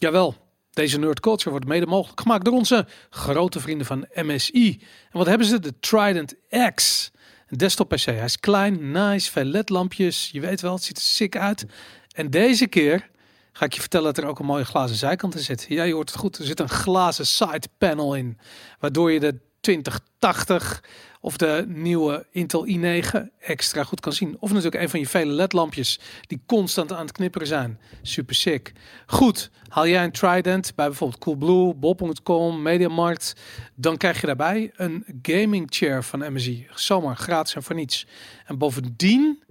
[0.00, 0.34] Jawel,
[0.70, 4.78] deze nerd culture wordt mede mogelijk gemaakt door onze grote vrienden van MSI.
[5.10, 5.60] En wat hebben ze?
[5.60, 6.34] De Trident
[6.74, 7.10] X.
[7.48, 8.04] Een desktop PC.
[8.04, 10.28] Hij is klein, nice, veel ledlampjes.
[10.32, 11.66] Je weet wel, het ziet er sick uit.
[12.12, 13.10] En deze keer
[13.52, 15.66] ga ik je vertellen dat er ook een mooie glazen zijkant in zit.
[15.68, 16.38] Ja, je hoort het goed.
[16.38, 18.38] Er zit een glazen side panel in.
[18.78, 20.82] Waardoor je de 2080
[21.20, 24.36] of de nieuwe Intel i9 extra goed kan zien.
[24.38, 27.78] Of natuurlijk een van je vele ledlampjes die constant aan het knipperen zijn.
[28.02, 28.72] Super sick.
[29.06, 33.34] Goed, haal jij een Trident bij bijvoorbeeld Coolblue, Bob.com, Mediamarkt,
[33.74, 36.66] dan krijg je daarbij een gaming chair van MSI.
[36.74, 38.06] Zomaar gratis en voor niets.
[38.44, 39.42] En bovendien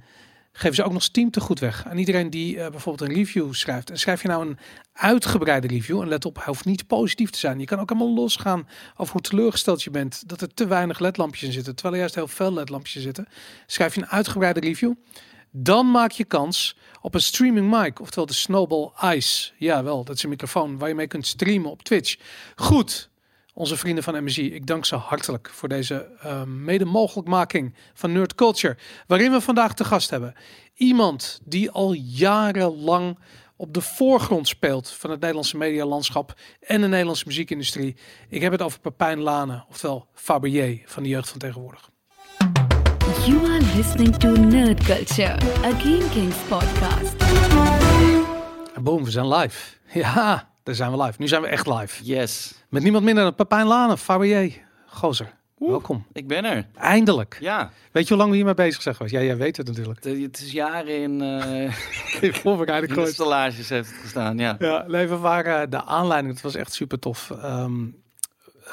[0.60, 3.54] geven ze ook nog Steam te goed weg aan iedereen die eh, bijvoorbeeld een review
[3.54, 3.90] schrijft.
[3.90, 4.58] En schrijf je nou een
[4.94, 7.60] uitgebreide review, en let op, hoeft niet positief te zijn.
[7.60, 11.44] Je kan ook helemaal losgaan over hoe teleurgesteld je bent dat er te weinig ledlampjes
[11.44, 13.28] in zitten, terwijl er juist heel veel ledlampjes zitten.
[13.66, 14.94] Schrijf je een uitgebreide review,
[15.52, 19.52] dan maak je kans op een streaming mic, oftewel de Snowball Ice.
[19.58, 22.18] Ja, wel, dat is een microfoon waar je mee kunt streamen op Twitch.
[22.56, 23.09] Goed,
[23.60, 24.54] onze vrienden van MSI.
[24.54, 28.78] Ik dank ze hartelijk voor deze uh, mede mogelijkmaking van Nerd Culture.
[29.08, 30.36] Waarin we vandaag te gast hebben
[30.76, 33.20] iemand die al jarenlang
[33.56, 37.96] op de voorgrond speelt van het Nederlandse medialandschap en de Nederlandse muziekindustrie.
[38.30, 41.90] Ik heb het over Pepijn Lane, oftewel Fabergé van de jeugd van tegenwoordig.
[43.26, 47.16] You are listening to Nerd Culture, a Game Kings podcast.
[48.82, 49.78] boom, we zijn live.
[50.00, 51.16] Ja, daar zijn we live.
[51.18, 52.04] Nu zijn we echt live.
[52.04, 52.54] Yes.
[52.70, 54.54] Met niemand minder dan Pepijn Lane, Fabergé.
[54.86, 56.06] Gozer, welkom.
[56.14, 56.68] Ik ben er.
[56.76, 57.38] Eindelijk.
[57.40, 57.72] Ja.
[57.92, 59.14] Weet je hoe lang we hiermee bezig zijn geweest?
[59.16, 60.04] Ja, jij weet het natuurlijk.
[60.04, 61.22] Het, het is jaren in,
[62.24, 64.56] uh, Voorbereiding in de heeft het gestaan, ja.
[64.60, 66.34] Ja, we waren de aanleiding.
[66.34, 67.32] Het was echt super tof.
[67.32, 67.86] Ehm,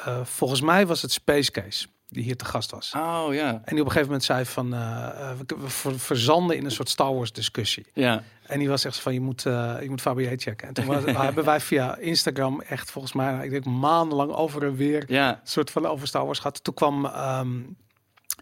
[0.04, 2.92] eh, volgens mij was het Space Case die hier te gast was.
[2.96, 3.48] Oh ja.
[3.48, 6.64] En die op een gegeven moment zei van eh, eh, we, we ver- verzanden in
[6.64, 7.86] een soort Star Wars discussie.
[7.94, 8.22] Ja.
[8.46, 10.68] En die was echt van je moet uh, je moet Fabier checken.
[10.68, 14.74] En toen was- hebben wij via Instagram echt volgens mij ik denk maandenlang over en
[14.76, 15.30] weer Ja.
[15.30, 16.64] een soort van over Star Wars gehad.
[16.64, 17.48] Toen kwam ehm,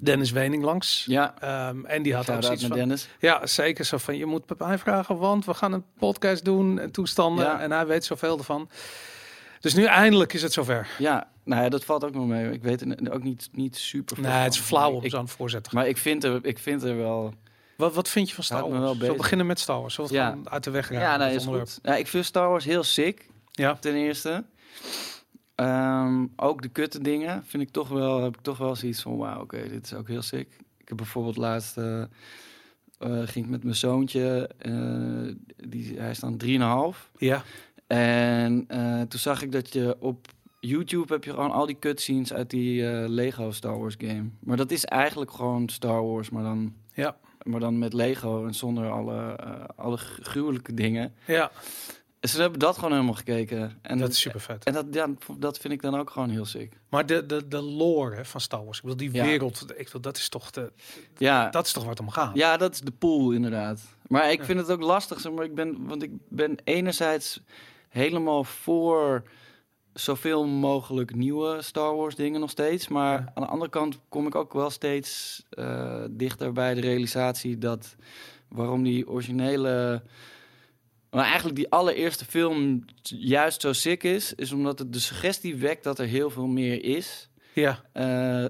[0.01, 1.05] Dennis Wening langs.
[1.09, 1.35] Ja.
[1.41, 3.09] Ehm, en die had ook zoiets van Dennis.
[3.19, 3.85] ja, zeker.
[3.85, 7.45] Zo van, je moet Pepijn vragen, want we gaan een podcast doen en toestanden.
[7.45, 7.61] Ja.
[7.61, 8.69] En hij weet zoveel ervan.
[9.61, 10.89] Dus nu eindelijk is het zover.
[10.99, 11.29] Ja.
[11.45, 12.51] Nou ja, dat valt ook nog mee.
[12.53, 15.23] Ik weet er ook niet, niet super Nee, het is flauw om Ik- zo aan
[15.25, 15.75] het voorzetten.
[15.75, 17.35] Maar ik vind, er, ik vind er wel...
[17.77, 18.73] Wat, wat vind je van Star Wars?
[18.79, 19.95] wel Zullen we beginnen met Star Wars?
[19.95, 20.39] Zullen we Ja.
[20.45, 20.99] uit de weg gaan?
[21.01, 21.79] Ja, nee, is goed.
[21.83, 24.45] Ja, ik vind Star Wars heel sick, Ja, ten eerste.
[25.55, 29.17] Ehm, ook de kutte dingen vind ik toch wel, heb ik toch wel zoiets van,
[29.17, 30.49] wauw, oké, dit is ook heel sick.
[30.79, 32.09] Ik heb bijvoorbeeld laatst, eh, eh,
[32.99, 35.35] ging ik met mijn zoontje, eh,
[35.69, 37.11] die, hij is dan 3,5.
[37.19, 37.43] ja.
[37.87, 38.67] En
[39.09, 40.27] toen zag ik dat je op
[40.61, 44.25] YouTube heb je gewoon al die cutscenes uit die Lego Star Wars game.
[44.41, 47.17] Maar dat is eigenlijk gewoon Star Wars, maar dan, Ja.
[47.45, 51.15] Maar dan met Lego en zonder alle, eh, alle gru- gruwelijke dingen.
[51.27, 51.51] ja,
[52.21, 53.79] En ze hebben dat gewoon helemaal gekeken.
[53.83, 54.65] En dat is super vet.
[54.65, 56.73] En dat, ja, dat vind ik dan ook gewoon heel sick.
[56.89, 59.25] Maar de, de, de lore hè, van Star Wars, ik bedoel, die Ja.
[59.25, 60.73] wereld, ik bedoel, dat is toch de,
[61.17, 62.35] Ja, dat is toch waar het om gaat.
[62.37, 63.83] ja, dat is de pool inderdaad.
[64.09, 64.45] Maar ik Ja.
[64.45, 67.41] vind het ook lastig, zeg maar ik ben, want ik ben enerzijds
[67.89, 69.23] helemaal voor
[69.95, 72.89] zoveel mogelijk nieuwe Star Wars dingen nog steeds.
[72.89, 73.33] Maar Ja.
[73.35, 77.97] aan de andere kant kom ik ook wel steeds eh, dichter bij de realisatie dat
[78.49, 80.03] waarom die originele.
[81.11, 85.85] Maar eigenlijk die allereerste film juist zo sick is, is omdat het de suggestie wekt
[85.85, 87.29] dat er heel veel meer is.
[87.53, 87.81] Ja.
[87.93, 88.45] eh,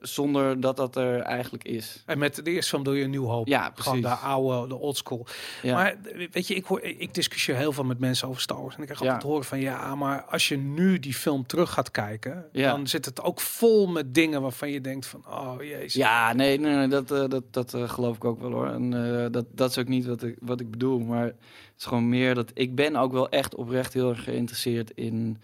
[0.00, 2.02] zonder dat dat er eigenlijk is.
[2.06, 3.46] En met de eerste film doe je een nieuw hoop.
[3.46, 4.24] Ja, Gewoon de precies.
[4.24, 5.26] oude, de old school.
[5.62, 5.74] Ja.
[5.74, 5.96] Maar
[6.30, 8.74] weet je, ik, hoor, ik discussieer heel veel met mensen over Star Wars.
[8.74, 9.06] En ik krijg Ja.
[9.06, 12.70] altijd horen van ja, maar als je nu die film terug gaat kijken, Ja.
[12.70, 15.92] dan zit het ook vol met dingen waarvan je denkt van oh jezus.
[15.94, 18.68] Ja, nee, nee, nee dat, eh, dat, dat eh, geloof ik ook wel hoor.
[18.68, 20.98] En eh, dat, dat is ook niet wat ik, wat ik bedoel.
[20.98, 21.34] Maar het
[21.78, 25.38] is gewoon meer dat ik ben ook wel echt oprecht heel erg geïnteresseerd in.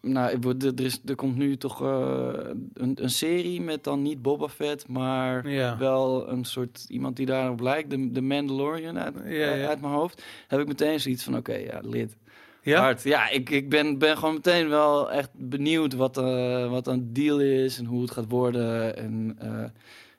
[0.00, 2.28] Nou, er, is, er komt nu toch eh,
[2.72, 5.78] een, een serie met dan niet Boba Fett, maar Ja.
[5.78, 9.68] wel een soort iemand die daarop lijkt, de, de Mandalorian uit, Ja, ja.
[9.68, 10.22] uit mijn hoofd.
[10.48, 12.16] Heb ik meteen zoiets van: oké, ja, lid.
[12.62, 12.80] Ja?
[12.80, 13.02] Hard.
[13.02, 17.40] Ja, ik, ik ben, ben gewoon meteen wel echt benieuwd wat, eh wat een deal
[17.40, 18.96] is en hoe het gaat worden.
[18.96, 19.36] En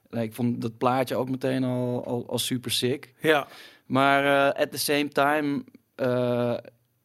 [0.09, 3.13] eh, ik vond dat plaatje ook meteen al, al, al super sick.
[3.21, 3.47] Ja.
[3.85, 4.25] Maar
[4.55, 5.63] eh, at the same time,
[5.95, 6.57] eh,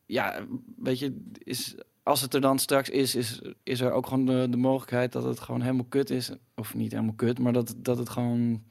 [0.06, 0.40] ja,
[0.76, 4.56] weet je, is, als het er dan straks is, is, is er ook gewoon de,
[4.56, 6.30] mogelijkheid dat het gewoon helemaal kut is.
[6.54, 8.62] Of niet helemaal kut, maar dat, dat het gewoon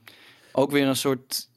[0.51, 1.49] ook weer een soort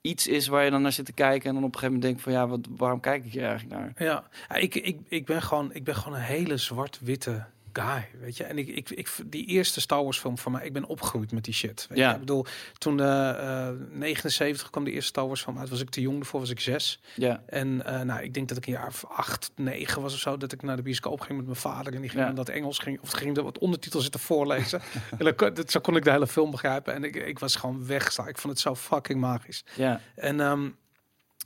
[0.00, 1.48] iets is waar je dan naar zit te kijken.
[1.48, 3.80] En dan op een gegeven moment denkt van ja, wat, waarom kijk ik hier eigenlijk
[3.80, 3.92] naar?
[3.96, 7.46] Ja, Ja, ik, ik, ik, ben gewoon, ik ben gewoon een hele zwart-witte
[7.80, 8.44] guy, weet je.
[8.44, 11.44] En ik, ik, ik, die eerste Star Wars film voor mij, ik ben opgegroeid met
[11.44, 11.86] die shit.
[11.88, 12.08] Weet Ja.
[12.08, 12.14] je?
[12.14, 12.46] Ik bedoel,
[12.78, 16.16] toen eh eh 79 kwam de eerste Star Wars film uit, was ik te jong,
[16.16, 17.00] daarvoor was ik zes.
[17.16, 20.20] Ja, En eh, nou, ik denk dat ik een jaar of acht, negen was of
[20.20, 22.32] zo, dat ik naar de bioscoop ging met mijn vader en die ging Ja.
[22.32, 24.80] dat Engels ging, of ging er wat ondertitels zitten voorlezen.
[25.18, 26.94] en dan, kon- dat, zo kon ik de hele film begrijpen.
[26.94, 28.28] En ik, ik was gewoon weggestaan.
[28.28, 29.64] Ik vond het zo fucking magisch.
[29.76, 30.68] ja, En ehm,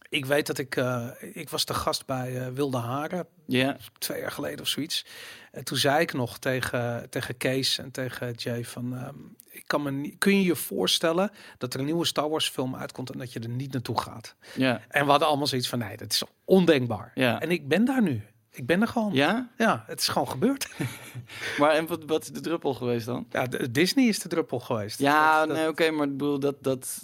[0.09, 4.21] ik weet dat ik, eh, ik was de gast bij eh, Wilde Haren, ja, twee
[4.21, 5.05] jaar geleden of zoiets.
[5.53, 8.97] En toen zei ik nog tegen, tegen Kees en tegen Jay van...
[8.97, 9.15] ehm,
[9.51, 12.77] ik kan me niet, kun je je voorstellen dat er een nieuwe Star Wars film
[12.77, 14.35] uitkomt en dat je er niet naartoe gaat?
[14.55, 17.13] ja, En we hadden allemaal zoiets van, nee, dat is ondenkbaar.
[17.15, 17.41] ja.
[17.41, 18.23] En ik ben daar nu.
[18.55, 19.13] Ik ben er gewoon.
[19.13, 19.85] Ja, Ja?
[19.87, 20.69] het is gewoon gebeurd.
[21.59, 23.27] Maar en wat, wat is de druppel geweest dan?
[23.31, 24.99] Ja, de- Disney is de druppel geweest.
[24.99, 26.55] Ja, Dat- dat- nee, oké, maar ik bedoel dat...
[26.61, 27.03] dat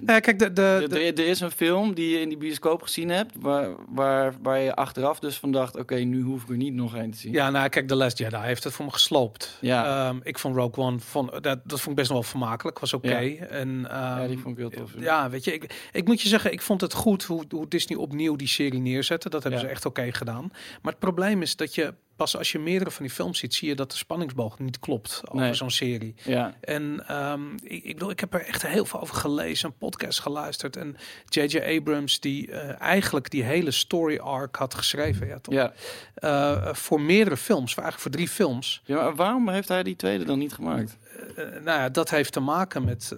[0.00, 2.82] Nou ja, kijk, de, de, de- er is een film die je in die bioscoop
[2.82, 3.32] gezien hebt...
[3.38, 5.76] waar, waar, waar je achteraf dus van dacht...
[5.76, 7.32] oké, nu hoef ik er niet nog een te zien.
[7.32, 9.58] ja, nou kijk, The Last Jedi heeft het voor me gesloopt.
[9.60, 10.08] Ja.
[10.08, 12.78] Ehm, ik vond Rogue One, vond, dat, dat vond ik best wel vermakelijk.
[12.78, 13.08] Was oké.
[13.08, 14.90] En, Ja, ehm, die vond ik heel tof.
[14.98, 17.98] Ja, weet je, ik, ik moet je zeggen, ik vond het goed hoe, hoe Disney
[17.98, 19.28] opnieuw die serie neerzette.
[19.28, 19.66] Dat hebben Ja.
[19.66, 20.50] ze echt oké gedaan.
[20.86, 23.68] Maar het probleem is dat je pas als je meerdere van die films ziet, zie
[23.68, 25.54] je dat de spanningsboog niet klopt over Nee.
[25.54, 26.14] zo'n serie.
[26.24, 29.76] Ja, En ehm, ik, ik bedoel, ik heb er echt heel veel over gelezen, een
[29.76, 30.76] podcast geluisterd.
[30.76, 30.96] En
[31.28, 31.58] J.J.
[31.78, 35.54] Abrams, die eh, eigenlijk die hele story arc had geschreven, ja, toch?
[35.54, 35.72] ja.
[36.14, 38.82] Eh, voor meerdere films, voor eigenlijk voor drie films.
[38.84, 40.98] ja maar waarom heeft hij die tweede dan niet gemaakt?
[41.36, 43.14] Eh, nou ja, dat heeft te maken met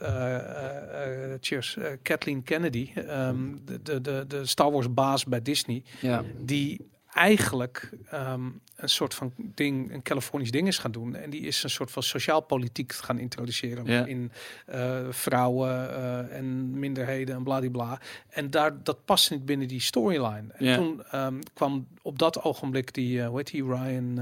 [1.40, 6.90] cheers, Kathleen Kennedy, ehm, de, de, de, de Star Wars baas bij Disney, Ja, die
[7.18, 11.14] eigenlijk ehm, een soort van ding, een Californisch ding is gaan doen.
[11.14, 14.04] En die is een soort van sociaal politiek gaan introduceren Ja.
[14.06, 14.32] in
[14.66, 18.00] eh, vrouwen eh, en minderheden en bladibla.
[18.28, 20.52] En daar, dat past niet binnen die storyline.
[20.52, 20.76] En Ja.
[20.76, 24.18] toen ehm, kwam op dat ogenblik die, eh hoe heet die, Ryan...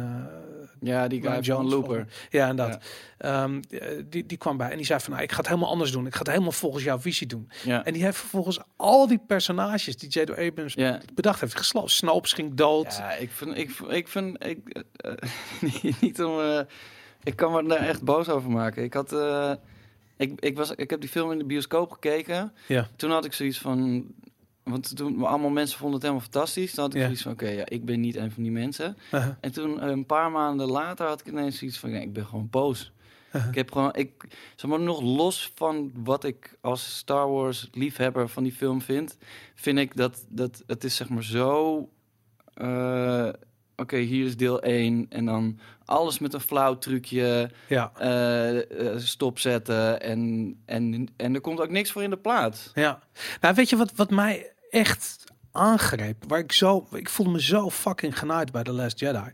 [0.81, 2.07] ja die guy Ryan Jones Looper.
[2.31, 2.79] ja, en dat.
[3.19, 5.71] Ehm, eh, die, die kwam bij en die zei van, nou, ik ga het helemaal
[5.71, 6.07] anders doen.
[6.07, 7.51] Ik ga het helemaal volgens jouw visie doen.
[7.65, 10.31] Ja, En die heeft vervolgens al die personages die J.J.
[10.33, 10.75] Abrams
[11.15, 11.91] bedacht heeft gesloten.
[11.91, 12.97] Snopes ging dood.
[12.99, 15.13] Ja, ik vind, ik, ik vind, ik, eh,
[15.61, 16.61] niet- niet om, eh,
[17.23, 18.83] ik kan me daar echt boos over maken.
[18.85, 19.53] Ik had, eh,
[20.17, 22.53] ik, ik was, ik heb die film in de bioscoop gekeken.
[22.69, 22.89] Ja.
[22.97, 24.07] Toen had ik zoiets van,
[24.63, 26.75] want toen allemaal mensen vonden het helemaal fantastisch.
[26.75, 27.05] Toen had ik Ja.
[27.05, 28.97] zoiets van, oké, ja, ik ben niet een van die mensen.
[29.13, 29.31] Uh-huh.
[29.41, 32.27] En toen eh, een paar maanden later had ik ineens zoiets van, nee, ik ben
[32.27, 32.93] gewoon boos.
[33.33, 33.49] Uh-huh.
[33.49, 34.25] Ik heb gewoon, ik,
[34.57, 39.17] zeg maar, nog los van wat ik als Star Wars liefhebber van die film vind,
[39.55, 41.89] vind ik dat, dat het is zeg maar zo,
[42.55, 43.29] eh,
[43.77, 50.01] oké, hier is deel 1 en dan alles met een flauw trucje Ja, eh, stopzetten
[50.03, 52.71] en, en, en er komt ook niks voor in de plaats.
[52.75, 52.99] ja.
[53.41, 57.71] Nou, weet je wat, wat mij echt aangreep, waar ik zo, ik voelde me zo
[57.71, 59.33] fucking genaaid bij The Last Jedi.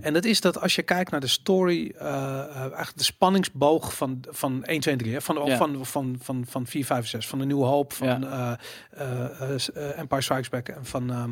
[0.00, 4.20] En dat is dat als je kijkt naar de story, eh, eigenlijk de spanningsboog van,
[4.28, 5.56] van 1, 2 en 3, hè, van, Ja.
[5.56, 8.58] van, van, van, van 4, 5, 6, van de Nieuwe Hoop, van Ja.
[8.90, 11.24] eh, Empire Strikes Back en van eh,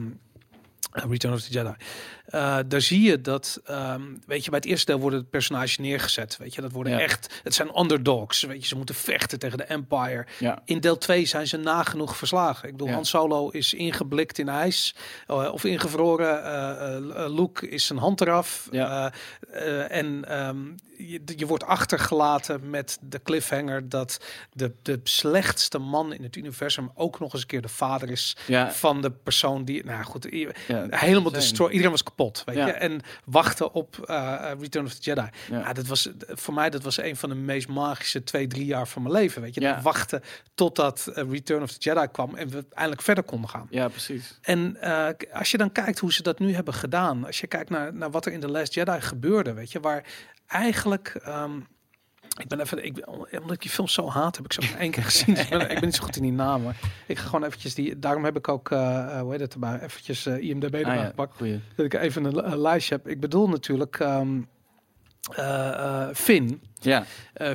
[0.92, 1.74] Return of the Jedi.
[2.26, 5.78] Eh, daar zie je dat, ehm, weet je, bij het eerste deel worden het personages
[5.78, 6.36] neergezet.
[6.36, 7.00] Weet je, dat worden Ja.
[7.00, 8.42] echt, het zijn underdogs.
[8.42, 10.26] Weet je, ze moeten vechten tegen de Empire.
[10.38, 12.64] Ja, In deel 2 zijn ze nagenoeg verslagen.
[12.66, 12.94] Ik bedoel, Ja.
[12.94, 14.94] Han Solo is ingeblikt in ijs
[15.26, 16.44] eh, of ingevroren.
[16.44, 18.68] eh, Luke is zijn hand eraf.
[19.88, 20.58] En ehm,
[20.96, 24.20] je, je wordt achtergelaten met de cliffhanger dat
[24.52, 28.36] de, de slechtste man in het universum ook nog eens een keer de vader is
[28.72, 30.26] van de persoon die, nou goed,
[30.70, 30.86] ja.
[30.90, 31.30] helemaal Insane.
[31.32, 31.68] destroy.
[31.70, 32.66] Iedereen was kapot, weet Ja.
[32.66, 32.72] je.
[32.72, 35.28] En wachten op eh, Return of the Jedi.
[35.50, 35.58] Ja.
[35.58, 38.88] Ja, dat was voor mij dat was een van de meest magische twee, drie jaar
[38.88, 39.42] van mijn leven.
[39.42, 39.60] Weet je.
[39.60, 40.22] Dat wachten
[40.54, 43.66] totdat eh, Return of the Jedi kwam en we eindelijk verder konden gaan.
[43.70, 44.38] ja, precies.
[44.42, 47.70] En eh, als je dan kijkt hoe ze dat nu hebben gedaan, als je kijkt
[47.70, 50.04] naar, naar wat er in The Last Jedi gebeurde, weet je, waar
[50.46, 51.08] eigenlijk.
[51.24, 51.60] ehm,
[52.40, 54.90] ik ben even, ik, omdat ik die film zo haat, heb ik ze maar één
[54.90, 55.34] keer gezien.
[55.34, 56.74] Dus ik, ben, ik ben niet zo goed in die namen.
[57.06, 57.98] Ik ga gewoon eventjes die.
[57.98, 61.38] Daarom heb ik ook, eh, hoe heet het erbij, eventjes eh, IMDb erbij Ah, gepakt.
[61.76, 63.08] Dat ik even een, een lijstje heb.
[63.08, 64.20] Ik bedoel natuurlijk eh,
[66.14, 66.62] Finn.
[66.80, 67.04] Ja,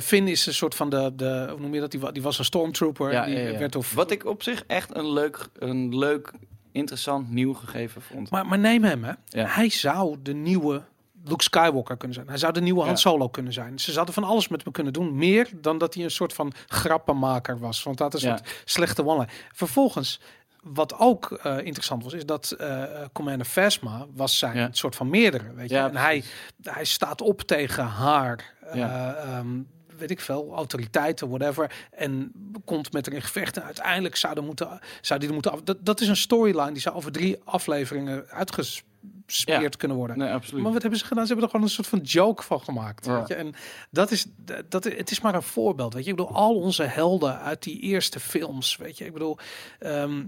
[0.00, 1.90] Finn is een soort van de, de hoe noem je dat?
[1.90, 3.12] Die, die was een stormtrooper.
[3.12, 6.32] ja, die ja, werd door Wat ik op zich echt een leuk, een leuk,
[6.72, 8.30] interessant nieuw gegeven vond.
[8.30, 9.12] Maar, maar neem hem, hè.
[9.28, 9.46] Ja.
[9.46, 10.82] Hij zou de nieuwe
[11.28, 12.28] Luke Skywalker kunnen zijn.
[12.28, 12.96] Hij zou de nieuwe Han Ja.
[12.96, 13.78] Solo kunnen zijn.
[13.78, 15.16] Ze zouden van alles met hem kunnen doen.
[15.16, 17.82] Meer dan dat hij een soort van grappenmaker was.
[17.82, 18.40] Want dat is een Ja.
[18.64, 20.20] slechte one Vervolgens,
[20.62, 24.68] wat ook eh, interessant was, is dat eh Commander Phasma was zijn Ja.
[24.72, 25.52] soort van meerdere.
[25.54, 25.78] Weet je?
[25.78, 26.24] En hij,
[26.62, 28.54] hij staat op tegen haar.
[28.72, 29.46] eh, ehm,
[29.96, 31.86] weet ik veel, autoriteiten, whatever.
[31.90, 32.32] En
[32.64, 33.56] komt met in gevecht.
[33.56, 35.62] En uiteindelijk zou, er moeten, zou die er moeten af.
[35.62, 38.28] Dat, dat is een storyline die zou over drie afleveringen
[39.26, 40.18] uitges gesmeerd kunnen worden.
[40.18, 40.62] Nee, absoluut.
[40.62, 41.26] Maar wat hebben ze gedaan?
[41.26, 43.06] Ze hebben er gewoon een soort van joke van gemaakt.
[43.06, 43.18] Ja.
[43.18, 43.34] Weet je?
[43.34, 43.54] En
[43.90, 44.26] dat is,
[44.68, 45.94] dat, het is maar een voorbeeld.
[45.94, 46.10] Weet je?
[46.10, 48.76] Ik bedoel, al onze helden uit die eerste films.
[48.76, 49.38] Weet je, ik bedoel.
[49.78, 50.24] ehm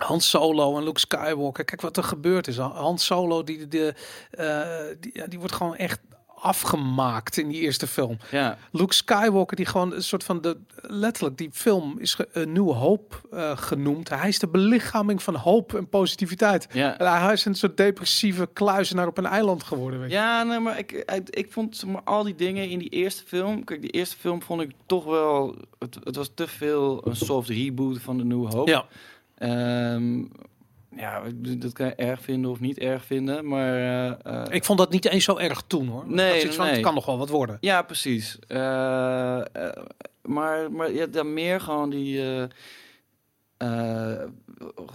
[0.00, 1.64] Han Solo en Luke Skywalker.
[1.64, 2.56] Kijk wat er gebeurd is.
[2.56, 3.94] Han Solo, die, de,
[4.30, 6.00] eh, die, ja, die wordt gewoon echt
[6.40, 8.18] afgemaakt in die eerste film.
[8.30, 12.74] Ja, Luke Skywalker, die gewoon een soort van de letterlijk die film is een nieuwe
[12.74, 14.08] hoop eh, genoemd.
[14.08, 16.66] Hij is de belichaming van hoop en positiviteit.
[16.72, 16.98] ja.
[16.98, 20.00] En hij is een soort depressieve kluizenaar op een eiland geworden.
[20.00, 20.16] Weet je.
[20.16, 23.64] Ja, nee, maar ik, ik, ik vond maar, al die dingen in die eerste film.
[23.64, 25.56] Kijk, die eerste film vond ik toch wel.
[25.78, 28.68] Het, het was te veel een soft reboot van de Nieuwe Hoop.
[28.68, 28.84] Ja.
[29.38, 30.24] Ehm,
[30.96, 33.48] ja, dat kan je erg vinden of niet erg vinden.
[33.48, 33.74] Maar.
[33.74, 36.04] eh, eh, Ik vond dat niet eens zo erg toen hoor.
[36.06, 36.74] Nee, Dat van, nee.
[36.74, 37.56] Het kan nog wel wat worden.
[37.60, 38.38] Ja, precies.
[38.46, 39.40] Eh,
[40.22, 42.22] maar maar ja, dan meer gewoon die.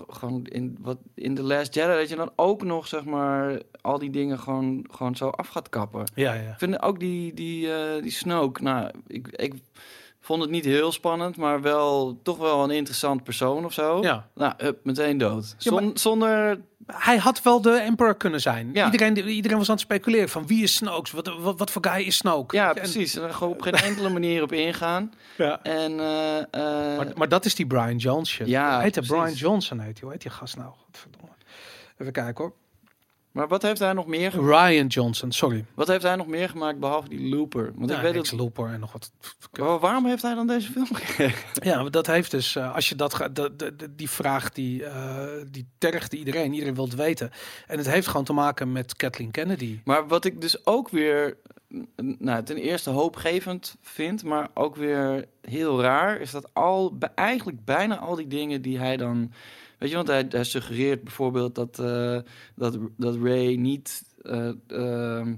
[0.10, 4.00] gewoon in, wat, in The Last Jedi, dat je dan ook nog, zeg maar, al
[4.00, 6.04] die dingen gewoon, gewoon zo af gaat kappen.
[6.16, 6.52] Ja, ja.
[6.52, 7.70] Ik vind ook die, die,
[8.02, 9.54] die Snoke, nou, ik, ik
[10.25, 14.01] vond het niet heel spannend, maar wel toch wel een interessant persoon of zo.
[14.01, 14.27] ja.
[14.36, 15.55] Nou, hup, meteen dood.
[15.58, 18.70] Ja, maar- Zon- Zonder, Hij had wel de Emperor kunnen zijn.
[18.74, 18.86] Ja.
[18.86, 21.15] Iedereen, iedereen was aan het speculeren van wie is Snoke?
[21.15, 22.55] Wat, wat, wat voor guy is Snoke?
[22.55, 23.15] ja, En- precies.
[23.15, 25.13] En gewoon op geen enkele manier op ingaan.
[25.38, 25.60] ja.
[25.63, 28.48] En, eh, eh, Maar, maar dat is die Brian shit.
[28.48, 29.03] Ja, heet hij.
[29.08, 30.01] Brian Johnson heet hij.
[30.01, 30.70] Hoe heet die gast nou?
[30.86, 31.36] Godverdomme.
[31.98, 32.53] Even kijken hoor.
[33.36, 34.70] Maar wat heeft hij nog meer gemaakt?
[34.70, 35.65] Ryan Johnson, sorry.
[35.74, 37.72] Wat heeft hij nog meer gemaakt behalve die looper?
[37.75, 38.32] Want Ja, ik weet.
[38.32, 39.12] Looper en nog wat.
[39.51, 41.50] Wa- Waarom heeft hij dan deze film gekregen?
[41.63, 43.50] Ja, dat heeft dus, eh, als je dat gaat,
[43.92, 47.32] die vraag die, eh die tergde iedereen, iedereen wil het weten.
[47.68, 49.80] En het heeft gewoon te maken met Kathleen Kennedy.
[49.84, 51.38] Maar wat ik dus ook weer,
[52.20, 57.65] nou, ten eerste hoopgevend vind, maar ook weer heel raar, is dat al bij- eigenlijk
[57.65, 59.32] bijna al die dingen die hij dan,
[59.79, 62.17] weet je, want hij, hij suggereert bijvoorbeeld dat eh,
[62.55, 65.36] dat dat Ray niet eh, ehm,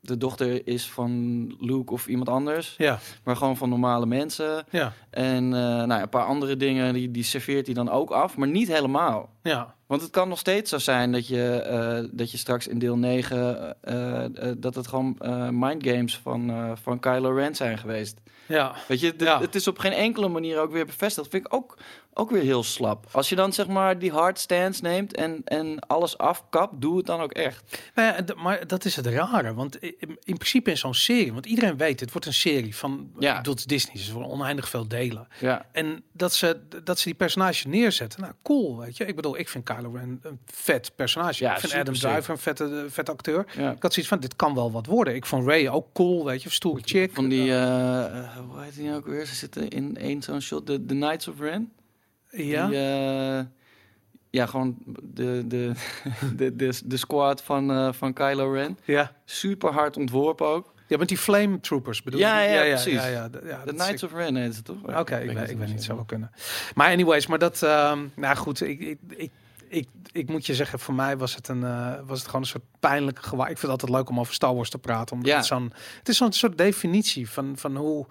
[0.00, 4.64] de dochter is van Luke of iemand anders, Ja, maar gewoon van normale mensen.
[4.70, 8.10] ja, En eh, nou, ja, een paar andere dingen die, die serveert hij dan ook
[8.10, 9.30] af, maar niet helemaal.
[9.42, 9.74] ja.
[9.86, 12.96] Want het kan nog steeds zo zijn dat je, eh, dat je straks in deel
[12.96, 13.76] 9...
[13.82, 15.16] eh, eh, dat het gewoon
[15.58, 18.20] mindgames van, van Kylo Ren zijn geweest.
[18.48, 19.40] Ja, Weet je, Ja.
[19.40, 21.28] het is op geen enkele manier ook weer bevestigd.
[21.30, 21.78] vind ik ook,
[22.14, 23.06] ook weer heel slap.
[23.12, 26.80] Als je dan zeg maar die hard stance neemt en, en alles afkapt...
[26.80, 27.82] doe het dan ook echt.
[27.94, 29.54] Ja, d- maar dat is het rare.
[29.54, 33.10] Want in, in principe in zo'n serie, want iedereen weet, het wordt een serie van
[33.18, 33.40] Ja.
[33.40, 35.28] doet Disney, ze worden oneindig veel delen.
[35.40, 39.04] Ja, En dat ze, dat ze die personages neerzetten, nou cool, weet je.
[39.06, 41.44] Ik bedoel, ik vind Kylo Ren een vet personage.
[41.44, 41.94] Ja, ik vind Adam.
[41.94, 43.46] Driver een vette, vet acteur.
[43.56, 43.70] ja.
[43.70, 45.14] Ik had zoiets van, dit kan wel wat worden.
[45.14, 47.10] Ik vond Ray ook cool, weet je, stoere chick.
[47.14, 47.50] Van die...
[47.50, 49.26] eh, eh, hoe heet die ook weer?
[49.26, 50.66] Ze zitten in één zo'n shot.
[50.66, 51.72] De, de Knights of Ren.
[52.30, 53.44] ja, Die, eh,
[54.30, 55.72] ja, gewoon de, de,
[56.36, 58.78] de, de, de squad van, eh, van Kylo Ren.
[58.84, 59.12] ja.
[59.24, 60.74] Super hard ontworpen ook.
[60.88, 62.50] Ja, met die Flame Troopers bedoel Ja, je?
[62.54, 62.92] ja, precies.
[62.92, 64.76] Ja, ja, d- ja, De dat is Knights of Ren heet het toch?
[64.82, 65.84] Oké, ik, weet, ik weet niet, precies.
[65.84, 66.30] zou wel kunnen.
[66.74, 69.30] Maar anyways, maar dat, ehm, nou goed, ik, ik, ik,
[69.68, 72.46] ik, ik moet je zeggen, voor mij was het, een, eh, was het gewoon een
[72.48, 73.50] soort pijnlijke gewaar.
[73.50, 75.36] Ik vind het altijd leuk om over Star Wars te praten, omdat Ja.
[75.36, 78.06] het zo'n, het is zo'n soort definitie van, van hoe,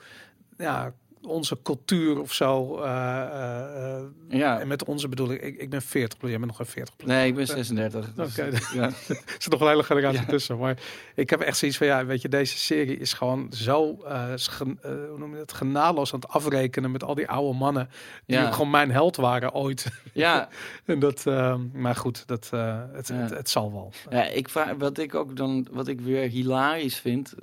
[0.58, 0.94] ja,
[1.26, 4.60] onze cultuur of zo, eh, eh, Ja.
[4.60, 7.10] en met onze bedoel ik, ik, ik ben 40, jij bent nog geen 40 plus.
[7.10, 8.14] Nee, ik ben 36.
[8.14, 8.50] dus, Oké.
[8.74, 8.84] ja.
[9.08, 10.26] Er zit nog een hele generatie Ja.
[10.26, 10.58] tussen.
[10.58, 10.78] Maar
[11.16, 13.98] ik heb echt zoiets van, ja, weet je, deze serie is gewoon zo,
[14.36, 17.90] schen- eh, hoe noem je het, genadeloos aan het afrekenen met al die oude mannen.
[18.26, 18.52] Die Ja.
[18.52, 19.86] gewoon mijn held waren ooit.
[20.14, 20.50] ja,
[20.86, 22.50] en dat, eh, maar goed, dat,
[22.94, 23.92] het, het, het zal wel.
[24.10, 27.34] ja, ik vraag, wat ik ook dan, wat ik weer hilarisch vind,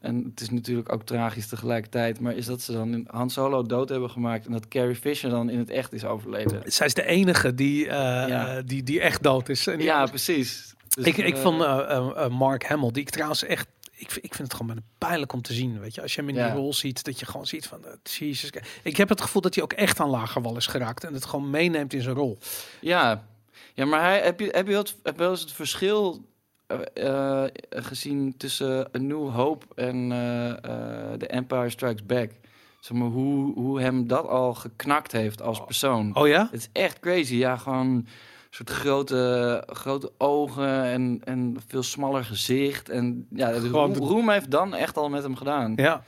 [0.00, 3.62] en het is natuurlijk ook tragisch tegelijkertijd, maar is dat ze dan in Han Solo
[3.62, 6.62] dood hebben gemaakt en dat Carrie Fisher dan in het echt is overleden.
[6.72, 8.62] Zij is de enige die, eh, Ja.
[8.62, 9.66] die, die echt dood is.
[9.66, 10.74] En Ja, precies.
[10.88, 13.66] Dus, ik, ik eh, vond eh, Mark Hamill, die ik trouwens echt...
[13.96, 16.02] Ik, vind- ik vind het gewoon bijna pijnlijk om te zien, weet je.
[16.02, 16.46] Als je hem in Ja.
[16.50, 17.84] die rol ziet, dat je gewoon ziet van...
[17.84, 18.50] eh, Jesus.
[18.82, 21.04] Ik heb het gevoel dat hij ook echt aan lager wal is geraakt.
[21.04, 22.38] En het gewoon meeneemt in zijn rol.
[22.80, 23.24] Ja,
[23.74, 26.24] ja maar hij, heb, je, heb, je wel het, heb je wel eens het verschil
[27.70, 30.08] gezien tussen A New Hope en
[31.18, 32.30] The Empire Strikes Back?
[32.84, 36.16] Zeg maar, hoe, hoe hem dat al geknakt heeft als persoon.
[36.16, 36.48] Oh ja?
[36.50, 37.34] Het is echt crazy.
[37.34, 38.06] Ja, gewoon
[38.50, 42.88] soort grote, grote ogen en, en veel smaller gezicht.
[42.88, 45.72] En ja, Gewoon Roem, heeft dan echt al met hem gedaan.
[45.76, 46.02] Ja.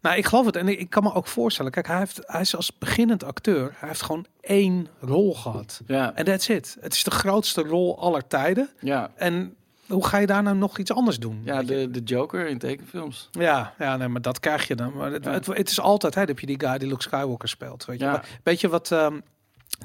[0.00, 0.56] Nou, ik geloof het.
[0.56, 1.72] En ik, ik kan me ook voorstellen.
[1.72, 3.74] Kijk, hij, heeft, hij is als beginnend acteur.
[3.76, 5.80] Hij heeft gewoon één rol gehad.
[5.86, 6.76] Ja, En that's it.
[6.80, 8.70] Het is de grootste rol aller tijden.
[8.80, 9.10] ja.
[9.14, 9.54] En
[9.90, 11.40] hoe ga je daar nou nog iets anders doen?
[11.44, 11.64] ja je?
[11.66, 13.28] de, de Joker in tekenfilms.
[13.32, 14.92] ja, ja nee, maar dat krijg je dan.
[14.92, 15.30] Maar het, Ja.
[15.32, 17.84] het, het is altijd, hè, heb je die guy die Luke Skywalker speelt.
[17.84, 18.10] Weet je, Ja.
[18.10, 19.20] Maar weet je wat ehm,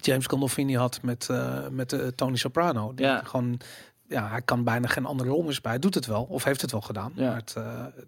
[0.01, 2.93] James Gandolfini had met, eh, met eh, Tony Soprano?
[2.93, 3.21] Die Ja.
[3.23, 3.59] gewoon
[4.07, 5.71] ja, hij kan bijna geen andere rol meer spelen.
[5.71, 7.11] Hij doet het wel, of heeft het wel gedaan.
[7.15, 7.27] Ja.
[7.27, 7.63] Maar het, eh,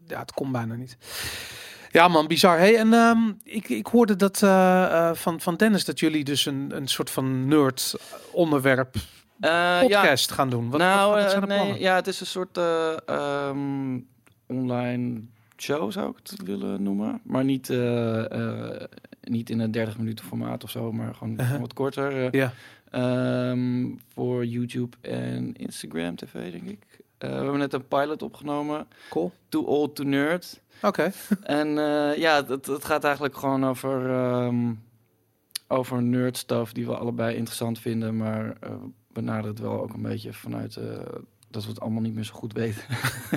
[0.07, 0.97] ja, het komt bijna niet.
[1.91, 2.57] Ja man, bizar.
[2.57, 4.37] Hey, en ehm, ik, ik hoorde dat
[5.17, 7.95] van, van Dennis dat jullie dus een, een soort van nerd
[8.31, 8.95] onderwerp
[9.39, 10.69] Eh, ja, podcast gaan doen.
[10.69, 11.79] Wat, nou, wat, wat eh, nee, plannen?
[11.79, 13.99] ja, het is een soort eh, ehm,
[14.47, 15.21] online
[15.57, 17.21] show, zou ik het willen noemen.
[17.23, 17.69] Maar niet,
[19.21, 21.59] niet in een 30 minuten formaat of zo, maar gewoon Uh-huh.
[21.59, 22.35] wat korter.
[22.35, 22.53] Ja.
[22.91, 26.79] ehm, voor YouTube en Instagram TV, denk ik.
[27.17, 28.87] We hebben net een pilot opgenomen.
[29.09, 29.31] Cool.
[29.49, 30.61] Too Old to Nerd.
[30.81, 31.11] Oké.
[31.43, 31.67] En
[32.17, 34.71] ja, het, het gaat eigenlijk gewoon over, ehm
[35.67, 38.17] over nerd stuff die we allebei interessant vinden.
[38.17, 38.53] Maar
[39.23, 40.83] benaderen het wel ook een beetje vanuit eh,
[41.49, 42.81] dat we het allemaal niet meer zo goed weten.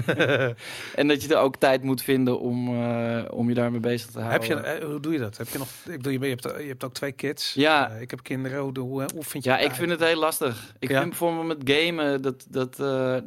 [1.01, 4.21] en dat je er ook tijd moet vinden om, eh, om je daarmee bezig te
[4.21, 4.73] Heb houden.
[4.73, 5.37] je, eh, hoe doe je dat?
[5.37, 5.69] Heb je nog?
[5.85, 7.55] Ik bedoel, je, hebt, je hebt ook twee kids.
[7.55, 7.89] Ja.
[7.89, 8.61] Ik heb kinderen.
[8.61, 9.51] Hoe, hoe, hoe vind je?
[9.51, 10.75] Ja, ik vind het heel lastig.
[10.79, 10.97] Ik Ja.
[10.99, 12.77] vind bijvoorbeeld met gamen, dat, dat,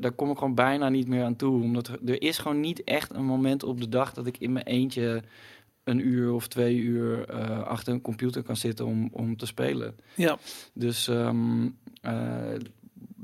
[0.01, 1.61] daar kom ik gewoon bijna niet meer aan toe.
[1.63, 4.51] Omdat er, er is gewoon niet echt een moment op de dag dat ik in
[4.51, 5.23] mijn eentje
[5.83, 9.95] een uur of twee uur eh, achter een computer kan zitten om, om te spelen.
[10.15, 10.37] Ja.
[10.73, 11.69] Dus ehm,
[12.01, 12.55] eh,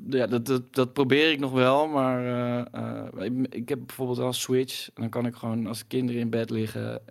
[0.09, 2.25] ja, dat, dat, dat probeer ik nog wel, maar
[2.73, 4.87] eh, ik, ik heb bijvoorbeeld wel een Switch.
[4.87, 7.01] En dan kan ik gewoon als de kinderen in bed liggen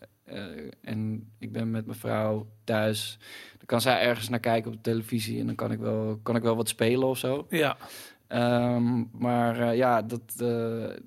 [0.81, 3.19] en ik ben met mijn vrouw thuis,
[3.57, 6.37] dan kan zij ergens naar kijken op de televisie en dan kan ik wel, kan
[6.37, 7.47] ik wel wat spelen of zo.
[7.51, 7.77] Ja.
[8.27, 10.35] Ehm, maar ja, dat,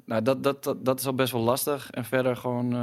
[0.05, 1.89] nou, dat, dat, dat, dat is al best wel lastig.
[1.89, 2.73] En verder gewoon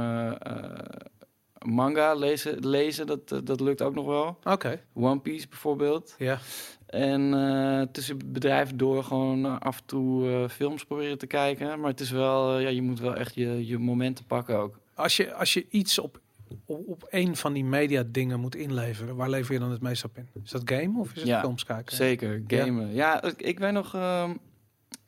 [1.65, 4.37] manga lezen, lezen dat, eh, dat lukt ook nog wel.
[4.43, 4.81] Oké.
[4.93, 6.15] One Piece bijvoorbeeld.
[6.17, 6.39] Ja.
[6.85, 11.79] En eh, tussen bedrijven door gewoon af en toe eh, films proberen te kijken.
[11.79, 14.79] Maar het is wel, ja, je moet wel echt je, je momenten pakken ook.
[14.93, 16.19] Als je, als je iets op,
[16.65, 20.03] op, op een van die media dingen moet inleveren, waar lever je dan het meest
[20.03, 20.27] op in?
[20.43, 21.95] Is dat game of is het Ja, films kijken?
[21.95, 22.93] Zeker, gamen.
[22.93, 24.33] Ja, ik, ik weet nog, ehm,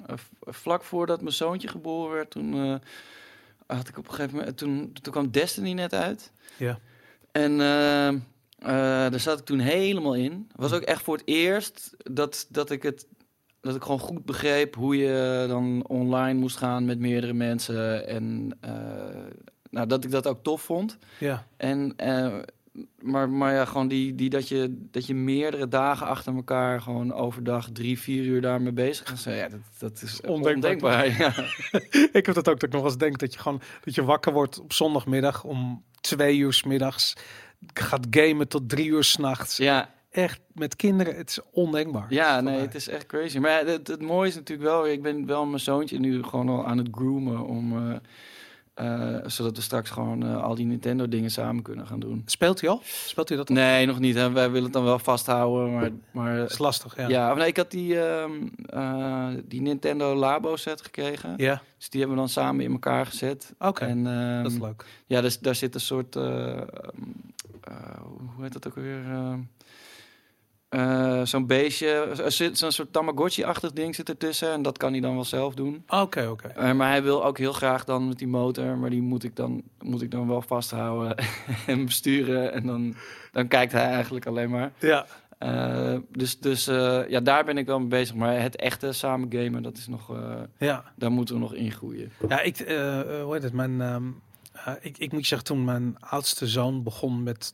[0.06, 2.82] eh, vlak voordat mijn zoontje geboren werd, toen
[3.76, 6.32] had ik op een gegeven moment, toen, toen kwam Destiny net uit.
[6.58, 6.80] Ja.
[7.32, 8.18] En ehm,
[8.60, 8.72] eh,
[9.12, 10.50] daar zat ik toen helemaal in.
[10.56, 13.08] Was ook echt voor het eerst dat, dat ik het
[13.62, 18.08] dat ik gewoon goed begreep hoe je dan online moest gaan met meerdere mensen.
[18.08, 18.72] En eh,
[19.70, 20.98] nou, dat ik dat ook tof vond.
[21.20, 21.46] Ja.
[21.58, 22.40] En, eh,
[23.00, 27.14] maar, maar ja, gewoon die, die dat, je, dat je meerdere dagen achter elkaar gewoon
[27.14, 29.38] overdag drie, vier uur daarmee bezig gaat zijn.
[29.38, 31.06] Ja, dat, dat is Ondenkbaar, ondenkbaar.
[31.22, 31.34] ja.
[32.20, 34.34] ik heb dat ook dat ik nog eens denk dat je gewoon dat je wakker
[34.34, 37.14] wordt op zondagmiddag om twee uur 's middags
[37.74, 39.58] gaat gamen tot drie uur s'nachts.
[39.58, 42.06] ja, Echt met kinderen, het is ondenkbaar.
[42.10, 42.62] ja, nee, mij.
[42.64, 43.38] het is echt crazy.
[43.38, 46.66] Maar het, het mooie is natuurlijk wel, ik ben wel mijn zoontje nu gewoon al
[46.66, 47.90] aan het groomen om...
[47.90, 47.96] eh,
[48.74, 52.22] eh, zodat we straks gewoon eh, al die Nintendo dingen samen kunnen gaan doen.
[52.26, 52.82] Speelt hij al?
[52.84, 53.56] Speelt hij dat al?
[53.56, 54.16] Nee, nog niet.
[54.16, 54.32] Hè.
[54.32, 55.74] Wij willen het dan wel vasthouden.
[55.74, 57.08] Maar, maar Dat is lastig, ja.
[57.08, 57.34] ja.
[57.34, 58.32] nee, ik had die, ehm,
[58.66, 61.34] eh, die Nintendo Labo set gekregen.
[61.38, 63.54] Ja, Dus die hebben we dan samen in elkaar gezet.
[63.60, 63.86] oké.
[63.86, 64.86] Ehm, dat is leuk.
[65.06, 66.66] ja, dus daar zit een soort, eh, ehm,
[67.62, 67.76] eh,
[68.36, 69.04] hoe heet dat ook weer?
[70.72, 74.52] Eh, zo'n beestje, zit zo'n soort Tamagotchi-achtig ding zit ertussen.
[74.52, 75.84] En dat kan hij dan wel zelf doen.
[75.88, 76.48] Oké, oké.
[76.48, 78.78] Eh, maar hij wil ook heel graag dan met die motor.
[78.78, 81.16] Maar die moet ik dan, moet ik dan wel vasthouden
[81.68, 82.54] en besturen.
[82.54, 82.96] En dan,
[83.32, 84.72] dan kijkt hij eigenlijk alleen maar.
[84.80, 85.06] Ja,
[85.38, 86.66] Eh, dus dus
[87.08, 88.16] ja, daar ben ik wel mee bezig.
[88.16, 90.12] Maar het echte samen gamen, dat is nog,
[90.58, 90.84] ja.
[90.96, 92.12] daar moeten we nog in groeien.
[92.28, 92.58] Ja, ik,
[93.24, 93.54] hoe heet het?
[93.54, 94.04] Mijn, ehm,
[94.66, 97.54] eh, ik, ik moet je zeggen, toen mijn oudste zoon begon met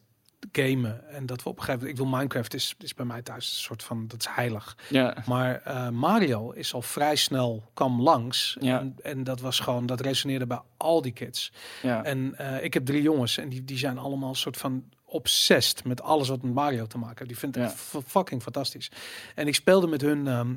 [0.52, 3.22] gamen en dat we op een gegeven moment, ik wil Minecraft is, is bij mij
[3.22, 4.78] thuis een soort van, dat is heilig.
[4.90, 8.80] Ja, Maar eh, Mario is al vrij snel kwam langs Ja.
[8.80, 11.52] en, en dat was gewoon, dat resoneerde bij al die kids.
[11.82, 12.04] ja.
[12.04, 15.84] En eh, ik heb drie jongens en die, die zijn allemaal een soort van obsessed
[15.84, 17.30] met alles wat met Mario te maken heeft.
[17.30, 18.02] Die vinden het Ja.
[18.06, 18.92] fucking fantastisch.
[19.36, 20.56] En ik speelde met hun ehm,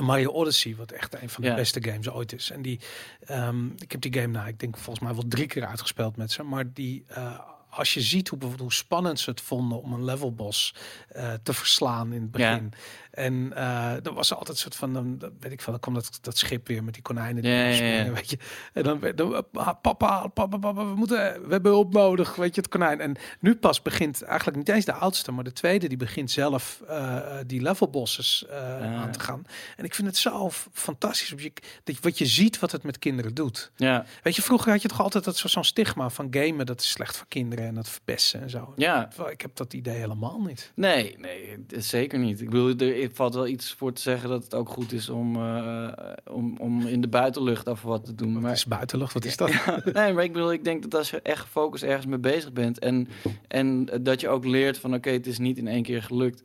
[0.00, 2.50] Mario Odyssey, wat echt een van de beste games ooit is.
[2.50, 2.80] En die,
[3.20, 6.32] ehm, ik heb die game, nou, ik denk volgens mij wel drie keer uitgespeeld met
[6.32, 6.42] ze.
[6.42, 7.38] Maar die, eh,
[7.70, 10.74] als je ziet hoe, bijvoorbeeld hoe spannend ze het vonden om een level boss
[11.08, 12.50] eh, te verslaan in het Ja.
[12.52, 12.72] begin.
[13.10, 16.18] En eh er was altijd een soort van, dan weet ik van, dan kwam dat,
[16.20, 17.42] dat schip weer met die konijnen.
[17.42, 17.74] die Ja, ja, ja.
[17.74, 18.38] springen, Weet je.
[18.72, 22.60] En dan, dan ah, papa, papa, papa, we moeten, we hebben hulp nodig, weet je,
[22.60, 23.00] het konijn.
[23.00, 26.82] En nu pas begint eigenlijk niet eens de oudste, maar de tweede die begint zelf
[26.88, 28.96] eh, eh, die level bosses eh, Ah.
[29.02, 29.42] aan te gaan.
[29.76, 31.52] En ik vind het zo fantastisch je,
[31.84, 33.70] dat je, wat je ziet wat het met kinderen doet.
[33.76, 36.80] ja, Weet je, vroeger had je toch altijd dat zo- zo'n stigma van gamen, dat
[36.80, 38.72] is slecht voor kinderen en dat verpesten en zo.
[38.76, 39.08] ja.
[39.30, 40.72] Ik heb dat idee helemaal niet.
[40.74, 42.40] Nee, nee, zeker niet.
[42.40, 45.36] Ik bedoel, er valt wel iets voor te zeggen dat het ook goed is om,
[45.36, 45.88] eh,
[46.30, 48.32] om, om in de buitenlucht af wat te doen.
[48.32, 49.50] Maar Maar is buitenlucht, wat is dat?
[49.92, 52.78] nee, maar ik bedoel, ik denk dat als je echt gefocust ergens mee bezig bent
[52.78, 53.08] en,
[53.48, 56.42] en dat je ook leert van oké, het is niet in één keer gelukt.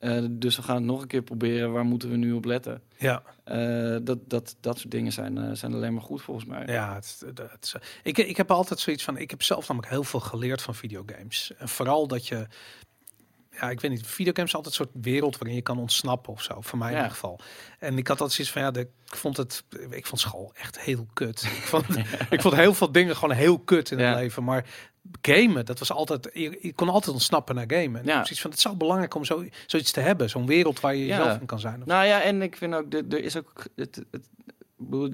[0.00, 1.72] Eh, dus we gaan het nog een keer proberen.
[1.72, 2.82] Waar moeten we nu op letten?
[2.98, 6.66] Ja, Eh, dat, dat, dat soort dingen zijn, eh, zijn alleen maar goed volgens mij.
[6.66, 9.92] ja het, is- het is- ik, ik heb altijd zoiets van, ik heb zelf namelijk
[9.92, 11.52] heel veel geleerd van videogames.
[11.58, 12.46] En vooral dat je,
[13.60, 16.42] ja, ik weet niet, videogames zijn altijd een soort wereld waarin je kan ontsnappen of
[16.42, 17.40] zo, voor mij in ieder geval.
[17.78, 20.80] En ik had altijd zoiets van, ja, de, ik vond het, ik vond school echt
[20.80, 21.42] heel kut.
[21.56, 21.84] Ik vond,
[22.30, 24.66] ik vond heel veel dingen gewoon heel kut in het leven, maar
[25.22, 28.04] gamen, dat was altijd, je, je kon altijd ontsnappen naar gamen.
[28.04, 28.12] Ja.
[28.14, 31.06] zoiets van, het is zo belangrijk om zo, zoiets te hebben, zo'n wereld waar je
[31.06, 31.82] jezelf in kan zijn.
[31.84, 34.28] Nou ja, en ik vind ook, de- er is ook, het, het,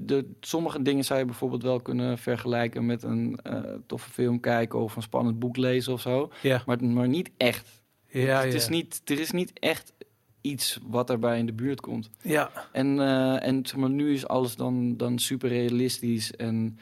[0.07, 4.79] de, sommige dingen zou je bijvoorbeeld wel kunnen vergelijken met een eh, toffe film kijken
[4.79, 6.31] of een spannend boek lezen of zo.
[6.41, 7.76] ja, Maar, maar niet echt.
[8.09, 8.57] Ja, het ja.
[8.57, 9.93] Is niet, er is niet echt
[10.41, 12.09] iets wat daarbij in de buurt komt.
[12.21, 12.51] ja.
[12.71, 16.79] En, eh, en zeg maar, nu is alles dan, dan super realistisch en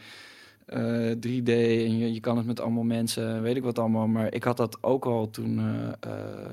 [0.66, 4.08] eh, 3D en je, je kan het met allemaal mensen, weet ik wat allemaal.
[4.08, 6.52] Maar ik had dat ook al toen, eh, eh,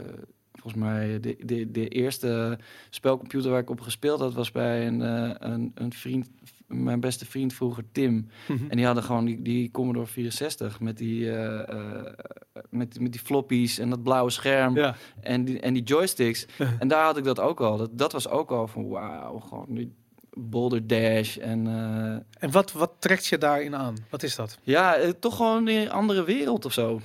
[0.53, 2.59] volgens mij, de, de, de eerste
[2.91, 6.29] spelcomputer waar ik op gespeeld had, was bij een, eh, een, een vriend,
[6.73, 8.29] mijn beste vriend vroeger, Tim.
[8.49, 8.71] Mhm.
[8.71, 12.13] En die hadden gewoon die, die Commodore 64 met die, eh, eh,
[12.71, 14.97] met, met die floppies en dat blauwe scherm ja.
[15.21, 16.47] en die, en die joysticks.
[16.79, 17.77] en daar had ik dat ook al.
[17.77, 19.93] Dat, dat was ook al van wauw, gewoon die
[20.35, 23.97] Boulder Dash en eh, En wat, wat trekt je daarin aan?
[24.11, 24.59] Wat is dat?
[24.63, 27.01] ja, toch gewoon een andere wereld of zo.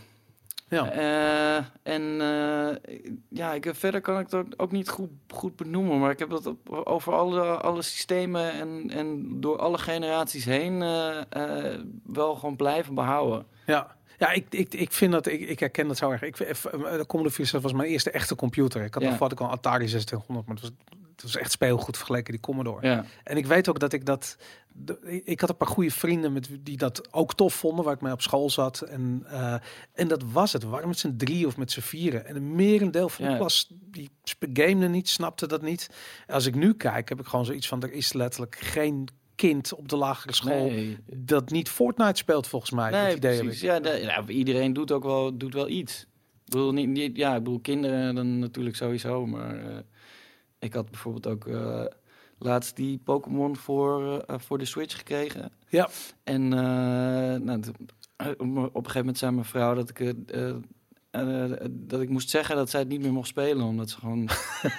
[0.70, 2.96] Ja, Eh, en eh,
[3.30, 6.46] ja, ik, verder kan ik dat ook niet goed, goed benoemen, maar ik heb dat
[6.46, 12.94] op, over alle, alle systemen en, en door alle generaties heen eh, wel gewoon blijven
[12.96, 13.46] behouden.
[13.66, 13.96] ja.
[14.20, 16.22] Ja, ik, ik, ik vind dat, ik, ik herken dat zo erg.
[16.22, 16.56] Ik, de
[17.08, 18.84] Commodore 64 was mijn eerste echte computer.
[18.84, 19.10] Ik had Ja.
[19.10, 20.74] nog wat ik al Atari 2600, maar het was,
[21.12, 22.88] het was echt speelgoed vergeleken die Commodore.
[22.88, 24.38] Ja, En ik weet ook dat ik dat,
[24.86, 28.02] de- ik had een paar goede vrienden met die dat ook tof vonden, waar ik
[28.02, 28.82] mee op school zat.
[28.82, 29.56] En, eh,
[29.94, 30.64] en dat was het.
[30.64, 32.26] We waren met z'n drie of met z'n vieren.
[32.26, 33.38] En een merendeel van de Ja.
[33.38, 34.10] klas, die
[34.54, 35.90] gamede niet, snapte dat niet.
[36.28, 39.90] Als ik nu kijk, heb ik gewoon zoiets van, er is letterlijk geen kind op
[39.90, 40.98] de lagere school nee.
[41.16, 42.92] dat niet Fortnite speelt volgens mij.
[42.92, 43.62] Nee, idee precies.
[43.62, 46.02] Ja, de- ja, iedereen doet ook wel, doet wel iets.
[46.46, 49.26] Ik bedoel, niet, niet, ja, ik bedoel, kinderen dan natuurlijk sowieso.
[49.26, 49.78] Maar eh,
[50.60, 51.84] ik had bijvoorbeeld ook eh,
[52.40, 55.52] laatst die Pokémon voor, eh, voor de Switch gekregen.
[55.68, 55.90] Ja.
[56.24, 56.60] En eh,
[57.42, 57.62] nou,
[58.16, 60.50] eh, op een gegeven moment zei mijn vrouw dat ik, eh,
[61.12, 63.66] eh, dat ik moest zeggen dat zij het niet meer mocht spelen.
[63.66, 64.30] Omdat ze gewoon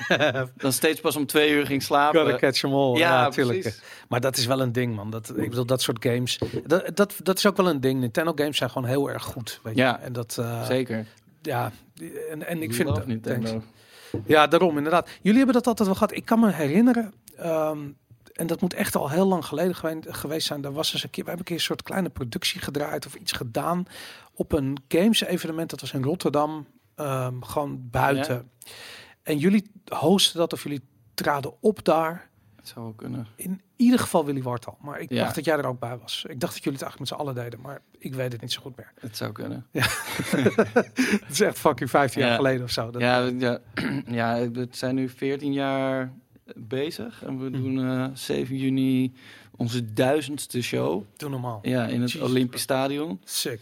[0.56, 2.20] dan steeds pas om twee uur ging slapen.
[2.20, 2.96] Gotta catch 'em all.
[2.98, 3.80] Ja, natuurlijk.
[4.08, 5.10] Maar dat is wel een ding, man.
[5.10, 6.38] Dat, ik bedoel, dat soort games.
[6.66, 8.00] Dat, dat, dat is ook wel een ding.
[8.00, 9.60] Nintendo games zijn gewoon heel erg goed.
[9.62, 9.80] Weet je?
[9.80, 11.06] Ja, En dat, eh, Zeker.
[11.42, 11.72] ja.
[12.30, 13.06] En, en ik vind.
[13.06, 13.62] Nintendo.
[14.26, 15.08] Ja, daarom inderdaad.
[15.22, 16.14] Jullie hebben dat altijd wel gehad.
[16.14, 17.12] Ik kan me herinneren.
[17.38, 17.78] Ehm,
[18.32, 20.60] en dat moet echt al heel lang geleden gewe- geweest zijn.
[20.60, 23.14] Daar was eens een keer, we hebben een keer een soort kleine productie gedraaid of
[23.14, 23.84] iets gedaan
[24.34, 25.70] op een games evenement.
[25.70, 28.50] Dat was in Rotterdam, ehm, gewoon buiten.
[29.22, 30.80] En jullie hosten dat of jullie
[31.14, 32.28] traden op daar.
[32.56, 33.26] Het zou wel kunnen.
[33.36, 34.78] In ieder geval Willy Wartal.
[34.80, 35.22] Maar ik Ja.
[35.22, 36.24] dacht dat jij er ook bij was.
[36.28, 38.52] Ik dacht dat jullie het eigenlijk met z'n allen deden, maar ik weet het niet
[38.52, 38.92] zo goed meer.
[39.00, 39.66] Het zou kunnen.
[39.72, 42.36] Het is echt fucking 15 jaar Ja.
[42.36, 42.90] geleden of zo.
[42.90, 43.58] Dat, Ja, ja,
[44.06, 46.12] ja, we zijn nu 14 jaar
[46.56, 47.22] bezig.
[47.24, 49.12] En we doen eh 7 juni
[49.56, 51.04] onze duizendste show.
[51.16, 51.58] Doe normaal.
[51.62, 53.20] Ja, in het Jesus Olympisch Stadion.
[53.24, 53.60] Sick.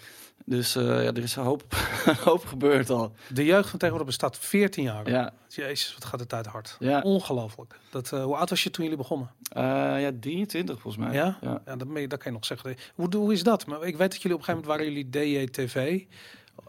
[0.49, 1.65] Dus eh, ja, er is een hoop,
[2.07, 3.13] een hoop gebeurd al.
[3.33, 5.11] De jeugd van tegenwoordig bestaat 14 jaar.
[5.11, 6.77] Ja, Jezus, wat gaat de tijd hard.
[6.79, 7.01] ja.
[7.01, 7.79] Ongelooflijk.
[7.91, 9.31] Dat, eh, hoe oud was je toen jullie begonnen?
[9.49, 9.63] Eh,
[10.01, 11.15] ja 23 volgens mij.
[11.15, 11.39] Ja?
[11.41, 11.63] ja.
[11.67, 12.77] Ja, dat, kan je nog zeggen.
[12.95, 13.67] Hoe, hoe is dat?
[13.67, 16.03] Maar ik weet dat jullie op een gegeven moment waren jullie DJTV.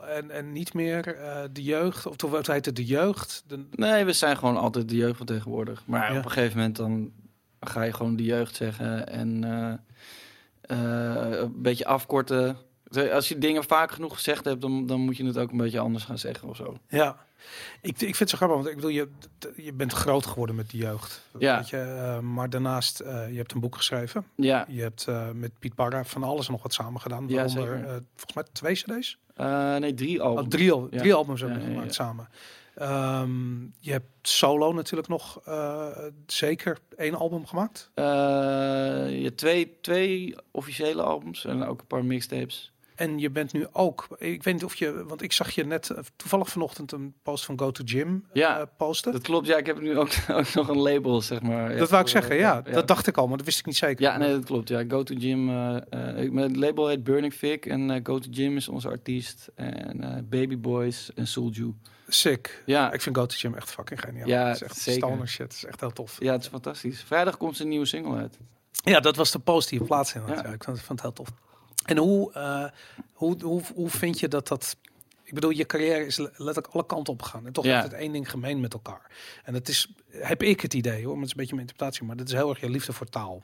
[0.02, 2.06] En, en niet meer eh, de jeugd.
[2.06, 3.44] Of toen heette het de jeugd.
[3.48, 5.84] De, Nee, we zijn gewoon altijd de jeugd van tegenwoordig.
[5.86, 6.18] Maar Ja.
[6.20, 7.12] op een gegeven moment dan
[7.60, 9.08] ga je gewoon de jeugd zeggen.
[9.08, 9.74] En eh,
[10.62, 12.58] eh, een beetje afkorten.
[13.12, 15.80] Als je dingen vaak genoeg gezegd hebt, dan, dan moet je het ook een beetje
[15.80, 16.78] anders gaan zeggen of zo.
[16.90, 17.26] ja.
[17.82, 19.08] Ik, ik vind het zo grappig, want ik bedoel, je,
[19.56, 21.22] je bent groot geworden met de jeugd.
[21.40, 21.58] Ja.
[21.58, 24.26] Weet je, maar daarnaast, je hebt een boek geschreven.
[24.36, 27.28] Ja, Je hebt met Piet Parra van alles en nog wat samen gedaan.
[27.28, 27.80] Ja, Waaronder,
[28.16, 29.18] volgens mij twee cd's.
[29.38, 30.34] Eh, nee, drie al.
[30.38, 30.98] Oh, drie, al, Ja.
[30.98, 32.04] drie albums hebben we Ja, ja, gemaakt ja.
[32.06, 32.30] samen.
[32.76, 35.88] Ehm, je hebt solo natuurlijk nog eh,
[36.28, 37.92] zeker één album gemaakt.
[37.94, 38.04] Eh,
[39.22, 42.72] je twee, twee officiële albums en ook een paar mixtapes.
[42.98, 45.90] En je bent nu ook, ik weet niet of je, want ik zag je net
[45.90, 49.12] eh, toevallig vanochtend een post van Go to Gym Ja, eh, posten.
[49.12, 49.58] Dat klopt, ja.
[49.58, 51.76] Ik heb nu ook, ook nog een label, zeg maar.
[51.78, 54.02] dat wou ik zeggen, ja, Dat dacht ik al, maar dat wist ik niet zeker.
[54.04, 54.70] Ja, nee, dat klopt.
[54.70, 55.50] Ja, Go to Gym.
[55.50, 59.50] eh, eh, mijn label heet Burning Fig en eh, Go to Gym is onze artiest.
[59.56, 61.74] En eh, Baby Boys en Soulju.
[62.08, 62.64] Sick.
[62.66, 64.28] Ja, Ik vind Go to Gym echt fucking geniaal.
[64.28, 65.08] Ja, het is echt zeker.
[65.08, 65.44] stoner shit.
[65.44, 66.16] Het is echt heel tof.
[66.20, 67.02] ja, het is fantastisch.
[67.04, 68.38] Vrijdag komt een nieuwe single uit.
[68.72, 70.22] Ja, dat was de post die je plaatste.
[70.28, 70.34] Ja.
[70.34, 70.44] Ja.
[70.46, 71.28] ik vond het heel tof.
[71.88, 72.66] En hoe, eh,
[73.14, 74.78] hoe, hoe, hoe vind je dat dat...
[75.24, 77.46] Ik bedoel, je carrière is le- letterlijk alle kanten op gegaan.
[77.46, 77.72] En toch Ja.
[77.80, 79.12] heeft het één ding gemeen met elkaar.
[79.44, 82.06] En dat is, heb ik het idee hoor, maar het is een beetje mijn interpretatie.
[82.06, 83.44] Maar dat is heel erg je liefde voor taal.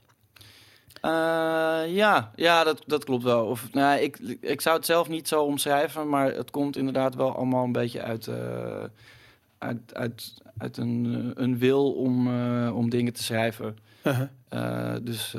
[1.01, 3.45] Eh, ja, ja dat, dat klopt wel.
[3.45, 7.35] Of, nou, ik, ik zou het zelf niet zo omschrijven, maar het komt inderdaad wel
[7.35, 8.83] allemaal een beetje uit, eh,
[9.57, 12.27] uit, uit, uit een, een wil om,
[12.69, 13.77] om dingen te schrijven.
[14.49, 15.35] Eh, dus,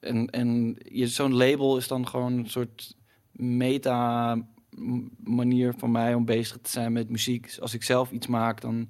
[0.00, 2.96] en en je- zo'n label is dan gewoon een soort
[3.32, 4.34] meta
[4.70, 7.42] m- manier van mij om bezig te zijn met muziek.
[7.42, 8.88] Dus als ik zelf iets maak, dan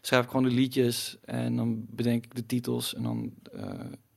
[0.00, 2.94] schrijf ik gewoon de liedjes en dan bedenk ik de titels.
[2.94, 3.68] En dan, eh,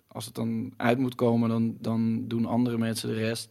[0.08, 3.49] als het dan uit moet komen, dan, dan doen andere mensen de rest.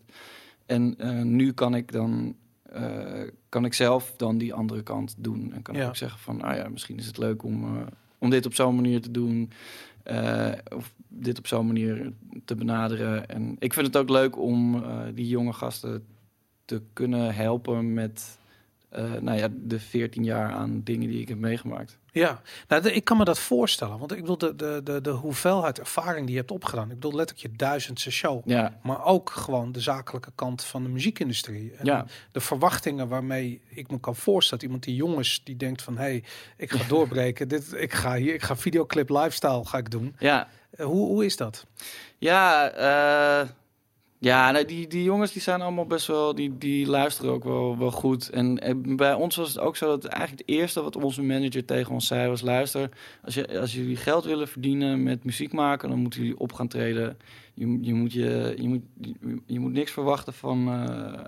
[0.67, 2.37] En eh, nu kan ik dan
[2.73, 5.53] eh, kan ik zelf dan die andere kant doen.
[5.53, 5.83] En kan Ja.
[5.83, 7.85] ik ook zeggen van, ah ja, misschien is het leuk om,
[8.19, 9.51] om dit op zo'n manier te doen.
[10.77, 12.13] of dit op zo'n manier
[12.45, 13.29] te benaderen.
[13.29, 16.07] En ik vind het ook leuk om eh, die jonge gasten
[16.65, 18.39] te kunnen helpen met
[18.89, 21.99] eh, nou ja, de 14 jaar aan dingen die ik heb meegemaakt.
[22.13, 23.99] Ja, nou, de- ik kan me dat voorstellen.
[23.99, 26.89] Want ik bedoel, de, de, de, de hoeveelheid ervaring die je hebt opgedaan.
[26.89, 28.43] Ik bedoel, letterlijk je duizendste show.
[28.49, 31.73] Ja, Maar ook gewoon de zakelijke kant van de muziekindustrie.
[31.73, 34.65] En ja, de verwachtingen waarmee ik me kan voorstellen.
[34.65, 35.97] Iemand die jongens die denkt van...
[35.97, 36.25] hé, hey,
[36.57, 37.49] ik ga doorbreken.
[37.49, 40.15] Dit, ik ga hier, ik ga videoclip lifestyle ga ik doen.
[40.19, 40.49] ja.
[40.71, 41.67] Eh, hoe, hoe is dat?
[42.19, 43.49] Ja, eh,
[44.19, 47.79] ja nou, die, die jongens die zijn allemaal best wel, die, die luisteren ook wel,
[47.79, 48.31] wel goed.
[48.31, 51.65] En, en bij ons was het ook zo dat eigenlijk het eerste wat onze manager
[51.65, 52.89] tegen ons zei was: luister,
[53.25, 56.69] als, je, als jullie geld willen verdienen met muziek maken, dan moeten jullie op gaan
[56.69, 57.19] treden.
[57.55, 59.15] Je, je, moet, je, je, moet, je,
[59.47, 61.25] je moet niks verwachten van, eh,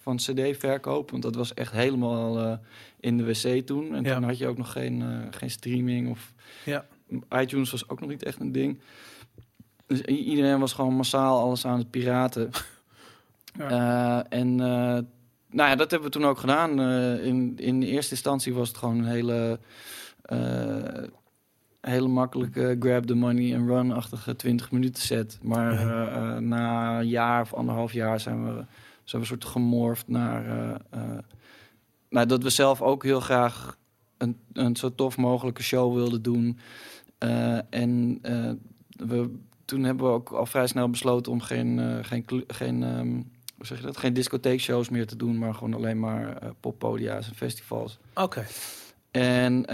[0.00, 2.58] van CD-verkoop, want dat was echt helemaal
[3.00, 3.94] in de wc toen.
[3.94, 4.14] En Ja.
[4.14, 6.32] toen had je ook nog geen, geen streaming of
[6.64, 6.86] Ja.
[7.30, 8.80] iTunes was ook nog niet echt een ding.
[9.86, 12.50] Dus iedereen was gewoon massaal alles aan het piraten.
[13.58, 14.98] Eh, en eh,
[15.50, 16.80] nou ja, dat hebben we toen ook gedaan.
[16.80, 19.58] Eh, in, in eerste instantie was het gewoon een hele,
[21.80, 25.38] hele makkelijke grab the money and run-achtige 20 minuten set.
[25.42, 26.40] Maar Ja.
[26.40, 28.64] na een jaar of anderhalf jaar zijn we, zijn
[29.04, 30.44] we een soort gemorfd naar...
[30.90, 31.00] eh,
[32.10, 33.76] nou, dat we zelf ook heel graag
[34.18, 36.58] een, een zo tof mogelijke show wilden doen.
[37.24, 38.50] Eh, en eh,
[39.08, 39.30] we,
[39.64, 43.12] toen hebben we ook al vrij snel besloten om geen, eh, geen, geen, ehm,
[43.56, 43.96] hoe zeg je dat?
[43.96, 47.98] geen discotheekshows meer te doen, maar gewoon alleen maar poppodia's en festivals.
[48.14, 48.46] Oké.
[49.10, 49.64] En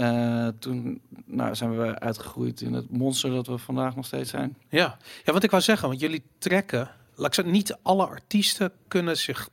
[0.59, 4.57] toen nou, zijn we uitgegroeid in het monster dat we vandaag nog steeds zijn.
[4.69, 4.97] Ja.
[5.23, 6.89] ja, wat ik wou zeggen, want jullie trekken...
[7.15, 9.49] Laat ik zeggen, niet alle artiesten kunnen zich,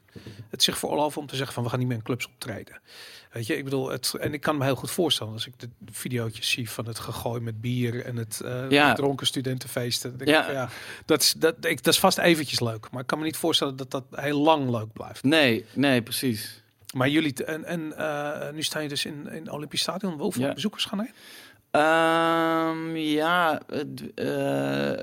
[0.50, 2.80] het zich veroorloven om te zeggen van we gaan niet meer in clubs optreden.
[3.32, 5.68] Weet je, ik bedoel, het, en ik kan me heel goed voorstellen als ik de
[5.90, 8.92] videootjes zie van het gegooi met bier en het eh Ja.
[8.94, 10.14] dronken studentenfeesten.
[10.24, 10.44] Ja.
[10.44, 10.68] van, ja,
[11.04, 13.76] dat, is, dat, ik, dat is vast eventjes leuk, maar ik kan me niet voorstellen
[13.76, 15.22] dat dat heel lang leuk blijft.
[15.22, 16.62] Nee, nee, precies.
[16.94, 20.18] Maar jullie, en, en eh, nu sta je dus in, in Olympisch Stadion.
[20.20, 20.52] Hoeveel Ja.
[20.52, 21.12] bezoekers gaan heen?
[21.70, 23.80] Ehm, ja, eh,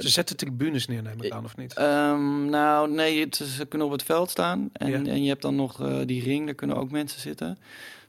[0.01, 1.73] Ze zetten tribunes neer, neem ik aan, of niet?
[1.73, 4.69] Ehm, nou, nee, het, ze kunnen op het veld staan.
[4.73, 5.11] En, Ja.
[5.11, 7.57] en je hebt dan nog die ring, daar kunnen ook mensen zitten.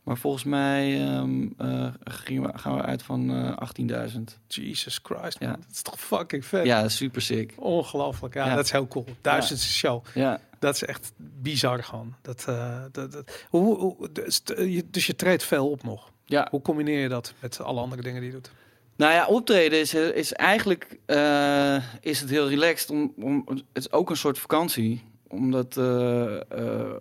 [0.06, 1.88] Maar volgens mij ehm, eh,
[2.24, 4.38] we, gaan we uit van eh 18.000.
[4.46, 5.48] Jesus Christ, Ja.
[5.50, 5.60] man.
[5.60, 6.64] Dat is toch fucking vet?
[6.64, 7.52] Ja, super sick.
[7.56, 8.34] Ongelooflijk.
[8.34, 8.54] Ja, Ja.
[8.54, 9.04] dat is heel cool.
[9.20, 10.04] Duizendste show.
[10.14, 12.14] Ja, Dat is echt bizar gewoon.
[12.22, 14.42] Dat, eh, dat, dat, hoe, hoe, dus,
[14.90, 16.10] dus je treedt veel op nog.
[16.24, 16.48] ja.
[16.50, 18.50] Hoe combineer je dat met alle andere dingen die je doet?
[18.96, 22.90] Nou ja, optreden is, is eigenlijk eh, is het heel relaxed.
[22.90, 25.02] Om, om, het is ook een soort vakantie.
[25.28, 26.98] Omdat, eh, eh,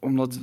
[0.00, 0.38] omdat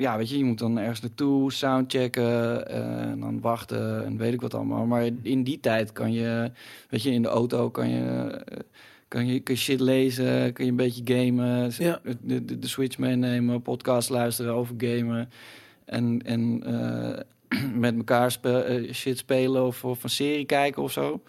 [0.00, 4.32] ja, weet je, je moet dan ergens naartoe, soundchecken eh, en dan wachten en weet
[4.32, 4.86] ik wat allemaal.
[4.86, 6.50] Maar in die tijd kan je,
[6.88, 8.58] weet je, in de auto kan je, eh,
[9.08, 12.00] kan je, kan je shit lezen, kan je een beetje gamen, Ja.
[12.22, 15.30] de, de, de Switch meenemen, podcast luisteren over gamen.
[15.84, 21.20] En, en eh, met elkaar spe- shit spelen of, of een serie kijken of zo.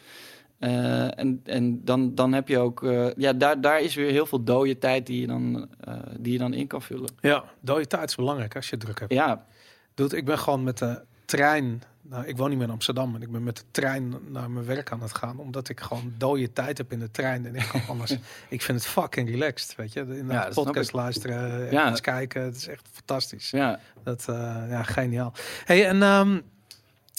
[0.62, 4.26] Eh, en en dan, dan heb je ook, eh, ja, daar, daar is weer heel
[4.26, 7.10] veel dode tijd die je dan, eh, die je dan in kan vullen.
[7.22, 9.14] Ja, dode tijd is belangrijk als je druk hebt.
[9.14, 9.46] Ja,
[9.94, 11.82] Doet, ik ben gewoon met de trein.
[12.02, 14.66] Nou, ik woon niet meer in Amsterdam, maar ik ben met de trein naar mijn
[14.66, 15.40] werk aan het gaan.
[15.40, 17.46] Omdat ik gewoon dode tijd heb in de trein.
[17.46, 18.12] En ik kan anders.
[18.50, 19.76] ik vind het fucking relaxed.
[19.76, 21.90] Weet je, in de podcast luisteren, Ja.
[21.90, 22.42] eens kijken.
[22.42, 23.50] Het is echt fantastisch.
[23.50, 23.80] ja.
[24.04, 24.24] Dat,
[24.70, 25.34] ja, geniaal.
[25.66, 26.02] Hey, en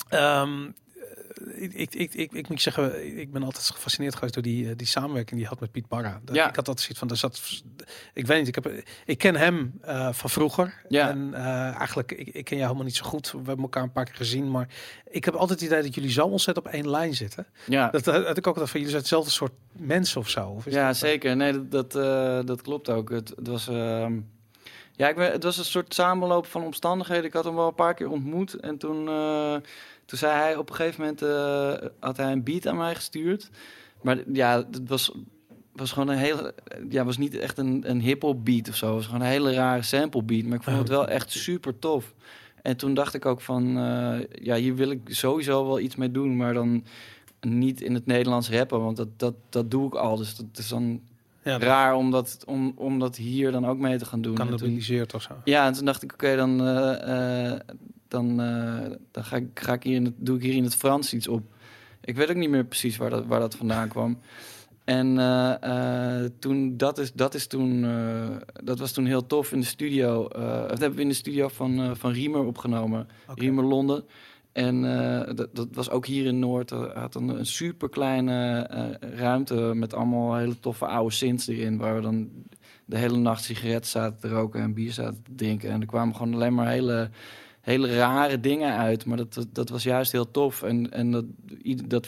[0.09, 0.71] ehm,
[1.55, 4.87] ik, ik, ik, ik, moet zeggen, ik ben altijd gefascineerd geweest door die, eh, die
[4.87, 6.21] samenwerking die had met Piet Barra.
[6.25, 6.49] Dat- Ja.
[6.49, 7.41] Ik had altijd zoiets van, daar zat,
[8.15, 8.73] ik weet niet, ik, heb,
[9.05, 10.83] ik ken hem eh, van vroeger.
[10.89, 11.09] Ja.
[11.09, 11.45] En eh,
[11.79, 13.31] eigenlijk, ik, ik ken jou helemaal niet zo goed.
[13.31, 14.69] We hebben elkaar een paar keer gezien, maar
[15.11, 17.47] ik heb altijd het idee dat jullie zo ontzettend op één lijn zitten.
[17.67, 20.49] Ja, Dat had ik ook altijd van, jullie zijn hetzelfde soort mensen of zo.
[20.49, 21.37] Of ja dat- zeker.
[21.37, 23.11] Nee, dat, dat, dat klopt ook.
[23.11, 24.21] Het, het was, ehm,
[24.97, 27.25] Ja, ik ben, het was een soort samenloop van omstandigheden.
[27.25, 28.55] Ik had hem wel een paar keer ontmoet.
[28.55, 29.09] En toen,
[30.13, 31.23] toen zei hij op een gegeven moment...
[31.23, 33.51] eh, had hij een beat aan mij gestuurd.
[34.03, 35.13] Maar ja, het was,
[35.73, 36.55] was gewoon een hele...
[36.89, 38.87] Ja, was niet echt een, een hip-hop beat of zo.
[38.87, 40.45] Het was gewoon een hele rare sample beat.
[40.45, 42.15] Maar ik vond het wel echt super tof.
[42.63, 43.77] En toen dacht ik ook van...
[43.79, 46.37] eh, ja, hier wil ik sowieso wel iets mee doen.
[46.37, 46.85] Maar dan
[47.41, 48.81] niet in het Nederlands rappen.
[48.83, 50.17] Want dat, dat, dat doe ik al.
[50.17, 51.01] Dus dat is dan
[51.43, 54.35] Ja, dat raar om dat, om, om dat hier dan ook mee te gaan doen.
[54.35, 55.35] Cannibaliseert of zo.
[55.45, 57.53] ja, en toen dacht ik, oké, dan, eh,
[58.13, 60.77] dan, eh, dan ga ik, ga ik hier in het, doe ik hier in het
[60.77, 61.43] Frans iets op.
[62.05, 64.19] Ik weet ook niet meer precies waar dat, waar dat vandaan kwam.
[64.85, 67.87] En eh, eh, toen, dat, is, dat, is toen,
[68.65, 70.29] dat was toen heel tof in de studio.
[70.69, 73.09] dat hebben we in de studio van, van Riemer opgenomen.
[73.35, 74.05] Riemer Londen.
[74.53, 74.83] En
[75.35, 76.71] dat, dat was ook hier in Noord.
[76.71, 78.67] Had een, een super kleine
[79.01, 81.79] ruimte met allemaal hele toffe oude synths erin.
[81.79, 82.31] Waar we dan
[82.85, 85.71] de hele nacht sigaretten zaten te roken en bier zaten te drinken.
[85.71, 87.11] En er kwamen gewoon alleen maar hele,
[87.63, 89.05] hele rare dingen uit.
[89.05, 90.63] Maar dat, dat, dat was juist heel tof.
[90.63, 91.25] En, en dat,
[91.87, 92.07] dat,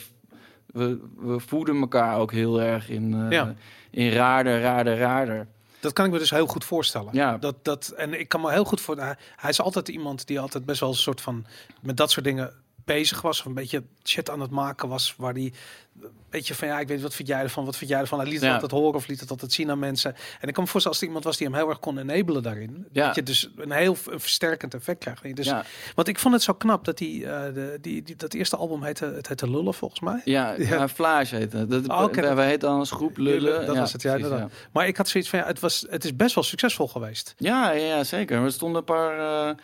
[0.65, 3.53] we, we voeden elkaar ook heel erg in, eh, Ja.
[3.91, 5.47] in raarder, raarder, raarder.
[5.79, 7.09] Dat kan ik me dus heel goed voorstellen.
[7.13, 7.37] Ja.
[7.37, 8.97] Dat, dat, en ik kan me heel goed voor.
[8.97, 11.45] Hij, hij is altijd iemand die altijd best wel een soort van
[11.81, 12.53] met dat soort dingen
[12.85, 13.39] bezig was.
[13.39, 15.13] Of een beetje shit aan het maken was.
[15.17, 15.53] Waar die
[16.01, 18.19] een beetje van ja, ik weet wat vind jij ervan, wat vind jij ervan.
[18.19, 18.53] Hij liet het Ja.
[18.53, 20.15] altijd horen of liet het altijd zien aan mensen.
[20.39, 22.43] En ik kan me voorstellen als er iemand was die hem heel erg kon enabelen
[22.43, 22.85] daarin.
[22.91, 23.05] Ja.
[23.05, 25.35] Dat je dus een heel een versterkend effect krijgt.
[25.35, 28.33] Dus, ja, Want ik vond het zo knap dat die, eh, de, die, die dat
[28.33, 30.21] eerste album heette, het heette Lullen volgens mij.
[30.25, 30.65] ja, Ja.
[30.67, 30.87] ja.
[30.87, 31.67] Flage heette.
[31.67, 33.65] Dat, Oh, oké, wij, heten dan als groep Lullen.
[33.65, 34.45] Dat was het, ja, precies.
[34.71, 37.35] Maar ik had zoiets van ja, het, was, het is best wel succesvol geweest.
[37.37, 38.43] Ja, ja, zeker.
[38.43, 39.19] Er stonden een paar.
[39.19, 39.55] eh, eh,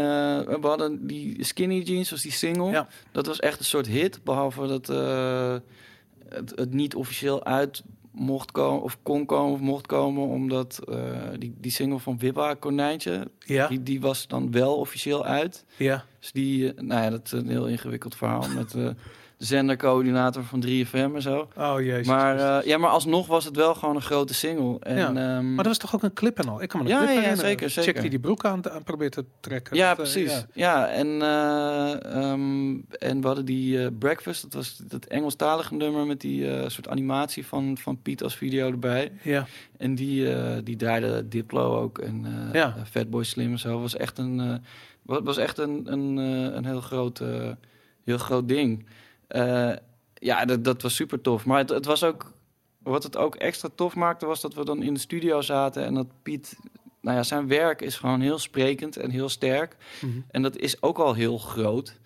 [0.00, 2.70] we hadden die skinny jeans, was die single.
[2.70, 2.88] Ja.
[3.12, 4.24] Dat was echt een soort hit.
[4.24, 5.56] Behalve dat eh,
[6.28, 7.82] het, het niet officieel uit
[8.12, 10.98] mocht komen, of kon komen, of mocht komen, omdat eh,
[11.38, 15.64] die, die single van Wibba Konijntje, Ja, die, die was dan wel officieel uit.
[15.76, 16.04] ja.
[16.20, 18.88] Dus die, eh, nou ja, dat is een heel ingewikkeld verhaal met eh,
[19.38, 21.48] de zendercoördinator van 3FM en zo.
[21.58, 22.06] Oh jezus.
[22.06, 24.78] Maar, eh, ja, maar alsnog was het wel gewoon een grote single.
[24.80, 25.06] En, Ja.
[25.08, 26.62] ehm, Maar dat was toch ook een clip en al?
[26.62, 27.92] Ik kan me een Ja, clip ja, ja, zeker, zeker.
[27.92, 29.76] Check die die broek aan, aan probeert te trekken.
[29.76, 30.32] Ja, Dat, eh, precies.
[30.32, 30.46] ja.
[30.52, 36.20] Ja, en, eh, ehm, en we hadden die Breakfast, dat was dat Engelstalige nummer met
[36.20, 39.12] die soort animatie van, van Piet als video erbij.
[39.22, 39.46] Ja.
[39.78, 40.28] En die,
[40.62, 42.24] die draaide Diplo ook en
[42.90, 43.80] Fatboy Slim en zo.
[43.80, 44.62] Was echt een,
[45.02, 46.16] wa- was echt een, een,
[46.56, 47.22] een heel, groot,
[48.04, 48.86] heel groot ding.
[49.28, 49.72] Eh,
[50.14, 51.44] ja, dat, dat was super tof.
[51.44, 52.32] Maar het, het was ook,
[52.78, 55.94] wat het ook extra tof maakte, was dat we dan in de studio zaten en
[55.94, 56.56] dat Piet,
[57.00, 59.76] nou ja, zijn werk is gewoon heel sprekend en heel sterk.
[60.00, 60.12] Mhm.
[60.30, 61.98] En dat is ook al heel groot.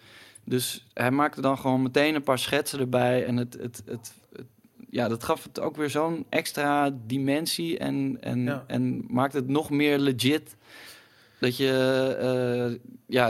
[0.45, 3.25] Dus hij maakte dan gewoon meteen een paar schetsen erbij.
[3.27, 4.45] En het, het, het, het-
[4.91, 7.79] ja, dat gaf het ook weer zo'n extra dimensie.
[7.79, 8.65] En, en, Ja.
[8.67, 10.57] en maakte het nog meer legit.
[11.41, 11.71] Dat je,
[12.21, 13.29] eh, ja,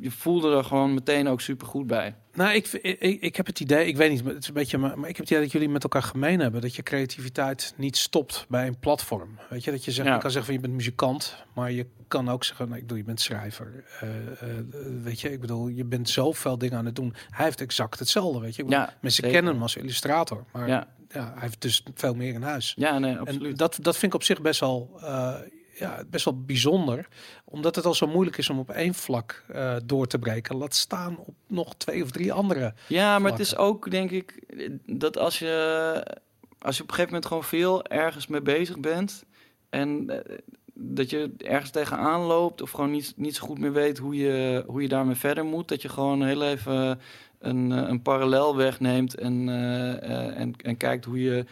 [0.00, 2.14] je, voelde er gewoon meteen ook super goed bij.
[2.32, 4.98] Nou, ik, ik, ik heb het idee, ik weet niet, het is een beetje, maar,
[4.98, 6.60] maar ik heb het idee dat jullie met elkaar gemeen hebben.
[6.60, 9.38] Dat je creativiteit niet stopt bij een platform.
[9.50, 10.14] Weet je, dat je zegt, Ja.
[10.14, 12.98] je kan zeggen van je bent muzikant, maar je kan ook zeggen, nou, ik bedoel,
[12.98, 13.84] je bent schrijver.
[14.00, 14.64] Eh, eh,
[15.02, 17.14] weet je, ik bedoel, je bent zoveel dingen aan het doen.
[17.30, 18.62] Hij heeft exact hetzelfde, weet je.
[18.62, 19.30] Ik bedoel, Ja, mensen zeker.
[19.36, 20.94] kennen hem als illustrator, maar ja.
[21.08, 22.72] Ja, hij heeft dus veel meer in huis.
[22.76, 23.58] ja nee, En absoluut.
[23.58, 24.90] dat, dat vind ik op zich best wel,
[25.78, 27.08] ja, best wel bijzonder.
[27.44, 30.56] Omdat het al zo moeilijk is om op één vlak eh, door te breken.
[30.56, 32.74] Laat staan op nog twee of drie andere.
[32.88, 34.42] Ja, maar het is ook, denk ik,
[34.86, 36.06] dat als je,
[36.58, 39.24] als je op een gegeven moment gewoon veel ergens mee bezig bent
[39.70, 40.38] en eh,
[40.74, 44.64] dat je ergens tegenaan loopt of gewoon niet, niet zo goed meer weet hoe je,
[44.66, 47.00] hoe je daarmee verder moet, dat je gewoon heel even
[47.38, 49.48] een, eh, een parallel wegneemt en,
[50.34, 51.44] en, en kijkt hoe je,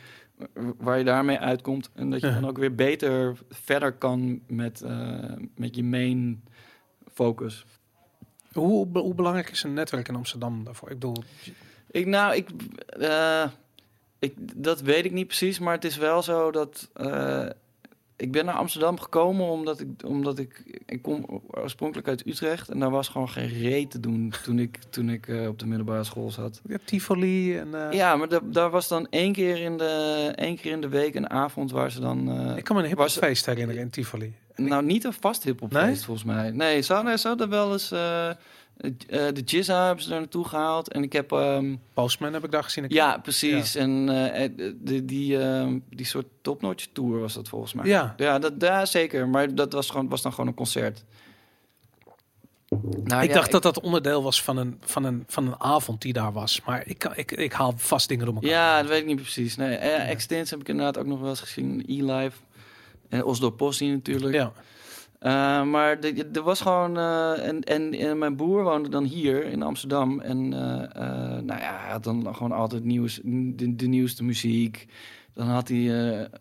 [0.79, 2.35] waar je daarmee uitkomt en dat je Ja.
[2.35, 6.43] dan ook weer beter verder kan met, eh, met je main
[7.13, 7.65] focus.
[8.53, 10.91] Hoe, hoe belangrijk is een netwerk in Amsterdam daarvoor?
[10.91, 11.23] Ik bedoel,
[11.91, 12.49] Ik, nou, ik,
[12.87, 13.45] eh,
[14.19, 17.47] ik, dat weet ik niet precies, maar het is wel zo dat eh,
[18.17, 22.79] ik ben naar Amsterdam gekomen omdat ik, omdat ik, ik kom oorspronkelijk uit Utrecht en
[22.79, 26.05] daar was gewoon geen reet te doen toen ik, toen ik eh, op de middelbare
[26.05, 26.61] school zat.
[26.67, 27.75] je hebt Tivoli en...
[27.89, 30.89] eh, Ja, maar da- daar was dan één keer, in de, één keer in de
[30.89, 32.31] week een avond waar ze dan...
[32.51, 34.35] eh, Ik kan me een hiphopfeest herinneren in Tivoli.
[34.57, 35.97] nou, niet een vast hiphopfeest Nee?
[35.97, 36.51] volgens mij.
[36.51, 37.93] Nee, ze hadden wel eens...
[38.77, 38.93] eh,
[39.33, 40.93] de Jizza hebben ze er naartoe gehaald.
[40.93, 41.33] En ik heb...
[41.33, 42.85] ehm, Postman heb ik daar gezien.
[42.85, 43.75] Ik- Ja, precies.
[43.75, 44.51] En eh, eh,
[44.81, 47.87] de, die, ehm, die soort topnotch tour was dat volgens mij.
[47.87, 48.15] Ja.
[48.17, 49.29] ja, dat, ja zeker.
[49.29, 51.05] Maar dat was, gewoon, was dan gewoon een concert.
[53.05, 56.01] Nou, ik ja, dacht dat dat onderdeel was van een, van, een, van een avond
[56.03, 56.61] die daar was.
[56.67, 58.51] Maar ik, ik, ik haal vast dingen door elkaar.
[58.51, 59.57] Ja, dat weet ik niet precies.
[59.57, 61.85] Nee, Extins heb ik inderdaad ook nog wel eens gezien.
[61.87, 62.37] E-Live.
[63.09, 64.35] En Oslo Postie natuurlijk.
[64.35, 64.53] ja.
[65.25, 66.97] Eh, maar de- er was gewoon...
[66.99, 70.21] eh, en, en, en mijn broer woonde dan hier in Amsterdam.
[70.21, 71.01] En eh,
[71.43, 74.87] nou ja, hij had dan gewoon altijd nieuws, de, de nieuwste muziek.
[75.35, 75.89] Dan had hij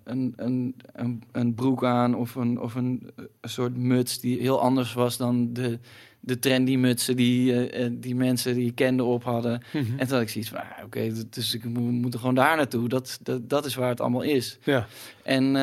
[0.04, 4.62] een, een, een, een broek aan of, een, of een, een soort muts die heel
[4.62, 5.80] anders was dan de,
[6.20, 7.70] de trendy mutsen die,
[8.00, 9.62] die mensen die ik kende op hadden.
[9.74, 9.86] Mhm.
[9.98, 12.56] En toen had ik zoiets van, ah, oké, dus ik moet, moet er gewoon daar
[12.56, 12.90] naartoe.
[12.90, 14.58] Dat, dat, dat is waar het allemaal is.
[14.64, 14.86] Ja.
[15.24, 15.56] En,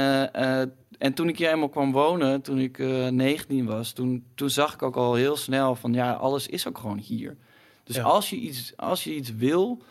[1.00, 4.74] en toen ik hier eenmaal kwam wonen, toen ik eh 19 was, toen, toen zag
[4.74, 7.36] ik ook al heel snel van, ja, alles is ook gewoon hier.
[7.84, 8.02] Dus Ja.
[8.02, 9.82] als, je iets, als je iets wil,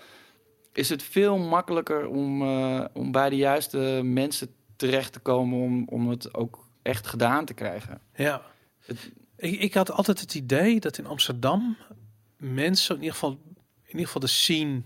[0.74, 5.88] is het veel makkelijker om, eh, om bij de juiste mensen terecht te komen om,
[5.88, 8.02] om het ook echt gedaan te krijgen.
[8.16, 8.42] Ja.
[8.86, 11.78] Het- Ik, ik had altijd het idee dat in Amsterdam
[12.38, 13.32] mensen, in ieder geval,
[13.84, 14.82] in ieder geval de scene,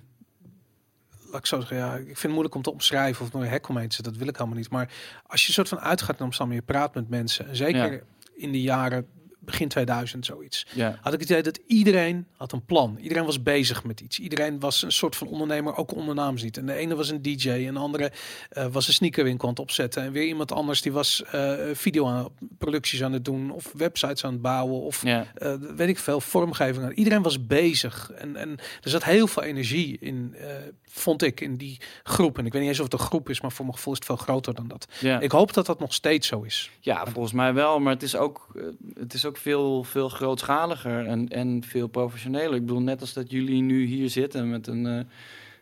[1.34, 3.48] laat ik zo zeggen, ja, ik vind het moeilijk om te omschrijven of er een
[3.48, 4.70] hek omheen te zetten, dat wil ik helemaal niet.
[4.70, 4.92] Maar
[5.28, 8.00] als je soort van uitgaat in Amsterdam, en je praat met mensen, en zeker Ja.
[8.36, 9.08] in de jaren
[9.40, 12.98] begin 2000 zoiets, Ja, had ik het idee dat iedereen had een plan.
[13.02, 14.20] Iedereen was bezig met iets.
[14.20, 16.58] Iedereen was een soort van ondernemer, ook ondernaams niet.
[16.58, 18.12] En de ene was een DJ, en de andere
[18.50, 20.04] eh, was een sneakerwinkel aan het opzetten.
[20.04, 22.28] En weer iemand anders die was eh, video aan
[22.64, 26.22] producties aan het doen, of websites aan het bouwen, of ja, eh, weet ik veel,
[26.22, 26.94] vormgeving.
[26.94, 28.12] Iedereen was bezig.
[28.12, 28.50] En, en
[28.82, 30.48] er zat heel veel energie in, eh,
[30.84, 32.38] vond ik, in die groep.
[32.38, 34.00] En ik weet niet eens of het een groep is, maar voor mijn gevoel is
[34.00, 34.88] het veel groter dan dat.
[35.00, 35.20] ja.
[35.20, 36.72] Ik hoop dat dat nog steeds zo is.
[36.80, 38.64] Ja, volgens mij wel, maar het is ook, eh,
[39.00, 42.56] het is ook veel, veel grootschaliger en, en veel professioneler.
[42.56, 45.08] Ik bedoel, net als dat jullie nu hier zitten met een,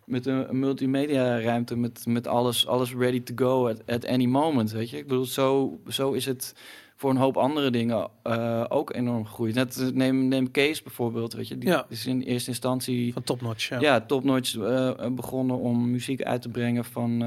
[0.05, 4.25] met een, een multimedia ruimte, met, met alles, alles ready to go at, at any
[4.25, 4.97] moment, weet je.
[4.97, 6.53] Ik bedoel, zo, zo is het
[7.01, 9.55] voor een hoop andere dingen eh, ook enorm gegroeid.
[9.55, 11.57] Net, eh, neem, neem Kees bijvoorbeeld, weet je.
[11.57, 11.85] Die Ja.
[11.89, 13.69] is in eerste instantie Van topnotch.
[13.69, 13.79] Ja.
[13.79, 17.23] ja, topnotch eh, begonnen om muziek uit te brengen van,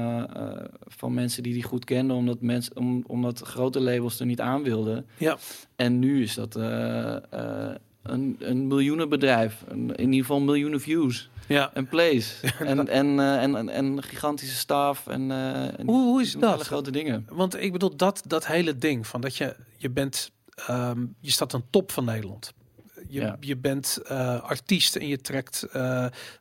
[0.87, 4.63] van mensen die die goed kenden, omdat, mensen, om, omdat grote labels er niet aan
[4.63, 5.05] wilden.
[5.17, 5.37] Ja.
[5.75, 11.73] En nu is dat een, een miljoenenbedrijf, in ieder geval miljoenen views ja.
[11.73, 12.39] en plays.
[12.59, 16.53] en, en, eh, en, en, en gigantische staf en, eh, en Hoe, hoe is dat?
[16.53, 17.25] alle grote dingen.
[17.29, 21.53] Want ik bedoel, dat, dat hele ding van dat je, je bent, ehm, je staat
[21.53, 22.53] aan top van Nederland.
[23.07, 23.37] Je, Ja.
[23.39, 25.67] je bent eh, artiest en je trekt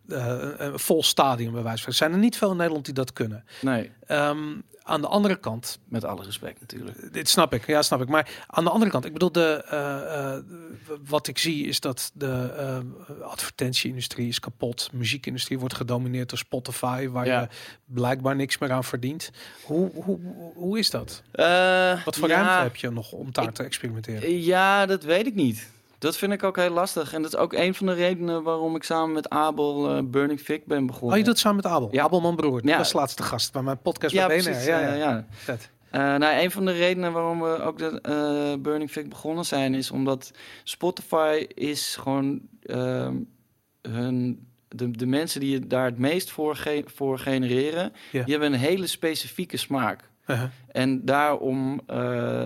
[0.06, 1.92] een vol stadion bij wijze van.
[1.92, 3.44] Er zijn er niet veel in Nederland die dat kunnen.
[3.60, 4.38] Nee, Ehm,
[4.86, 7.12] aan de andere kant, met alle respect natuurlijk.
[7.12, 8.08] dit snap ik, ja, snap ik.
[8.08, 10.42] Maar aan de andere kant, ik bedoel, de, eh, eh,
[11.06, 12.78] wat ik zie is dat de eh,
[13.28, 14.88] advertentieindustrie is kapot.
[14.92, 17.40] Muziekindustrie wordt gedomineerd door Spotify, waar Ja.
[17.40, 17.48] je
[17.84, 19.30] blijkbaar niks meer aan verdient.
[19.62, 20.18] Hoe, hoe,
[20.54, 21.22] hoe is dat?
[21.32, 24.40] Eh, Wat voor ja, ruimte heb je nog om daar ik- te experimenteren?
[24.42, 25.72] Ja, dat weet ik niet.
[26.04, 27.12] Dat vind ik ook heel lastig.
[27.12, 30.40] En dat is ook een van de redenen waarom ik samen met Abel eh, Burning
[30.40, 31.10] Fig ben begonnen.
[31.10, 31.88] Oh, je doet het samen met Abel.
[31.92, 32.02] Ja.
[32.02, 32.60] Abel, mijn broer.
[32.66, 32.76] Ja.
[32.78, 34.64] was de laatste gast bij mijn podcast ja, bij precies.
[34.64, 35.26] Ja, Ja, ja.
[35.30, 35.70] Vet.
[35.90, 39.74] Eh, nou, een van de redenen waarom we ook de eh, Burning Fig begonnen zijn,
[39.74, 40.30] is omdat
[40.64, 43.14] Spotify is gewoon ehm,
[43.82, 48.22] hun, de, de mensen die je daar het meest voor, ge- voor genereren, Ja.
[48.24, 50.10] die hebben een hele specifieke smaak.
[50.26, 50.48] Uh-huh.
[50.68, 52.44] En daarom, eh,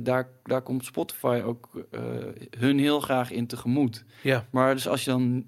[0.00, 2.00] daar, daar komt Spotify ook eh,
[2.58, 4.04] hun heel graag in tegemoet.
[4.22, 4.46] Ja.
[4.50, 5.44] Maar dus als je dan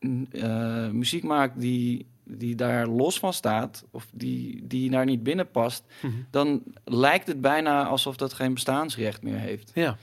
[0.00, 5.22] mm, eh, muziek maakt die, die daar los van staat, of die, die daar niet
[5.22, 6.12] binnen past, Mhm.
[6.30, 9.70] dan lijkt het bijna alsof dat geen bestaansrecht meer heeft.
[9.74, 9.96] Ja.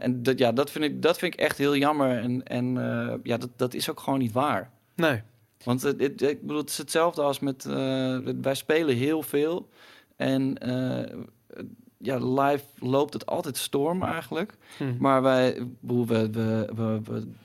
[0.00, 2.18] En dat, ja, dat, vind ik, dat vind ik echt heel jammer.
[2.18, 2.72] En, en
[3.22, 4.70] ja, dat, dat is ook gewoon niet waar.
[4.94, 5.20] Nee.
[5.64, 7.64] Want het, het- ik bedoel, het is hetzelfde als met...
[8.40, 9.68] wij spelen heel veel.
[10.20, 11.16] En eh,
[11.98, 14.54] ja, live loopt het altijd storm eigenlijk.
[14.78, 14.94] Mhm.
[14.98, 17.00] Maar wij, we, we,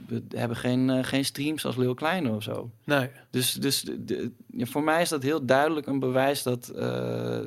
[0.08, 2.70] we, hebben geen, eh, geen streams als Leeuw Kleine of zo.
[2.84, 3.10] Nee.
[3.30, 6.70] Dus, dus de, de- ja, voor mij is dat heel duidelijk een bewijs dat...
[6.70, 7.40] eh,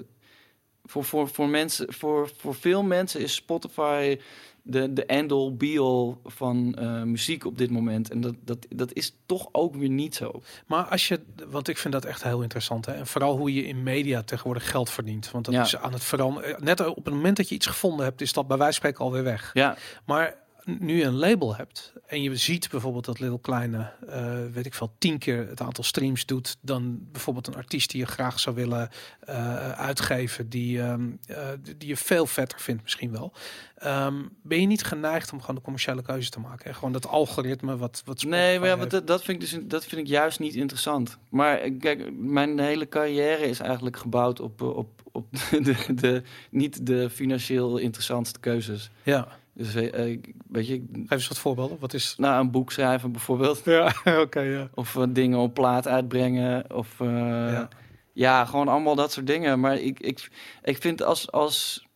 [0.89, 4.19] voor, voor, voor, mensen, voor, voor veel mensen is Spotify
[4.63, 8.11] de, de end-all, be-all van eh, muziek op dit moment.
[8.11, 10.43] En dat, dat, dat is toch ook weer niet zo.
[10.67, 12.87] Maar als je, want ik vind dat echt heel interessant.
[12.87, 12.93] Hè?
[12.93, 15.31] En vooral hoe je in media tegenwoordig geld verdient.
[15.31, 15.63] Want dat Ja.
[15.63, 16.65] is aan het veranderen.
[16.65, 19.05] Net op het moment dat je iets gevonden hebt, is dat bij wijze van spreken
[19.05, 19.51] alweer weg.
[19.55, 19.77] Ja,
[20.07, 20.37] Maar
[20.79, 24.75] nu je een label hebt en je ziet bijvoorbeeld dat Little Kleine, eh, weet ik
[24.75, 28.57] veel, tien keer het aantal streams doet dan bijvoorbeeld een artiest die je graag zou
[28.57, 28.89] willen
[29.21, 33.33] eh, uitgeven, die, ehm, eh, die je veel vetter vindt misschien wel.
[33.77, 36.67] Ehm, ben je niet geneigd om gewoon de commerciële keuze te maken?
[36.67, 39.85] En gewoon dat algoritme wat, wat nee, maar ja, dat, dat, vind ik dus, dat
[39.85, 41.19] vind ik juist niet interessant.
[41.31, 47.11] Maar kijk, mijn hele carrière is eigenlijk gebouwd op, op, op de, de, niet de
[47.11, 48.91] financieel interessantste keuzes.
[49.03, 51.77] Ja, Dus eh, weet je, geef eens wat voorbeelden.
[51.81, 52.15] Wat is...
[52.17, 53.63] nou, een boek schrijven bijvoorbeeld.
[53.65, 53.95] Ja,
[54.25, 54.69] oké, ja.
[54.75, 56.75] Of eh, dingen op plaat uitbrengen.
[56.75, 57.69] Of eh, Ja.
[58.13, 58.45] ja.
[58.45, 59.61] gewoon allemaal dat soort dingen.
[59.61, 60.31] Maar ik, ik,
[60.63, 61.87] ik vind als, als,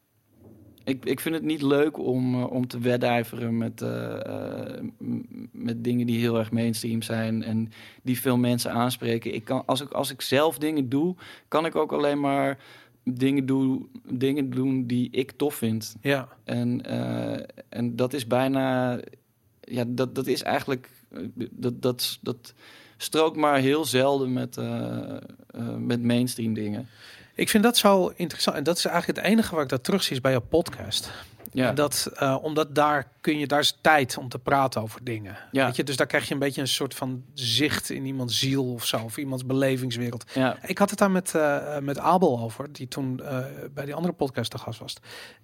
[0.85, 3.85] ik, ik vind het niet leuk om, om te wedijveren met,
[5.53, 9.35] met dingen die heel erg mainstream zijn en die veel mensen aanspreken.
[9.35, 11.17] Ik kan, als, ik, als ik zelf dingen doe,
[11.49, 12.59] kan ik ook alleen maar
[13.05, 15.97] dingen, doe, dingen doen die ik tof vind.
[16.01, 18.99] Ja, En, eh, en dat is bijna,
[19.61, 20.91] ja, dat, dat is eigenlijk,
[21.51, 22.55] dat, dat, dat
[22.97, 26.89] strookt maar heel zelden met, eh, eh, met mainstream dingen.
[27.35, 28.57] ik vind dat zo interessant.
[28.57, 31.11] En dat is eigenlijk het enige waar ik dat terug zie is bij jouw podcast.
[31.55, 35.05] Ja, En dat, eh, omdat daar kun je, daar is tijd om te praten over
[35.05, 35.37] dingen.
[35.53, 35.67] Ja.
[35.67, 38.73] Weet je, dus daar krijg je een beetje een soort van zicht in iemands ziel
[38.73, 40.25] of zo, of iemands belevingswereld.
[40.35, 43.39] ja, Ik had het daar met, eh, met Abel over, die toen eh,
[43.75, 44.97] bij die andere podcast te gast was.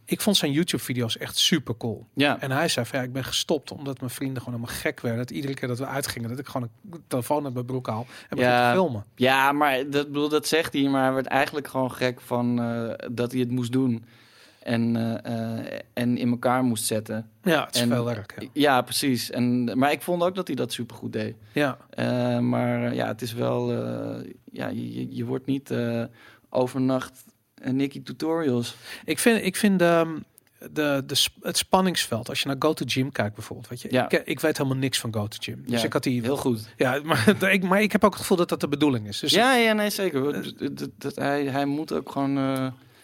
[0.05, 2.07] Ik vond zijn YouTube-video's echt super cool.
[2.15, 2.41] ja.
[2.41, 5.21] En hij zei van ja, ik ben gestopt omdat mijn vrienden gewoon helemaal gek werden.
[5.27, 8.07] Dat iedere keer dat we uitgingen, dat ik gewoon een telefoon uit mijn broek haal
[8.29, 8.69] en begin Ja.
[8.71, 9.05] te filmen.
[9.15, 12.57] Ja, maar dat, bedoel, dat zegt hij, maar hij werd eigenlijk gewoon gek van
[13.13, 14.05] dat hij het moest doen.
[14.69, 17.31] En, eh, eh, en in elkaar moest zetten.
[17.43, 18.35] Ja, het is En- veel werk.
[18.39, 18.49] Ja.
[18.53, 19.31] Ja, precies.
[19.31, 21.35] En, maar ik vond ook dat hij dat supergoed deed.
[21.53, 21.79] ja.
[21.91, 23.73] Eh, maar ja, het is wel...
[24.53, 25.75] ja, je, je- wordt niet
[26.51, 27.25] overnacht
[27.63, 28.77] Nicky Tutorials.
[29.05, 30.09] Ik vind, ik vind ehm,
[30.73, 33.89] de, de, sp- het spanningsveld, als je naar Go to Gym kijkt bijvoorbeeld, weet je,
[33.93, 34.09] Ja.
[34.11, 35.63] ik, ik weet helemaal niks van Go to Gym.
[35.67, 36.69] Dus Ja, ik had die, Heel goed.
[36.77, 39.19] ja, maar ik, maar ik heb ook het gevoel dat dat de bedoeling is.
[39.19, 40.23] Dus ja, ja, nee, zeker.
[40.33, 42.37] Dat, dat, dat- hij, hij moet ook gewoon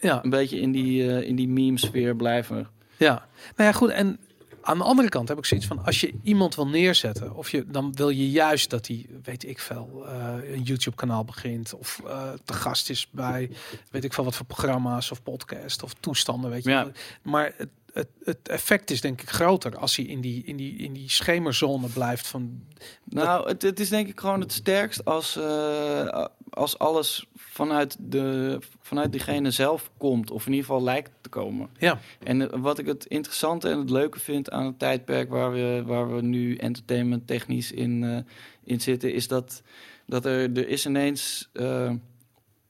[0.05, 2.69] ja, een beetje in die, eh, in die meme-sfeer blijven.
[2.97, 3.27] ja.
[3.57, 3.91] Nou ja, goed.
[3.91, 4.19] En
[4.63, 7.65] aan de andere kant heb ik zoiets van, als je iemand wil neerzetten, of je,
[7.67, 12.01] dan wil je juist dat hij, weet ik veel, eh, een YouTube kanaal begint, of
[12.07, 13.51] eh te gast is bij,
[13.91, 16.71] weet ik veel wat voor programma's of podcast of toestanden, weet je.
[16.71, 16.91] Ja.
[17.23, 17.53] Maar
[17.95, 21.89] het, effect is denk ik groter als hij in die, in die, in die schemerzone
[21.89, 22.63] blijft van
[23.05, 28.59] Nou, het, het is denk ik gewoon het sterkst als, eh, als alles vanuit, de,
[28.81, 30.31] vanuit diegene zelf komt.
[30.31, 31.71] Of in ieder geval lijkt te komen.
[31.79, 31.99] Ja.
[32.19, 35.83] En eh, wat ik het interessante en het leuke vind aan het tijdperk waar we,
[35.87, 38.19] waar we nu entertainment technisch in, eh,
[38.65, 39.63] in zitten, is dat,
[40.07, 41.51] dat er, er is ineens,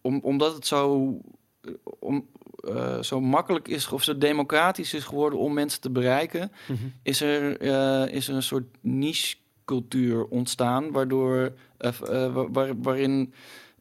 [0.01, 1.13] om, omdat het zo,
[1.99, 2.27] om,
[2.69, 6.53] eh, zo makkelijk is of zo democratisch is geworden om mensen te bereiken,
[7.03, 11.91] is er, eh, is er een soort niche cultuur ontstaan, waardoor eh,
[12.33, 13.33] wa- waar- waarin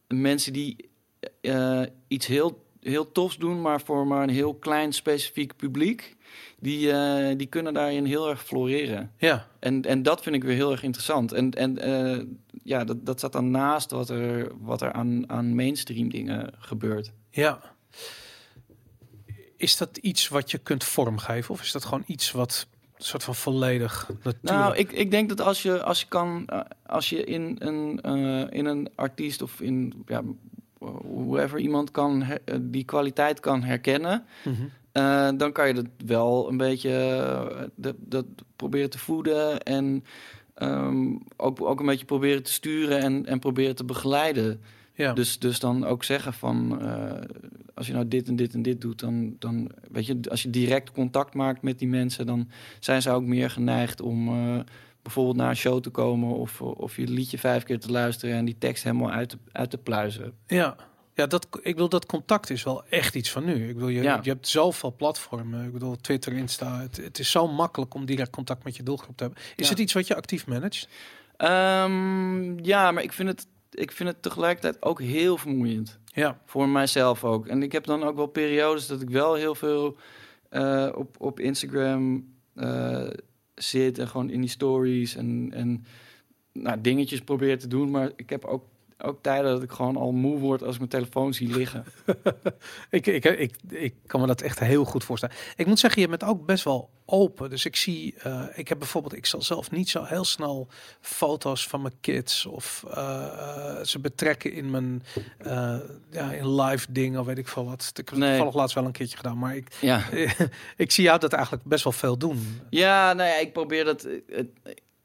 [0.07, 0.75] mensen die
[2.07, 6.15] iets heel, heel tofs doen, maar voor maar een heel klein specifiek publiek,
[6.59, 6.91] die,
[7.35, 9.11] die kunnen daarin heel erg floreren.
[9.17, 11.31] Ja, En, en dat vind ik weer heel erg interessant.
[11.31, 11.79] En, en
[12.63, 17.11] ja, dat, dat staat dan naast wat er, wat er aan, aan mainstream dingen gebeurt.
[17.29, 17.71] ja.
[19.63, 21.53] Is dat iets wat je kunt vormgeven?
[21.53, 24.41] Of is dat gewoon iets wat soort van volledig natuurlijk...
[24.41, 28.01] Nou, ik, ik denk dat als je, als je kan, eh, als je in een,
[28.01, 30.21] eh, in een artiest of in ja,
[30.79, 35.37] whoever iemand kan her- eh, die kwaliteit kan herkennen, Mhm.
[35.37, 40.03] dan kan je dat wel een beetje dat, dat proberen te voeden en
[40.53, 44.61] ehm, ook, ook een beetje proberen te sturen en, en proberen te begeleiden.
[44.95, 45.13] Ja.
[45.13, 47.21] Dus, dus dan ook zeggen van, eh,
[47.73, 50.49] als je nou dit en dit en dit doet, dan, dan weet je, als je
[50.49, 54.59] direct contact maakt met die mensen, dan zijn ze ook meer geneigd om eh,
[55.01, 58.45] bijvoorbeeld naar een show te komen of, of je liedje vijf keer te luisteren en
[58.45, 60.33] die tekst helemaal uit te, uit te pluizen.
[60.47, 60.75] Ja,
[61.13, 63.67] ja dat, ik bedoel, dat contact is wel echt iets van nu.
[63.67, 64.19] Ik bedoel, je, Ja.
[64.23, 65.65] je hebt zoveel platformen.
[65.65, 66.79] Ik bedoel, Twitter, Insta.
[66.79, 69.41] Het, het is zo makkelijk om direct contact met je doelgroep te hebben.
[69.55, 69.69] Is Ja.
[69.71, 70.87] het iets wat je actief managt?
[71.37, 75.99] Ehm, ja, maar ik vind, het, ik vind het tegelijkertijd ook heel vermoeiend.
[76.05, 77.47] Ja, Voor mijzelf ook.
[77.47, 79.97] En ik heb dan ook wel periodes dat ik wel heel veel
[80.49, 83.07] eh, op, op Instagram eh,
[83.55, 85.85] zit en gewoon in die stories en, en
[86.51, 87.91] nou, dingetjes probeer te doen.
[87.91, 88.65] Maar ik heb ook,
[89.01, 91.85] ook tijden dat ik gewoon al moe word als ik mijn telefoon zie liggen.
[92.89, 95.35] ik, ik, ik, ik kan me dat echt heel goed voorstellen.
[95.55, 97.49] Ik moet zeggen, je bent ook best wel open.
[97.49, 100.67] Dus ik zie, eh, ik heb bijvoorbeeld, ik zal zelf niet zo heel snel
[101.01, 103.25] foto's van mijn kids of eh,
[103.79, 105.03] eh, ze betrekken in mijn
[106.11, 107.89] ja, in live dingen of weet ik veel wat.
[107.89, 108.29] Ik heb het Nee.
[108.29, 110.01] toevallig laatst wel een keertje gedaan, maar ik, Ja.
[110.77, 112.59] ik zie jou dat eigenlijk best wel veel doen.
[112.69, 114.07] Ja, nou ja, ik probeer dat.
[114.27, 114.47] het-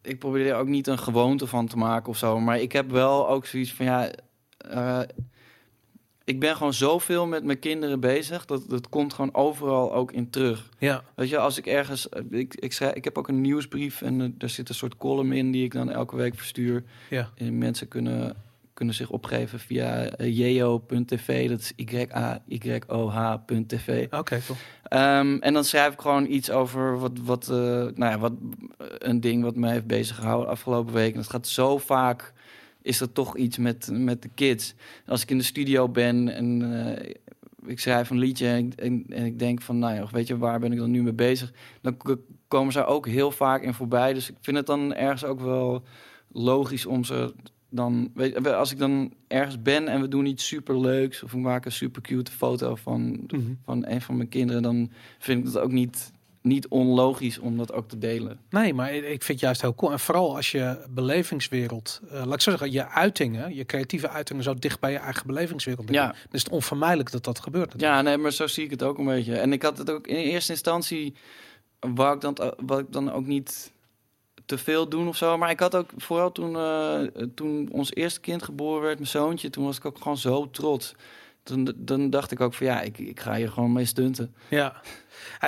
[0.08, 2.40] Ik probeer er ook niet een gewoonte van te maken of zo.
[2.40, 4.10] Maar ik heb wel ook zoiets van ja.
[4.58, 5.00] eh,
[6.24, 8.44] ik ben gewoon zoveel met mijn kinderen bezig.
[8.44, 10.68] Dat, dat komt gewoon overal ook in terug.
[10.78, 12.08] Ja, Weet je, als ik ergens.
[12.30, 15.32] Ik, ik, schrijf, ik heb ook een nieuwsbrief en eh, daar zit een soort column
[15.32, 16.84] in die ik dan elke week verstuur.
[17.10, 18.36] ja, En mensen kunnen,
[18.78, 21.48] kunnen zich opgeven via eh, jeo.tv.
[21.48, 22.86] Dat is y-a-y-o-h.tv.
[24.10, 24.58] oké, cool.
[24.82, 28.32] Ehm, en dan schrijf ik gewoon iets over wat, wat, eh, nou ja, wat
[28.98, 31.12] een ding wat mij heeft bezig gehouden afgelopen week.
[31.12, 32.32] En het gaat zo vaak,
[32.82, 34.74] is er toch iets met, met de kids.
[35.06, 37.14] Als ik in de studio ben en eh,
[37.66, 40.38] ik schrijf een liedje en ik, en, en ik denk van, nou ja, weet je,
[40.38, 41.52] waar ben ik dan nu mee bezig?
[41.80, 41.96] Dan
[42.48, 44.12] komen ze ook heel vaak in voorbij.
[44.12, 45.82] Dus ik vind het dan ergens ook wel
[46.32, 47.34] logisch om ze
[47.70, 51.38] dan, weet als ik dan ergens ben en we doen iets super leuks of we
[51.38, 53.40] maken een super cute foto van, Mhm.
[53.64, 56.12] van een van mijn kinderen, dan vind ik het ook niet,
[56.42, 58.38] niet onlogisch om dat ook te delen.
[58.50, 59.92] Nee, maar ik vind het juist heel cool.
[59.92, 64.42] En vooral als je belevingswereld, eh, laat ik zo zeggen, je uitingen, je creatieve uitingen
[64.42, 66.12] zo dicht bij je eigen belevingswereld liggen, Ja.
[66.12, 67.64] dan is het onvermijdelijk dat dat gebeurt.
[67.72, 67.92] natuurlijk.
[67.94, 69.36] Ja, nee, maar zo zie ik het ook een beetje.
[69.38, 71.14] En ik had het ook in eerste instantie,
[71.80, 73.72] waar ik dan, wat ik dan ook niet
[74.48, 75.38] te veel doen of zo.
[75.38, 77.00] Maar ik had ook vooral toen, eh,
[77.34, 80.94] toen ons eerste kind geboren werd, mijn zoontje, toen was ik ook gewoon zo trots.
[81.42, 84.34] Toen, dan dacht ik ook van ja, ik, ik ga hier gewoon mee stunten.
[84.48, 84.80] Ja,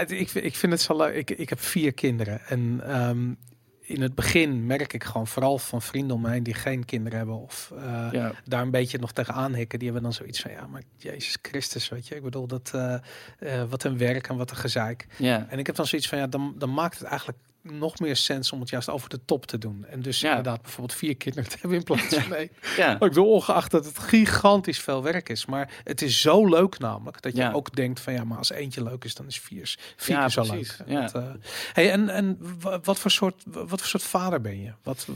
[0.06, 1.14] ik, vind- ik vind het zo leuk.
[1.14, 3.32] Ik, ik heb vier kinderen en ehm,
[3.80, 7.18] in het begin merk ik gewoon vooral van vrienden om mij heen die geen kinderen
[7.18, 9.78] hebben of eh, Ja, daar een beetje nog tegenaan hikken.
[9.78, 12.14] Die hebben dan zoiets van ja, maar Jezus Christus, weet je.
[12.14, 15.06] Ik bedoel dat eh, wat een werk en wat een gezeik.
[15.18, 15.46] ja.
[15.48, 18.52] En ik heb dan zoiets van ja, dan, dan maakt het eigenlijk nog meer sens
[18.52, 19.84] om het juist over de top te doen.
[19.88, 20.28] En dus Ja.
[20.28, 22.50] inderdaad bijvoorbeeld vier kinderen te hebben in plaats van één.
[22.76, 22.92] ja.
[22.92, 25.46] Ik bedoel, ongeacht dat het gigantisch veel werk is.
[25.46, 27.52] Maar het is zo leuk namelijk dat je Ja.
[27.52, 30.30] ook denkt van ja, maar als eentje leuk is, dan is vier, vier Ja, keer
[30.30, 30.78] zo precies.
[30.78, 30.88] leuk.
[30.88, 31.00] Ja.
[31.00, 31.28] Dat, eh,
[31.72, 34.72] hey, en en wa- wat voor soort wat voor soort vader ben je?
[34.82, 35.06] Wat?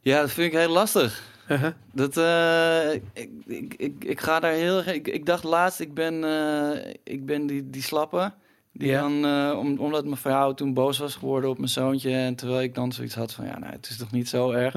[0.00, 1.34] ja, dat vind ik heel lastig.
[1.48, 1.72] Uh-huh.
[1.92, 4.86] Dat, eh, ik, ik, ik, ik ga daar heel erg...
[4.86, 8.32] Ik, ik dacht laatst, ik ben, eh, ik ben die, die slappe.
[8.78, 9.00] Die Ja.
[9.00, 12.10] dan, eh, om, omdat mijn vrouw toen boos was geworden op mijn zoontje.
[12.10, 14.74] En terwijl ik dan zoiets had van, ja, nou, het is toch niet zo erg.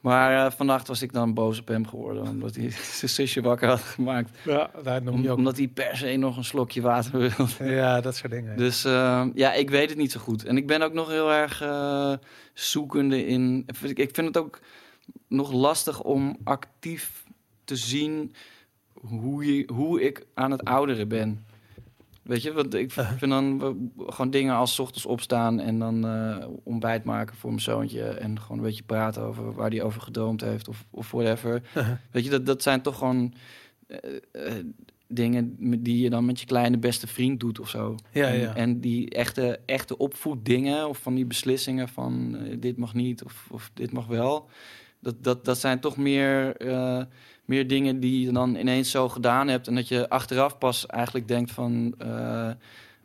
[0.00, 2.28] Maar eh, vannacht was ik dan boos op hem geworden.
[2.28, 4.30] Omdat hij zijn zusje wakker had gemaakt.
[4.44, 5.36] Ja, daar noem je ook.
[5.36, 7.74] omdat hij per se nog een slokje water wilde.
[7.74, 8.56] Ja, dat soort dingen.
[8.56, 10.44] Dus eh, ja, ik weet het niet zo goed.
[10.44, 11.62] En ik ben ook nog heel erg
[12.54, 13.66] zoekende in.
[13.94, 14.60] Ik vind het ook
[15.28, 17.24] nog lastig om actief
[17.64, 18.34] te zien
[19.00, 21.46] hoe, je, hoe ik aan het ouderen ben.
[22.28, 23.18] Weet je, want ik Uh-huh.
[23.18, 23.76] vind dan
[24.06, 28.02] gewoon dingen als 's ochtends opstaan en dan eh, ontbijt maken voor mijn zoontje.
[28.02, 31.62] En gewoon een beetje praten over waar hij over gedroomd heeft of, of whatever.
[31.76, 31.96] Uh-huh.
[32.10, 33.34] Weet je, dat, dat zijn toch gewoon
[33.86, 33.98] eh,
[34.32, 34.64] eh,
[35.06, 37.94] dingen die je dan met je kleine beste vriend doet of zo.
[38.12, 38.54] Ja, en, ja.
[38.54, 43.70] en die echte, echte opvoeddingen of van die beslissingen van dit mag niet of, of
[43.74, 44.48] dit mag wel.
[45.00, 47.02] Dat, dat, dat zijn toch meer, eh,
[47.44, 49.68] meer dingen die je dan ineens zo gedaan hebt.
[49.68, 52.50] En dat je achteraf pas eigenlijk denkt van eh,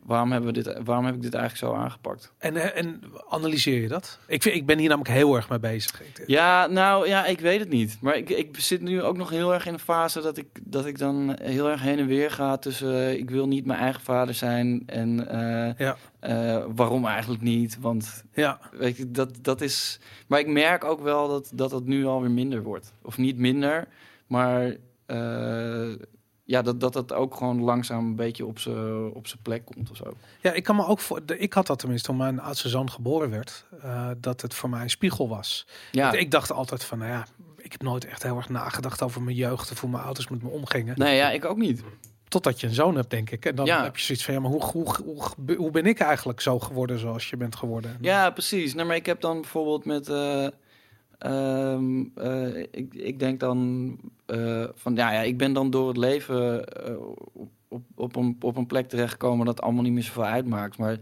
[0.04, 2.32] waarom, hebben we dit, waarom heb ik dit eigenlijk zo aangepakt?
[2.38, 4.18] En, eh, en analyseer je dat?
[4.26, 6.02] Ik, vind, ik ben hier namelijk heel erg mee bezig.
[6.26, 7.98] Ja, nou ja, ik weet het niet.
[8.00, 10.86] Maar ik, ik zit nu ook nog heel erg in een fase dat ik, dat
[10.86, 14.00] ik dan heel erg heen en weer ga tussen eh, ik wil niet mijn eigen
[14.02, 15.96] vader zijn en eh, Ja.
[16.74, 17.78] waarom eigenlijk niet.
[17.80, 19.98] Want Ja, weet je, dat, dat is.
[20.26, 22.92] Maar ik merk ook wel dat, dat het nu alweer minder wordt.
[23.02, 23.88] Of niet minder,
[24.26, 24.76] maar
[26.44, 29.90] ja, dat, dat het ook gewoon langzaam een beetje op zijn op zijn plek komt
[29.90, 30.12] of zo.
[30.40, 31.26] Ja, ik kan me ook voor.
[31.26, 34.68] de- Ik had dat tenminste toen mijn oudste zoon geboren werd, eh, dat het voor
[34.70, 35.66] mij een spiegel was.
[35.92, 37.26] Ja, Ik dacht altijd van, nou ja,
[37.56, 40.42] ik heb nooit echt heel erg nagedacht over mijn jeugd of hoe mijn ouders met
[40.42, 40.94] me omgingen.
[40.98, 41.82] nee, ja, ik ook niet.
[42.28, 43.44] Totdat je een zoon hebt, denk ik.
[43.46, 43.82] En dan Ja.
[43.82, 46.58] heb je zoiets van, ja, maar hoe, hoe, hoe, hoe, hoe ben ik eigenlijk zo
[46.58, 47.96] geworden zoals je bent geworden?
[48.00, 48.74] Ja, precies.
[48.74, 50.08] Nou, maar ik heb dan bijvoorbeeld met.
[50.08, 50.46] eh,
[51.18, 53.96] ehm, eh, ik, ik denk dan
[54.26, 56.96] eh, van ja, ja, ik ben dan door het leven eh,
[57.68, 60.78] op, op, een, op een plek terechtgekomen dat allemaal niet meer zoveel uitmaakt.
[60.78, 60.98] Maar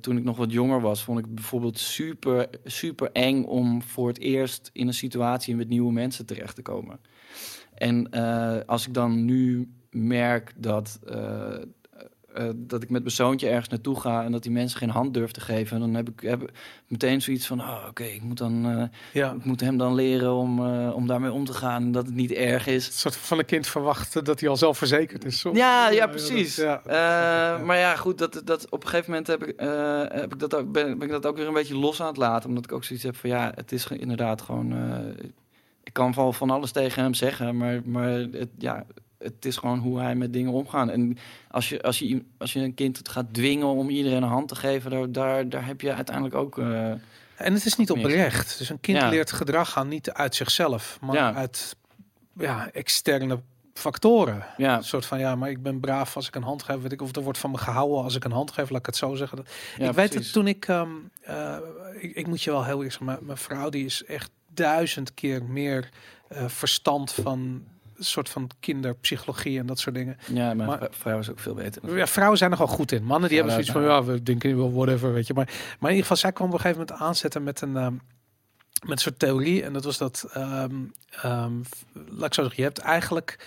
[0.00, 4.18] toen ik nog wat jonger was, vond ik bijvoorbeeld super, super eng om voor het
[4.18, 7.00] eerst in een situatie met nieuwe mensen terecht te komen.
[7.74, 8.10] En
[8.66, 10.98] als ik dan nu merk dat,
[12.34, 15.14] eh, dat ik met mijn zoontje ergens naartoe ga en dat die mensen geen hand
[15.14, 16.50] durven te geven, dan heb ik heb
[16.86, 19.32] meteen zoiets van: oh, oké, ik moet dan, eh, ja.
[19.32, 22.14] ik moet hem dan leren om, eh, om daarmee om te gaan en dat het
[22.14, 22.86] niet erg is.
[22.86, 25.38] Een soort van een kind verwachten dat hij al zelfverzekerd is.
[25.38, 25.58] soms.
[25.58, 26.56] Ja, ja, precies.
[26.56, 26.80] ja.
[27.64, 29.60] Maar ja, goed, dat, dat, op een gegeven moment heb ik,
[30.20, 32.16] heb ik dat ook, ben, ben ik dat ook weer een beetje los aan het
[32.16, 32.48] laten.
[32.48, 34.74] Omdat ik ook zoiets heb van ja, het is inderdaad gewoon.
[35.84, 38.86] ik kan wel van alles tegen hem zeggen, maar, maar het, ja,
[39.22, 40.88] het is gewoon hoe hij met dingen omgaat.
[40.88, 41.18] En
[41.50, 44.48] als je, als je, als je een kind het gaat dwingen om iedereen een hand
[44.48, 46.58] te geven, daar, daar, daar heb je uiteindelijk ook.
[46.58, 46.90] eh,
[47.36, 48.58] En het is niet oprecht.
[48.58, 49.08] Dus een kind Ja.
[49.08, 51.34] leert gedrag aan niet uit zichzelf, maar Ja.
[51.34, 51.76] uit
[52.36, 53.40] ja, externe
[53.74, 54.44] factoren.
[54.56, 56.80] ja, Een soort van ja, maar ik ben braaf als ik een hand geef.
[56.82, 58.70] Weet ik of er wordt van me gehouden als ik een hand geef.
[58.70, 59.44] Laat ik het zo zeggen.
[59.78, 60.88] ja, ik weet het toen ik, ehm,
[61.20, 61.56] eh,
[61.98, 65.14] ik, ik moet je wel heel eerlijk zeggen, mijn, mijn vrouw die is echt duizend
[65.14, 65.88] keer meer
[66.28, 67.64] eh, verstand van
[68.04, 70.16] soort van kinderpsychologie en dat soort dingen.
[70.32, 71.96] Ja, maar- vrou- vrouw is ook veel beter.
[71.96, 73.04] Ja, vrouwen zijn er gewoon goed in.
[73.04, 75.34] Mannen die Ja, hebben zoiets van, ja, we denken wel whatever, weet je.
[75.34, 77.92] Maar, maar in ieder geval, zij kwam op een gegeven moment aanzetten met een, ehm,
[78.80, 79.62] met een soort theorie.
[79.64, 80.74] En dat was dat, ehm,
[81.92, 83.38] laat ik zo zeggen, je hebt eigenlijk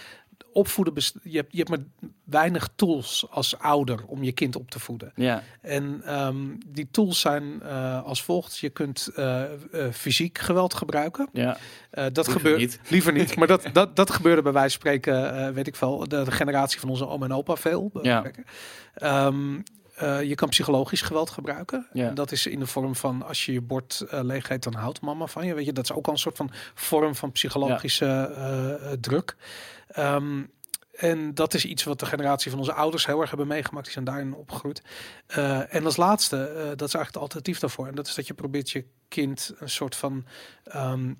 [0.54, 1.80] opvoeden, best- je hebt, je hebt maar
[2.24, 5.12] weinig tools als ouder om je kind op te voeden.
[5.16, 6.36] Ja, En ehm,
[6.68, 8.58] die tools zijn eh, als volgt.
[8.58, 11.30] Je kunt eh, eh, fysiek geweld gebruiken.
[11.34, 11.58] ja.
[11.89, 12.80] Eh, dat gebeurt niet.
[12.89, 13.36] liever niet.
[13.36, 16.32] Maar dat, dat, dat gebeurde bij wijze van spreken, eh, weet ik veel, de, de
[16.32, 17.89] generatie van onze oom en opa veel.
[18.01, 18.24] Ja.
[18.93, 21.87] wijze eh, je kan psychologisch geweld gebruiken.
[21.93, 22.07] Ja.
[22.07, 24.73] En dat is in de vorm van als je je bord eh, leeg eet, dan
[24.73, 25.53] houdt mama van je.
[25.53, 29.35] Weet je, dat is ook al een soort van vorm van psychologische eh, druk.
[29.87, 30.43] Ehm,
[30.93, 33.83] en dat is iets wat de generatie van onze ouders heel erg hebben meegemaakt.
[33.83, 34.81] Die zijn daarin opgegroeid.
[35.69, 37.87] En als laatste, dat is eigenlijk het alternatief daarvoor.
[37.87, 40.25] En dat is dat je probeert je kind een soort van...
[40.63, 41.13] ehm,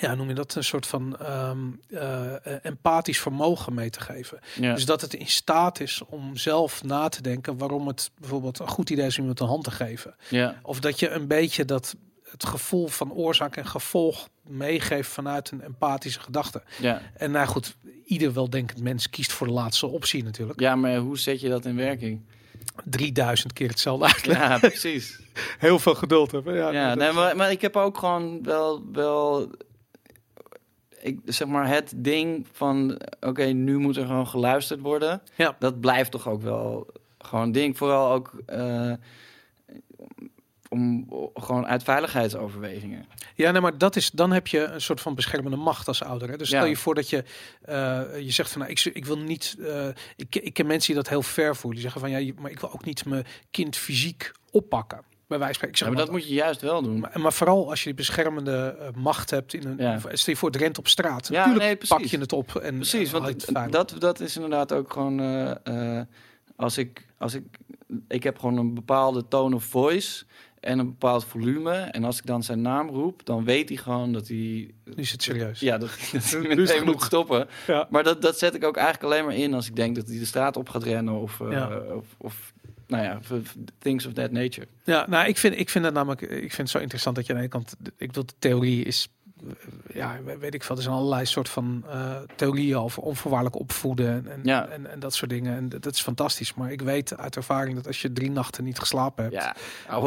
[0.00, 0.54] ja, noem je dat?
[0.54, 1.58] Een soort van ehm,
[1.90, 4.38] eh, empathisch vermogen mee te geven.
[4.54, 4.74] ja.
[4.74, 8.68] Dus dat het in staat is om zelf na te denken waarom het bijvoorbeeld een
[8.68, 10.14] goed idee is om iemand een hand te geven.
[10.28, 10.60] ja.
[10.62, 11.94] Of dat je een beetje dat
[12.30, 16.62] het gevoel van oorzaak en gevolg meegeeft vanuit een empathische gedachte.
[16.80, 17.02] ja.
[17.16, 20.60] En nou goed, ieder weldenkend mens kiest voor de laatste optie natuurlijk.
[20.60, 22.20] Ja, maar hoe zet je dat in werking?
[22.84, 24.48] 3000 keer hetzelfde uitleggen.
[24.48, 25.18] Ja, precies.
[25.58, 26.54] Heel veel geduld hebben.
[26.54, 29.50] Ja, Ja, nee, maar, maar ik heb ook gewoon wel, wel
[31.04, 35.22] ik, zeg maar het ding van, oké, nu moet er gewoon geluisterd worden.
[35.34, 35.56] Ja.
[35.58, 36.86] Dat blijft toch ook wel
[37.18, 37.76] gewoon ding.
[37.76, 38.92] Vooral ook eh,
[40.68, 43.06] om gewoon uit veiligheidsoverwegingen.
[43.34, 46.28] Ja, nee, maar dat is, dan heb je een soort van beschermende macht als ouder.
[46.30, 46.36] Hè?
[46.36, 46.56] Dus Ja.
[46.56, 47.24] stel je voor dat je,
[47.62, 51.02] eh, je zegt van, nou, ik, ik wil niet, eh, ik, ik ken mensen die
[51.02, 51.80] dat heel ver voelen.
[51.80, 55.00] Die zeggen van, ja, maar ik wil ook niet mijn kind fysiek oppakken.
[55.38, 55.68] Bij wijze van spreken.
[55.68, 56.98] Ik Ja, zeg maar dat moet je juist wel doen.
[57.00, 59.98] maar, maar vooral als je die beschermende eh, macht hebt in een, Ja.
[59.98, 61.28] stel je voor het rent op straat.
[61.28, 61.96] Ja, Natuurlijk nee, precies.
[61.96, 65.20] pak je het op en Precies, eh, want het dat, dat is inderdaad ook gewoon...
[65.20, 66.00] eh,
[66.56, 67.44] als, ik, als ik...
[68.08, 70.24] Ik heb gewoon een bepaalde tone of voice
[70.60, 71.70] en een bepaald volume.
[71.72, 74.36] En als ik dan zijn naam roep, dan weet hij gewoon dat hij...
[74.36, 75.60] Nu is het serieus.
[75.60, 77.48] Ja, dat, dat hij meteen moet stoppen.
[77.66, 77.86] Ja.
[77.90, 80.18] Maar dat, dat zet ik ook eigenlijk alleen maar in als ik denk dat hij
[80.18, 81.38] de straat op gaat rennen of...
[81.50, 81.78] Ja.
[81.96, 82.52] of, of
[82.86, 83.20] nou ja,
[83.78, 84.66] things of that nature.
[84.84, 87.32] Ja, nou, ik vind, ik vind het namelijk, ik vind het zo interessant dat je
[87.32, 89.08] aan de ene kant, ik bedoel, de theorie is,
[89.92, 94.26] ja, weet ik veel, er zijn allerlei soort van eh, theorieën over onvoorwaardelijk opvoeden en,
[94.32, 94.66] en, Ja.
[94.66, 95.56] en, en dat soort dingen.
[95.56, 96.54] En dat, is fantastisch.
[96.54, 99.34] Maar ik weet uit ervaring dat als je drie nachten niet geslapen hebt.
[99.34, 99.54] Ja.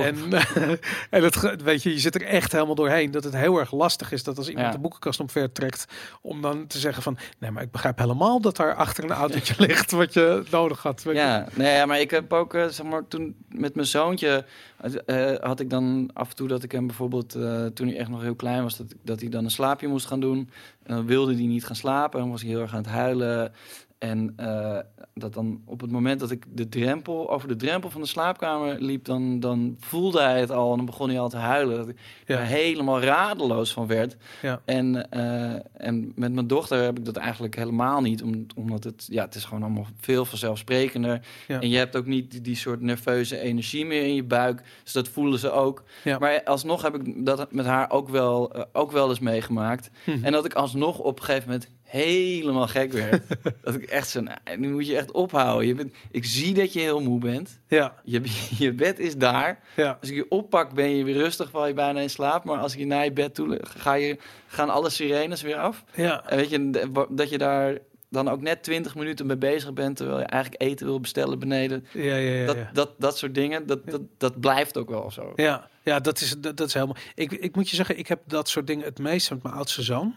[0.04, 0.18] En,
[1.10, 3.12] en het, weet je, je zit er echt helemaal doorheen.
[3.12, 4.72] Dat het heel erg lastig is dat als iemand Ja.
[4.72, 5.86] de boekenkast omver trekt,
[6.22, 9.54] om dan te zeggen van, nee, maar ik begrijp helemaal dat daar achter een autootje
[9.68, 11.04] ligt wat je nodig had.
[11.04, 11.22] Weet je.
[11.22, 14.46] Ja, nee, maar ik heb ook, eh, zeg maar, toen met mijn zoontje
[14.78, 18.10] eh, had ik dan af en toe dat ik hem bijvoorbeeld, eh, toen hij echt
[18.10, 20.50] nog heel klein was, dat, dat hij dan een slaapje moest gaan doen.
[20.84, 23.52] En dan wilde hij niet gaan slapen, dan was hij heel erg aan het huilen.
[23.98, 24.78] En eh,
[25.14, 28.82] dat dan op het moment dat ik de drempel, over de drempel van de slaapkamer
[28.82, 31.78] liep, dan, dan voelde hij het al en dan begon hij al te huilen.
[31.78, 32.38] Dat ik Ja.
[32.40, 34.18] er helemaal radeloos van werd.
[34.42, 34.62] Ja.
[34.66, 39.08] En, eh, en met mijn dochter heb ik dat eigenlijk helemaal niet, om, omdat het,
[39.10, 41.26] ja, het is gewoon allemaal veel vanzelfsprekender.
[41.48, 41.62] Ja.
[41.62, 44.64] En je hebt ook niet die, die soort nerveuze energie meer in je buik.
[44.84, 45.84] Dus dat voelen ze ook.
[46.04, 46.18] Ja.
[46.18, 49.90] Maar alsnog heb ik dat met haar ook wel, eh, ook wel eens meegemaakt.
[50.06, 50.26] Mhm.
[50.26, 53.22] En dat ik alsnog op een gegeven moment helemaal gek werd.
[53.64, 55.68] dat ik echt zo, nou, nu moet je echt ophouden.
[55.68, 57.60] Je bent, ik zie dat je heel moe bent.
[57.68, 58.22] Ja, Je,
[58.64, 59.60] je bed is daar.
[59.76, 59.98] ja.
[60.02, 62.44] Als ik je oppak, ben je weer rustig, val je bijna in slaap.
[62.44, 64.18] Maar als ik je naar je bed toe ga je,
[64.48, 65.84] gaan alle sirenes weer af.
[65.96, 67.78] Ja, En weet je, dat je daar
[68.10, 69.96] dan ook net 20 minuten mee bezig bent...
[69.96, 71.88] terwijl je eigenlijk eten wil bestellen beneden.
[71.94, 72.46] ja, ja, ja.
[72.46, 72.70] Dat, ja.
[72.74, 75.34] dat, dat soort dingen, dat, dat, dat blijft ook wel zo.
[75.36, 76.96] Ja, ja dat, is, dat, dat is helemaal.
[77.16, 79.82] Ik, ik moet je zeggen, ik heb dat soort dingen het meest met mijn oudste
[79.82, 80.14] zoon.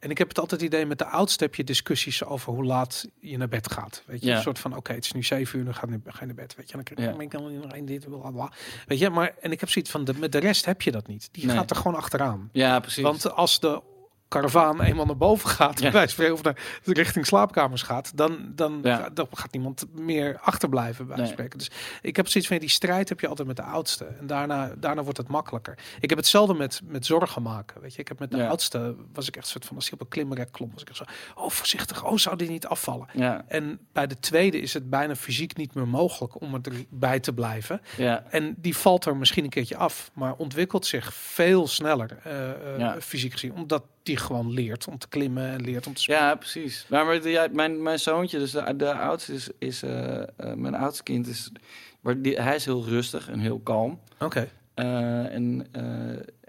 [0.00, 3.06] En ik heb het altijd idee met de oudste heb je discussies over hoe laat
[3.20, 4.02] je naar bed gaat.
[4.06, 4.36] Weet je, Ja.
[4.36, 6.34] een soort van oké, het is nu zeven uur, dan ga je, ga je naar
[6.34, 6.54] bed.
[6.56, 7.06] Weet je, dan krijg Ja.
[7.06, 7.22] je ja.
[7.22, 8.52] ik kan nog één dit, bla bla.
[8.86, 11.06] Weet je, maar en ik heb zoiets van de, met de rest heb je dat
[11.06, 11.28] niet.
[11.32, 11.56] Die Nee.
[11.56, 12.48] gaat er gewoon achteraan.
[12.52, 13.02] Ja, precies.
[13.02, 13.82] Want als de
[14.30, 15.90] karavaan eenmaal naar boven gaat, Ja.
[15.90, 18.96] bij spreken, of naar richting slaapkamers gaat, dan, dan, Ja.
[18.96, 21.26] gaat, dan gaat niemand meer achterblijven bij Nee.
[21.26, 21.58] spreken.
[21.58, 21.70] Dus
[22.02, 25.02] ik heb zoiets van die strijd heb je altijd met de oudste en daarna, daarna
[25.02, 25.78] wordt het makkelijker.
[26.00, 27.80] Ik heb hetzelfde met, met zorgen maken.
[27.80, 28.48] Weet je, ik heb met de Ja.
[28.48, 30.96] oudste was ik echt soort van als hij op een klimrek klom, was ik echt
[30.96, 31.04] zo,
[31.34, 33.06] oh voorzichtig, oh zou die niet afvallen.
[33.12, 37.32] ja, En bij de tweede is het bijna fysiek niet meer mogelijk om erbij te
[37.32, 37.80] blijven.
[37.96, 42.82] ja, En die valt er misschien een keertje af, maar ontwikkelt zich veel sneller eh,
[42.94, 43.52] eh, fysiek gezien.
[43.52, 46.86] Omdat die gewoon leert om te klimmen en leert om te ja, precies.
[46.88, 49.48] Maar, maar ja, mijn, mijn zoontje, dus de, de oudste is...
[49.58, 51.52] is eh, eh, mijn oudste kind is...
[52.00, 54.00] Maar die, hij is heel rustig en heel kalm.
[54.18, 54.48] Oké.
[54.74, 55.66] Eh, en,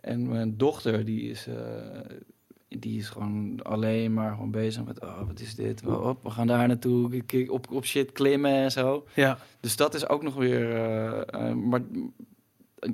[0.01, 1.47] en mijn dochter, die is,
[2.67, 5.01] die is gewoon alleen maar gewoon bezig met...
[5.01, 5.85] Oh, wat is dit?
[5.85, 7.23] Oh, op, we gaan daar naartoe.
[7.47, 9.07] Op, op shit klimmen en zo.
[9.13, 9.37] Ja.
[9.59, 10.67] Dus dat is ook nog weer...
[11.55, 11.81] maar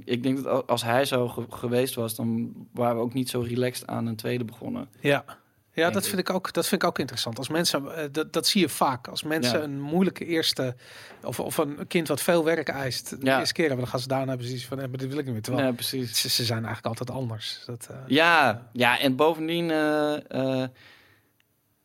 [0.04, 2.16] ik denk dat als hij zo ge- geweest was...
[2.16, 4.90] dan waren we ook niet zo relaxed aan een tweede begonnen.
[5.00, 5.26] Ja.
[5.72, 6.54] Ja, dat vind ik ook.
[6.54, 7.38] Dat vind ik ook interessant.
[7.38, 9.08] Als mensen, eh, dat, dat zie je vaak.
[9.08, 9.64] Als mensen Ja.
[9.64, 10.76] een moeilijke eerste
[11.24, 13.40] of, of een kind wat veel werk eist, de Ja.
[13.40, 15.42] eerste keer hebben, dan gaan ze daarna precies van, maar dit wil ik niet meer.
[15.44, 16.22] Terwijl Ja, precies.
[16.22, 17.64] ze, ze zijn eigenlijk altijd anders.
[17.66, 20.64] Dat, eh, Ja, ja, en bovendien, eh,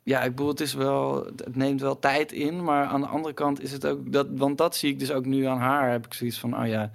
[0.02, 3.34] ja, ik bedoel, het is wel, het neemt wel tijd in, maar aan de andere
[3.34, 6.06] kant is het ook dat, want dat zie ik dus ook nu aan haar, heb
[6.06, 6.90] ik zoiets van, oh ja,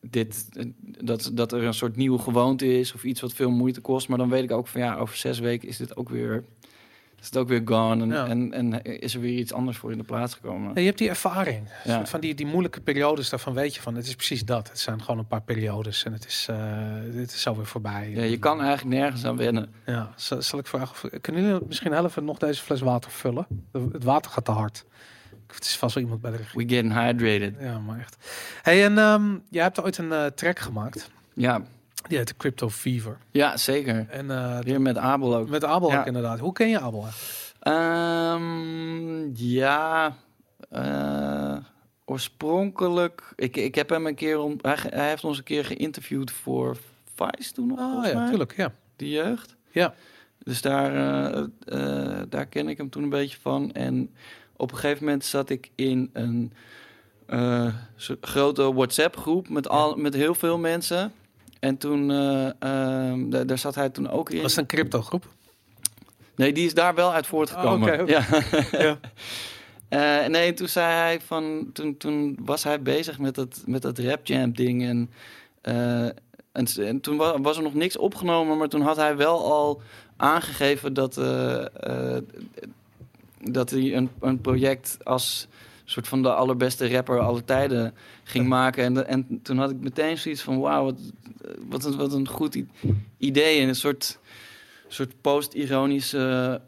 [0.00, 0.64] dit, eh,
[1.00, 4.18] dat, dat er een soort nieuwe gewoonte is of iets wat veel moeite kost, maar
[4.18, 6.44] dan weet ik ook van, ja, over zes weken is dit ook weer,
[7.20, 8.26] is het ook weer gone en, Ja.
[8.26, 10.68] en, en is er weer iets anders voor in de plaats gekomen.
[10.74, 11.58] Ja, je hebt die ervaring.
[11.58, 11.96] Een Ja.
[11.96, 14.68] soort Van die, die moeilijke periodes, daarvan weet je van, het is precies dat.
[14.68, 18.10] Het zijn gewoon een paar periodes en het is, eh dit is zo weer voorbij.
[18.10, 19.72] Ja, je kan eigenlijk nergens aan wennen.
[19.86, 23.46] Ja, zal, zal ik vragen, of, kunnen jullie misschien helpen nog deze fles water vullen?
[23.92, 24.84] Het water gaat te hard.
[25.54, 26.66] Het is vast wel iemand bij de regie.
[26.66, 27.54] We getting hydrated.
[27.60, 28.16] Ja, maar echt.
[28.62, 31.10] Hey, en ehm, jij hebt ooit een eh, track gemaakt.
[31.34, 31.62] Ja,
[32.08, 33.16] Die heet Crypto Fever.
[33.30, 34.06] ja zeker.
[34.10, 35.48] En eh, Weer met Abel ook.
[35.48, 36.00] met Abel Ja.
[36.00, 36.38] ook inderdaad.
[36.38, 37.06] Hoe ken je Abel?
[37.60, 40.16] Ehm, ja,
[40.70, 41.56] eh,
[42.04, 43.32] oorspronkelijk.
[43.36, 44.38] Ik, ik heb hem een keer.
[44.38, 46.76] Om, hij, hij heeft ons een keer geïnterviewd voor
[47.14, 47.78] Vice toen nog.
[47.78, 48.56] Oh ja, mij, tuurlijk.
[48.56, 48.72] Ja.
[48.96, 49.56] De jeugd.
[49.70, 49.94] Ja.
[50.38, 50.92] Dus daar,
[52.28, 53.72] daar ken ik hem toen een beetje van.
[53.72, 54.14] En
[54.64, 56.52] op een gegeven moment zat ik in een
[57.26, 57.74] eh,
[58.20, 61.12] grote WhatsApp-groep met, al, met heel veel mensen.
[61.60, 64.42] En toen, eh, ehm, daar, zat hij toen ook in.
[64.42, 65.26] Was het een crypto groep?
[66.36, 68.00] Nee, die is daar wel uit voortgekomen.
[68.00, 68.08] Oh.
[68.08, 68.24] Ja.
[68.86, 68.98] Ja.
[69.88, 71.70] Eh, nee, toen zei hij van.
[71.72, 74.82] Toen, toen was hij bezig met dat, met dat rap jam ding.
[74.82, 75.10] En,
[76.52, 79.82] en, en toen wa- was er nog niks opgenomen, maar toen had hij wel al
[80.16, 81.16] aangegeven dat,
[83.50, 85.48] dat hij een, een project als
[85.84, 88.84] soort van de allerbeste rapper aller tijden ging maken.
[88.84, 90.98] En, en toen had ik meteen zoiets van: wauw, wat,
[91.68, 92.62] wat, een, wat een goed
[93.18, 93.60] idee.
[93.60, 94.18] En een soort,
[94.88, 96.60] soort post-ironische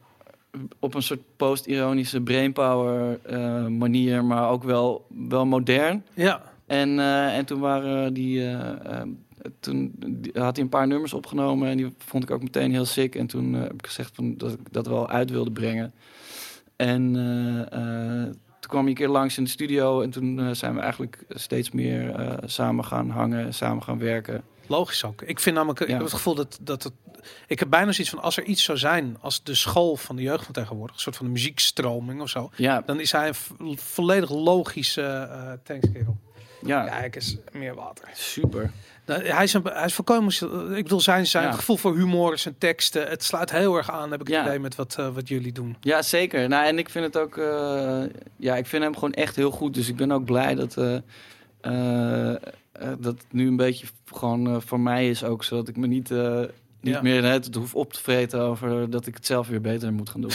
[0.78, 6.04] op een soort post-ironische brainpower eh manier, maar ook wel, wel modern.
[6.14, 6.42] Ja.
[6.66, 9.02] En, eh, en toen waren die, eh,
[9.60, 9.94] toen
[10.32, 13.14] had hij een paar nummers opgenomen en die vond ik ook meteen heel sick.
[13.14, 15.92] En toen heb ik gezegd van, dat ik dat wel uit wilde brengen.
[16.76, 18.24] En eh, eh,
[18.60, 21.24] toen kwam hij een keer langs in de studio en toen eh, zijn we eigenlijk
[21.28, 24.42] steeds meer samen gaan hangen, samen gaan werken.
[24.66, 25.22] Logisch ook.
[25.22, 25.92] Ik vind namelijk, ik Ja.
[25.94, 26.92] heb het gevoel dat, dat het.
[27.46, 30.22] Ik heb bijna zoiets van als er iets zou zijn als de school van de
[30.22, 33.34] jeugd van tegenwoordig, een soort van de muziekstroming of zo, Ja, dan is hij een
[33.34, 36.16] vo- volledig logische eh thanks kerel.
[36.62, 38.08] ja, Ja, ik is meer water.
[38.12, 38.70] super.
[39.06, 40.32] Nou, hij is een, hij is volkomen.
[40.76, 41.52] Ik bedoel, zijn zijn Ja.
[41.52, 44.10] gevoel voor humor, zijn teksten, het sluit heel erg aan.
[44.10, 44.44] Heb ik Ja.
[44.44, 45.76] idee met wat eh, wat jullie doen.
[45.80, 46.48] Ja, zeker.
[46.48, 47.36] Nou, en ik vind het ook.
[47.36, 48.02] eh,
[48.36, 49.74] ja, ik vind hem gewoon echt heel goed.
[49.74, 50.76] Dus ik ben ook blij dat.
[50.76, 52.34] eh,
[52.98, 55.44] dat het nu een beetje gewoon voor mij is ook.
[55.44, 57.02] Zodat ik me niet, niet Ja.
[57.02, 60.20] meer het hoef op te vreten over dat ik het zelf weer beter moet gaan
[60.20, 60.30] doen.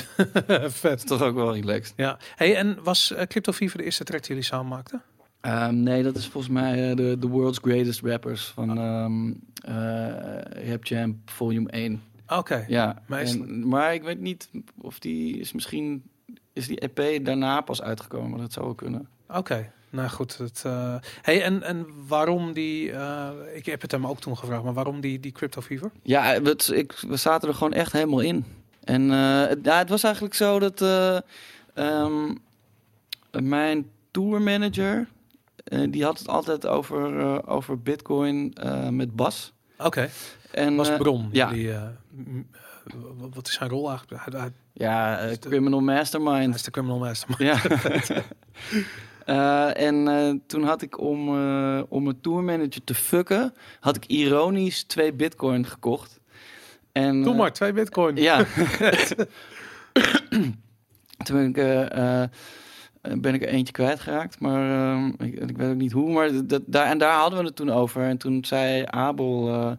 [0.47, 0.97] Dat Vet.
[0.97, 1.93] is toch ook wel relaxed.
[1.95, 2.17] Ja.
[2.35, 5.01] Hey, en was uh, Crypto Fever de eerste track die jullie samen maakten?
[5.41, 9.31] Ehm, nee, dat is volgens mij eh, de, de World's Greatest Rappers van ehm
[9.61, 12.01] eh, Rap Jam Volume 1.
[12.27, 12.65] Oké.
[12.67, 16.03] Ja, en, maar ik weet niet of die is misschien...
[16.53, 18.39] Is die EP daarna pas uitgekomen?
[18.39, 19.07] Dat zou wel kunnen.
[19.29, 19.71] Oké.
[19.89, 20.37] Nou goed.
[20.37, 22.91] Het, eh, hey, en, en waarom die.
[22.91, 25.91] eh, ik heb het hem ook toen gevraagd, maar waarom die, die Crypto Fever?
[26.03, 28.45] Ja, het, ik, we zaten er gewoon echt helemaal in.
[28.83, 31.17] En eh, het, ja, het was eigenlijk zo dat eh,
[31.73, 32.35] ehm,
[33.41, 35.05] mijn tourmanager, eh,
[35.91, 39.53] die had het altijd over, eh, over bitcoin eh, met Bas.
[39.77, 40.09] Oké.
[40.51, 41.29] En, Was eh, Bron.
[41.31, 41.51] ja.
[41.51, 41.81] Eh, eh,
[43.33, 44.25] wat is zijn rol eigenlijk?
[44.25, 46.55] Hij, hij- ja, eh, de- criminal hij mastermind.
[46.55, 47.43] is de criminal master.
[47.43, 47.57] Ja.
[49.25, 54.05] Eh, en eh, toen had ik om, eh, om mijn tourmanager te fucken, had ik
[54.05, 56.19] ironisch twee bitcoin gekocht.
[56.91, 58.15] En, Doe eh, maar, twee bitcoin.
[58.15, 58.45] Ja.
[61.23, 62.29] Toen ben ik, eh, eh,
[63.01, 66.11] ben ik er eentje kwijtgeraakt, maar ehm, ik, ik weet ook niet hoe.
[66.11, 68.03] Maar dat, daar, en daar hadden we het toen over.
[68.03, 69.71] En toen zei Abel, eh,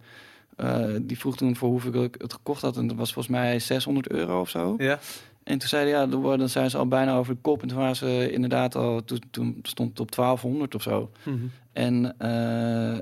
[0.57, 2.77] eh, die vroeg toen voor hoeveel ik het gekocht had.
[2.77, 4.75] En dat was volgens mij 600 euro of zo.
[4.79, 4.99] Ja.
[5.45, 7.63] En toen zeiden ja, dan zijn ze al bijna over de kop.
[7.63, 11.11] En toen waren ze inderdaad al, toen, toen stond het op 1200 of zo.
[11.23, 11.37] Mhm.
[11.73, 12.99] En, eh,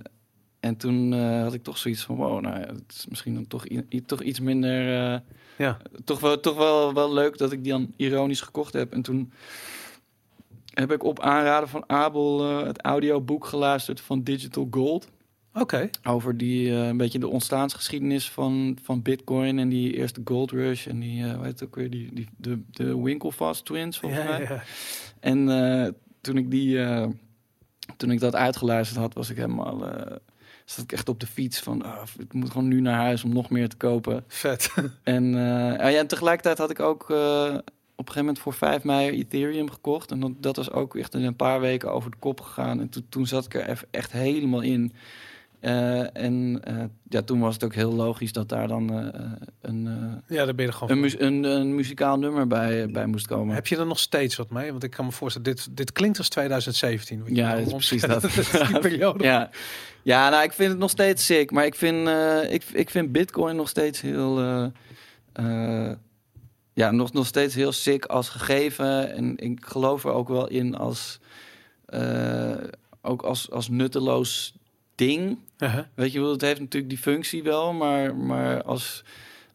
[0.60, 3.46] en toen eh, had ik toch zoiets van, wow, nou, ja, het is misschien dan
[3.46, 3.64] toch,
[4.06, 5.12] toch iets minder...
[5.12, 5.18] eh,
[5.56, 5.76] Ja.
[6.04, 8.92] toch wel, toch wel, wel leuk dat ik die dan ironisch gekocht heb.
[8.92, 9.32] En toen
[10.80, 15.08] heb ik op aanraden van Abel eh, het audioboek geluisterd van Digital Gold.
[15.54, 15.90] Oké.
[16.08, 20.86] Over die eh, een beetje de ontstaansgeschiedenis van, van Bitcoin en die eerste Gold Rush
[20.86, 24.22] en die, eh hoe heet het ook weer, die, die, de, de Winklevoss Twins volgens
[24.22, 24.40] Ja, mij.
[24.42, 24.62] ja.
[25.20, 25.48] En
[25.84, 25.88] eh,
[26.20, 27.06] toen ik die, eh,
[27.96, 30.16] toen ik dat uitgeluisterd had, was ik helemaal, eh,
[30.64, 33.32] zat ik echt op de fiets van, ah, ik moet gewoon nu naar huis om
[33.32, 34.24] nog meer te kopen.
[34.28, 34.74] Vet.
[35.02, 37.56] En, eh, ah ja, en tegelijkertijd had ik ook eh,
[38.00, 40.10] op een gegeven moment voor 5 mei Ethereum gekocht.
[40.10, 42.80] En dat, dat was ook echt in een paar weken over de kop gegaan.
[42.80, 44.92] En toen, toen zat ik er echt helemaal in.
[45.60, 49.22] Eh, en eh, ja, toen was het ook heel logisch dat daar dan eh,
[49.60, 49.88] een,
[50.28, 53.54] Ja, daar ben je gewoon een, mu- een, een muzikaal nummer bij, bij moest komen.
[53.54, 54.70] Heb je er nog steeds wat mee?
[54.70, 57.18] Want ik kan me voorstellen, dit, dit klinkt als 2017.
[57.18, 58.24] wat je Ja, nou dat is precies dat.
[58.24, 59.24] is die periode.
[59.24, 59.50] Ja,
[60.02, 61.50] ja nou, ik vind het nog steeds sick.
[61.50, 62.08] Maar ik vind,
[62.50, 64.38] ik, ik vind Bitcoin nog steeds heel.
[66.80, 69.12] Ja, nog, nog steeds heel sick als gegeven.
[69.14, 71.18] En ik geloof er ook wel in als.
[71.86, 72.56] eh,
[73.02, 74.54] ook als, als nutteloos
[74.94, 75.38] ding.
[75.58, 75.84] Uh-huh.
[75.94, 79.04] Weet je wel, het heeft natuurlijk die functie wel, maar, maar als,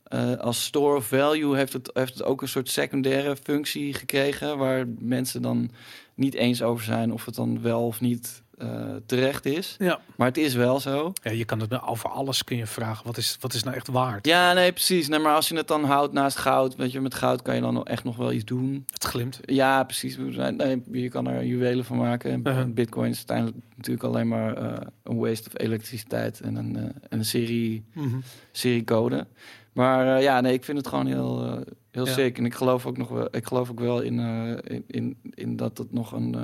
[0.03, 4.57] eh, als store of value heeft het, heeft het ook een soort secundaire functie gekregen,
[4.57, 5.69] waar mensen dan
[6.15, 9.75] niet eens over zijn of het dan wel of niet eh, terecht is.
[9.79, 9.99] Ja.
[10.15, 11.11] Maar het is wel zo.
[11.23, 13.05] ja, je kan het nou over alles kun je vragen.
[13.05, 14.25] Wat is, wat is nou echt waard?
[14.27, 15.07] Ja, nee, precies.
[15.07, 17.61] Nee, maar als je het dan houdt naast goud, weet je, met goud kan je
[17.61, 18.83] dan nog echt nog wel iets doen.
[18.93, 19.39] Het glimt.
[19.45, 20.17] Ja, precies.
[20.17, 22.31] Nee, je kan er juwelen van maken.
[22.31, 22.73] En Uh-huh.
[22.73, 27.17] Bitcoin is uiteindelijk natuurlijk alleen maar eh, een waste of elektriciteit en een, eh, en
[27.19, 28.17] een serie Mhm.
[28.51, 29.27] seriecode.
[29.73, 32.11] Maar eh, ja, nee, ik vind het gewoon heel, heel Ja.
[32.13, 32.37] sick.
[32.37, 34.19] En ik geloof ook nog wel, ik geloof ook wel in,
[34.67, 36.35] in, in, in dat het nog een,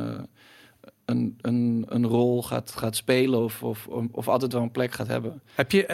[1.12, 5.08] een, een, een rol gaat, gaat spelen of, of, of altijd wel een plek gaat
[5.08, 5.42] hebben.
[5.56, 5.86] Heb je,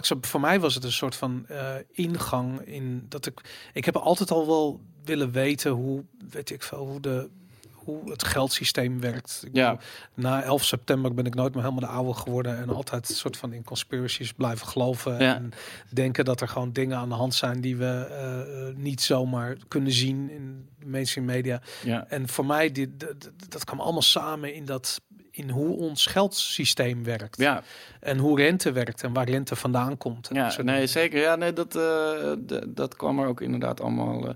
[0.00, 1.46] zo- voor mij was het een soort van
[1.92, 3.40] ingang in dat ik,
[3.72, 7.28] ik heb altijd al wel willen weten hoe, weet ik veel, hoe de,
[7.84, 9.42] hoe het geldsysteem werkt.
[9.46, 9.70] Ik Ja.
[9.70, 13.14] bedoel, na 11 september ben ik nooit meer helemaal de oude geworden en altijd een
[13.14, 15.34] soort van in conspiracies blijven geloven Ja.
[15.34, 15.50] en
[15.90, 19.56] denken dat er gewoon dingen aan de hand zijn die we eh, eh, niet zomaar
[19.68, 21.60] kunnen zien in de mainstream media.
[21.84, 26.06] Ja, En voor mij, dit, dat, dat kwam allemaal samen in dat in hoe ons
[26.06, 27.36] geldsysteem werkt.
[27.38, 27.62] ja,
[28.00, 30.28] En hoe rente werkt en waar rente vandaan komt.
[30.32, 30.88] Ja nee, dingen.
[30.88, 31.20] zeker.
[31.20, 34.34] Ja, nee, dat, eh, dat kwam er ook inderdaad allemaal.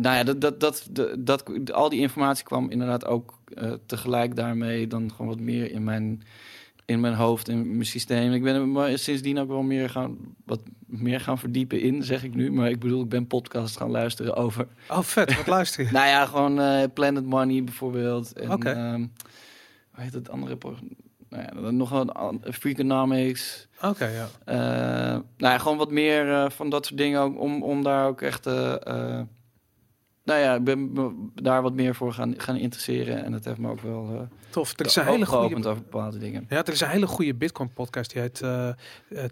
[0.00, 0.88] Nou ja, dat, dat, dat,
[1.18, 5.84] dat, al die informatie kwam inderdaad ook eh, tegelijk daarmee dan gewoon wat meer in
[5.84, 6.22] mijn,
[6.84, 8.32] in mijn hoofd en mijn systeem.
[8.32, 12.24] Ik ben er maar sindsdien ook wel meer gaan, wat meer gaan verdiepen in, zeg
[12.24, 12.52] ik nu.
[12.52, 14.66] Maar ik bedoel, ik ben podcasts gaan luisteren over.
[14.90, 15.36] Oh, vet.
[15.36, 15.92] Wat luister je?
[15.98, 18.32] nou ja, gewoon eh, Planet Money bijvoorbeeld.
[18.48, 18.70] Oké.
[18.70, 19.00] ehm,
[19.90, 20.56] hoe heet het andere?
[20.56, 20.76] pro-
[21.28, 23.66] Nou ja, dan nog een Freakonomics.
[23.82, 24.28] Oké, ja.
[24.44, 24.56] Eh,
[25.36, 28.46] nou ja, gewoon wat meer van dat soort dingen ook om, om daar ook echt.
[28.46, 29.20] eh,
[30.28, 33.24] nou ja, ik ben me daar wat meer voor gaan, gaan interesseren.
[33.24, 34.20] En dat heeft me ook wel eh
[34.50, 34.78] Tof.
[34.78, 35.56] Er is een hele goede...
[35.68, 36.46] over bepaalde dingen.
[36.48, 38.12] Ja, er is een hele goede Bitcoin podcast.
[38.12, 38.68] Die heet eh,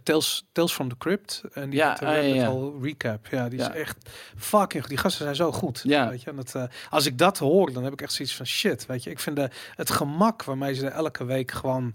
[0.03, 1.43] Tales, Tales from the Crypt.
[1.53, 2.47] En die Ja, heet, ah, ja.
[2.47, 3.27] Hole Recap.
[3.27, 3.73] Ja, die Ja.
[3.75, 4.85] is echt fucking.
[4.85, 5.81] Die gasten zijn zo goed.
[5.85, 6.09] Ja.
[6.09, 6.31] Weet je?
[6.31, 8.87] En dat, als ik dat hoor, dan heb ik echt zoiets van shit.
[8.87, 11.95] Weet je, ik vind de, het gemak waarmee ze er elke week gewoon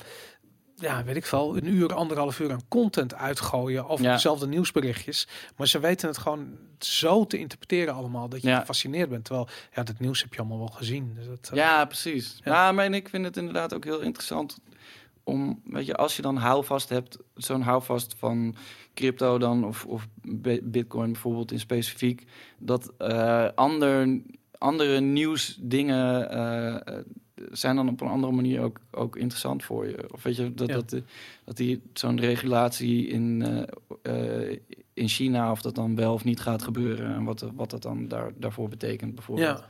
[0.81, 4.11] ja, weet ik veel, een uur, anderhalf uur aan content uitgooien over Ja.
[4.13, 5.27] dezelfde nieuwsberichtjes.
[5.57, 8.59] Maar ze weten het gewoon zo te interpreteren allemaal dat je Ja.
[8.59, 9.25] gefascineerd bent.
[9.25, 11.13] Terwijl, ja, dat nieuws heb je allemaal wel gezien.
[11.15, 12.39] Dus dat, eh, Ja, precies.
[12.43, 12.51] Ja.
[12.53, 14.57] Ja, maar en ik vind het inderdaad ook heel interessant
[15.23, 18.55] om, weet je, als je dan houvast hebt, zo'n houvast van
[18.93, 22.25] crypto dan, of, of bi- bitcoin bijvoorbeeld in specifiek,
[22.57, 24.21] dat eh, ander,
[24.57, 26.97] andere nieuwsdingen eh,
[27.51, 30.13] zijn dan op een andere manier ook, ook interessant voor je.
[30.13, 30.73] Of weet je, dat, Ja.
[30.73, 31.03] dat, de-
[31.45, 33.41] dat die zo'n regulatie in,
[34.03, 34.57] eh, eh,
[34.93, 38.07] in China, of dat dan wel of niet gaat gebeuren en wat, wat dat dan
[38.07, 39.59] daar, daarvoor betekent bijvoorbeeld.
[39.59, 39.65] Ja.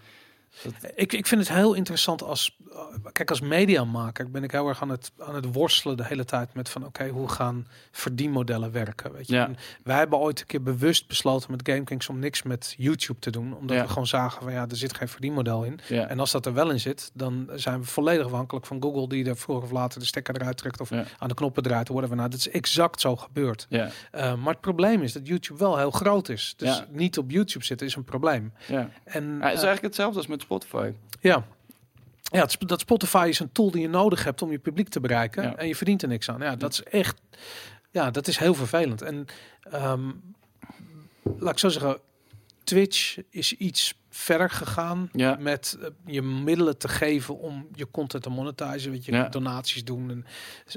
[0.63, 4.67] Dat- Ik, ik vind het heel interessant als, eh, kijk, als mediamaker ben ik heel
[4.67, 8.71] erg aan het, aan het worstelen de hele tijd met van, oké, hoe gaan verdienmodellen
[8.71, 9.13] werken?
[9.13, 9.33] Weet je?
[9.35, 9.45] Ja.
[9.45, 13.29] En wij hebben ooit een keer bewust besloten met GameKings om niks met YouTube te
[13.29, 13.81] doen, omdat Ja.
[13.83, 15.79] we gewoon zagen van, ja, er zit geen verdienmodel in.
[15.87, 16.07] ja.
[16.07, 19.25] En als dat er wel in zit, dan zijn we volledig afhankelijk van Google, die
[19.25, 22.15] er vroeger of later de stekker eruit trekt of aan de knoppen draait, whatever.
[22.15, 23.67] Nou, dat is exact zo gebeurd.
[23.69, 23.89] Uh,
[24.35, 26.53] maar het probleem is dat YouTube wel heel groot is.
[26.57, 28.53] Dus niet op YouTube zitten is een probleem.
[28.67, 28.89] ja.
[29.03, 30.91] En Ja, het is eh, eigenlijk hetzelfde als met Spotify.
[31.19, 31.45] ja.
[32.23, 35.43] Ja, dat Spotify is een tool die je nodig hebt om je publiek te bereiken.
[35.43, 35.55] Ja.
[35.55, 36.39] En je verdient er niks aan.
[36.41, 37.21] Ja, dat is echt.
[37.91, 39.01] Ja, dat is heel vervelend.
[39.01, 39.25] En
[39.61, 40.11] ehm,
[41.37, 41.99] laat ik zo zeggen,
[42.63, 45.35] Twitch is iets verder gegaan Ja.
[45.39, 48.91] met eh, je middelen te geven om je content te monetizen.
[48.91, 49.29] Weet je, Ja.
[49.29, 50.25] donaties doen en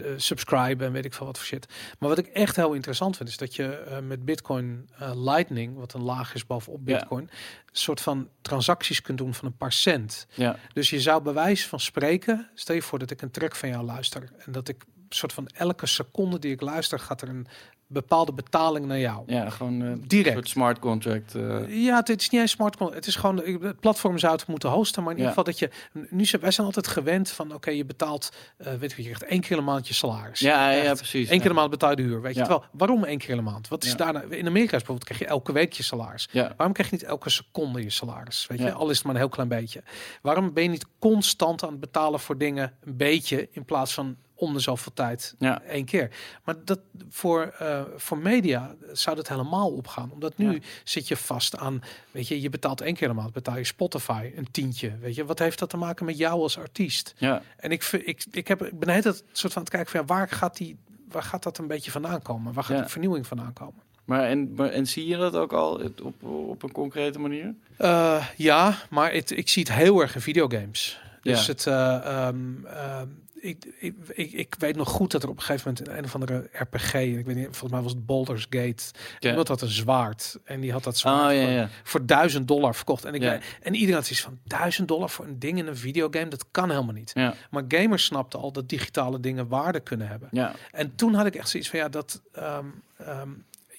[0.05, 1.66] uh, subscriben en weet ik veel wat voor shit.
[1.99, 5.76] Maar wat ik echt heel interessant vind, is dat je eh, met Bitcoin eh, Lightning,
[5.76, 6.85] wat een laag is bovenop.
[6.85, 7.30] Bitcoin,
[7.72, 10.26] soort van transacties kunt doen van een paar cent.
[10.35, 13.57] Ja, Dus je zou bij wijze van spreken, stel je voor dat ik een track
[13.57, 17.28] van jou luister en dat ik soort van elke seconde die ik luister gaat er
[17.28, 17.47] een
[17.87, 19.22] bepaalde betaling naar jou.
[19.26, 20.26] Ja, gewoon eh, Direct.
[20.28, 21.35] een soort smart contract.
[21.35, 21.85] eh.
[21.85, 22.99] Ja, het, het is niet eens smart contract.
[23.05, 25.70] Het is gewoon het platform zou het moeten hosten, maar in ieder geval dat je
[26.11, 29.22] nu zijn wij zijn altijd gewend van oké, je betaalt eh weet je, je krijgt
[29.24, 30.41] één keer een maand je salaris.
[30.41, 31.22] ja, ja, precies.
[31.30, 31.49] Eén keer ja.
[31.49, 32.20] een maand betaal je de huur.
[32.22, 32.64] Weet je wel?
[32.72, 33.68] Waarom één keer de maand?
[33.68, 34.22] Wat is daarna?
[34.22, 36.28] In Amerika bijvoorbeeld krijg je elke week je salaris.
[36.30, 38.47] Ja, Waarom krijg je niet elke seconde je salaris?
[38.47, 39.82] Weet je, al is het maar een heel klein beetje.
[40.22, 44.16] Waarom ben je niet constant aan het betalen voor dingen een beetje in plaats van
[44.35, 45.62] om de zoveel tijd ja.
[45.62, 46.11] één keer?
[46.45, 46.78] Maar dat
[47.09, 50.59] voor, eh, voor media zou dat helemaal opgaan, omdat nu Ja.
[50.85, 54.30] zit je vast aan, weet je, je betaalt één keer een maand, betaal je Spotify
[54.37, 57.14] een tientje, weet je, wat heeft dat te maken met jou als artiest?
[57.16, 57.43] ja.
[57.57, 60.07] En ik, vind- ik, ik, heb, ik ben het soort van het kijken van ja,
[60.07, 60.76] waar gaat die,
[61.09, 62.53] waar gaat dat een beetje vandaan komen?
[62.53, 62.82] Waar gaat Ja.
[62.82, 63.82] die vernieuwing vandaan komen?
[64.05, 67.55] Maar en, maar en zie je dat ook al op, op een concrete manier?
[67.76, 71.01] Eh, ja, maar het, ik zie het heel erg in videogames.
[71.22, 71.53] Dus Ja.
[71.53, 71.95] het, eh,
[72.26, 73.07] ehm, ehm,
[73.45, 76.05] ik, ik, ik, ik weet nog goed dat er op een gegeven moment in een
[76.05, 78.82] of andere RPG, ik weet niet, volgens mij was het Baldur's Gate,
[79.18, 79.28] Ja.
[79.28, 81.68] iemand had een zwaard en die had dat zwaard Oh ja, voor, ja.
[81.82, 83.05] voor duizend dollar verkocht.
[83.05, 85.76] En, ik weet- en iedereen had iets van duizend dollar voor een ding in een
[85.76, 87.12] videogame, dat kan helemaal niet.
[87.51, 90.28] Maar gamers snapten al dat digitale dingen waarde kunnen hebben.
[90.32, 92.66] ja, En toen had ik echt zoiets van ja, dat ehm,
[92.97, 93.28] ehm,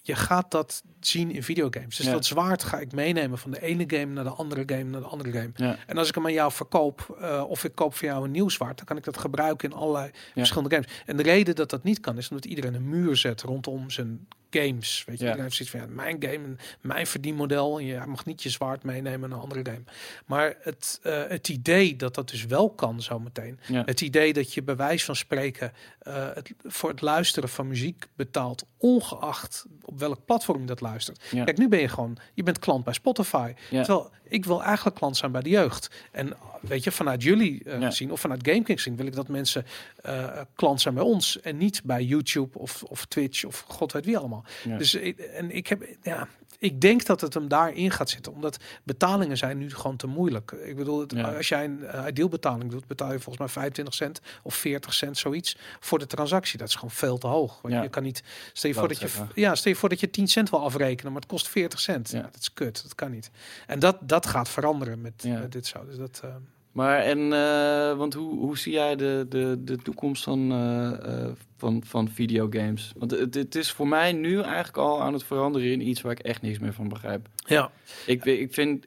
[0.08, 1.96] je gaat dat zien in videogames.
[1.96, 2.12] Dus Ja.
[2.12, 5.08] dat zwaard ga ik meenemen van de ene game naar de andere game naar de
[5.08, 5.50] andere game.
[5.56, 5.78] ja.
[5.88, 8.50] En als ik hem aan jou verkoop, eh, of ik koop voor jou een nieuw
[8.50, 10.90] zwaard, dan kan ik dat gebruiken in allerlei verschillende games.
[11.06, 14.28] En de reden dat dat niet kan, is omdat iedereen een muur zet rondom zijn
[14.62, 15.04] games.
[15.06, 15.32] Weet je, Ja.
[15.32, 17.80] iedereen heeft zoiets van ja, mijn game, mijn verdienmodel.
[17.80, 19.84] En je mag niet je zwaard meenemen naar een andere game.
[20.26, 23.60] Maar het, eh, het idee dat dat dus wel kan zometeen.
[23.68, 23.84] Ja.
[23.86, 28.06] Het idee dat je bij wijze van spreken eh, het, voor het luisteren van muziek
[28.16, 31.24] betaalt, ongeacht op welk platform je dat luistert.
[31.32, 31.44] Ja.
[31.44, 33.54] Kijk, nu ben je gewoon, je bent klant bij Spotify.
[33.70, 33.84] Ja.
[33.84, 35.90] Terwijl ik wil eigenlijk klant zijn bij de jeugd.
[36.12, 37.92] En weet je, vanuit jullie eh, Ja.
[37.92, 39.66] zien of vanuit GameKings zien, wil ik dat mensen
[40.02, 44.06] eh, klant zijn bij ons en niet bij YouTube of, of Twitch of god weet
[44.06, 44.44] wie allemaal.
[44.64, 44.78] Ja.
[44.78, 46.28] Dus ik, en ik heb, ja,
[46.60, 50.52] ik denk dat het hem daarin gaat zitten, omdat betalingen zijn nu gewoon te moeilijk.
[50.52, 51.32] Ik bedoel, het, Ja.
[51.36, 55.18] als jij een uh, dealbetaling doet, betaal je volgens mij 25 cent of 40 cent
[55.18, 56.58] zoiets voor de transactie.
[56.58, 57.60] Dat is gewoon veel te hoog.
[57.62, 57.82] Want Ja.
[57.82, 58.24] je kan niet,
[58.54, 61.12] stel je voor dat je, ja, stel je voor dat je 10 cent wil afrekenen,
[61.12, 62.12] maar het kost 40 cent.
[62.12, 63.32] Dat is kut, dat kan niet.
[63.68, 65.40] En dat, dat gaat veranderen met, Ja.
[65.40, 65.86] met dit zo.
[65.86, 66.36] Dus dat, eh,
[66.72, 71.84] Maar en, eh, want hoe, hoe zie jij de, de, de toekomst van, eh, van,
[71.86, 72.92] van videogames?
[72.98, 76.12] Want het, het is voor mij nu eigenlijk al aan het veranderen in iets waar
[76.12, 77.28] ik echt niks meer van begrijp.
[77.36, 77.72] ja.
[78.06, 78.86] Ik, ik vind,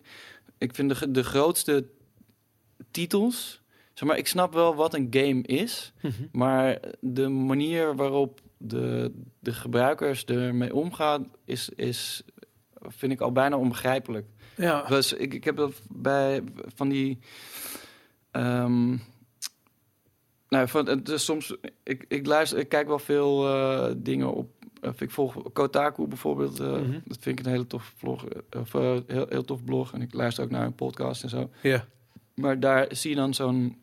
[0.59, 1.85] ik vind de, de grootste
[2.91, 3.63] titels.
[3.95, 6.13] Zeg maar, ik snap wel wat een game is, Mhm.
[6.33, 12.23] maar de manier waarop de, de gebruikers ermee omgaan, is, is,
[12.81, 14.27] vind ik al bijna onbegrijpelijk.
[14.59, 14.83] Ja.
[14.89, 16.43] Dus ik, ik heb dat bij
[16.75, 17.19] van die.
[18.31, 18.97] ehm
[20.49, 21.57] nou, van, het is soms.
[21.83, 24.51] Ik, ik luister, ik kijk wel veel eh, dingen op.
[24.83, 26.61] Of ik volg Kotaku bijvoorbeeld.
[26.61, 26.99] eh, Mhm.
[27.05, 28.27] Dat vind ik een hele tof vlog.
[28.27, 29.93] eh, Of heel, heel tof blog.
[29.93, 31.51] En ik luister ook naar een podcast en zo.
[31.63, 31.87] ja.
[32.35, 33.77] Maar daar zie je dan zo'n.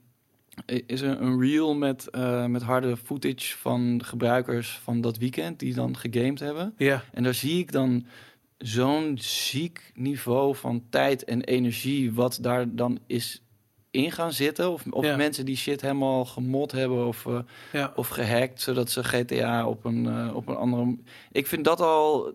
[0.65, 2.07] Is er een reel met,
[2.47, 6.73] met harde footage van gebruikers van dat weekend die dan gegamed hebben.
[6.77, 7.03] Ja.
[7.13, 8.05] En daar zie ik dan
[8.67, 13.41] zo'n ziek niveau van tijd en energie wat daar dan is
[13.91, 14.71] in gaan zitten.
[14.71, 15.15] Of, of Ja.
[15.15, 17.39] mensen die shit helemaal gemod hebben of, eh,
[17.71, 17.91] Ja.
[17.95, 20.97] of gehackt, zodat ze GTA op een, eh, op een andere...
[21.31, 22.33] Ik vind dat al,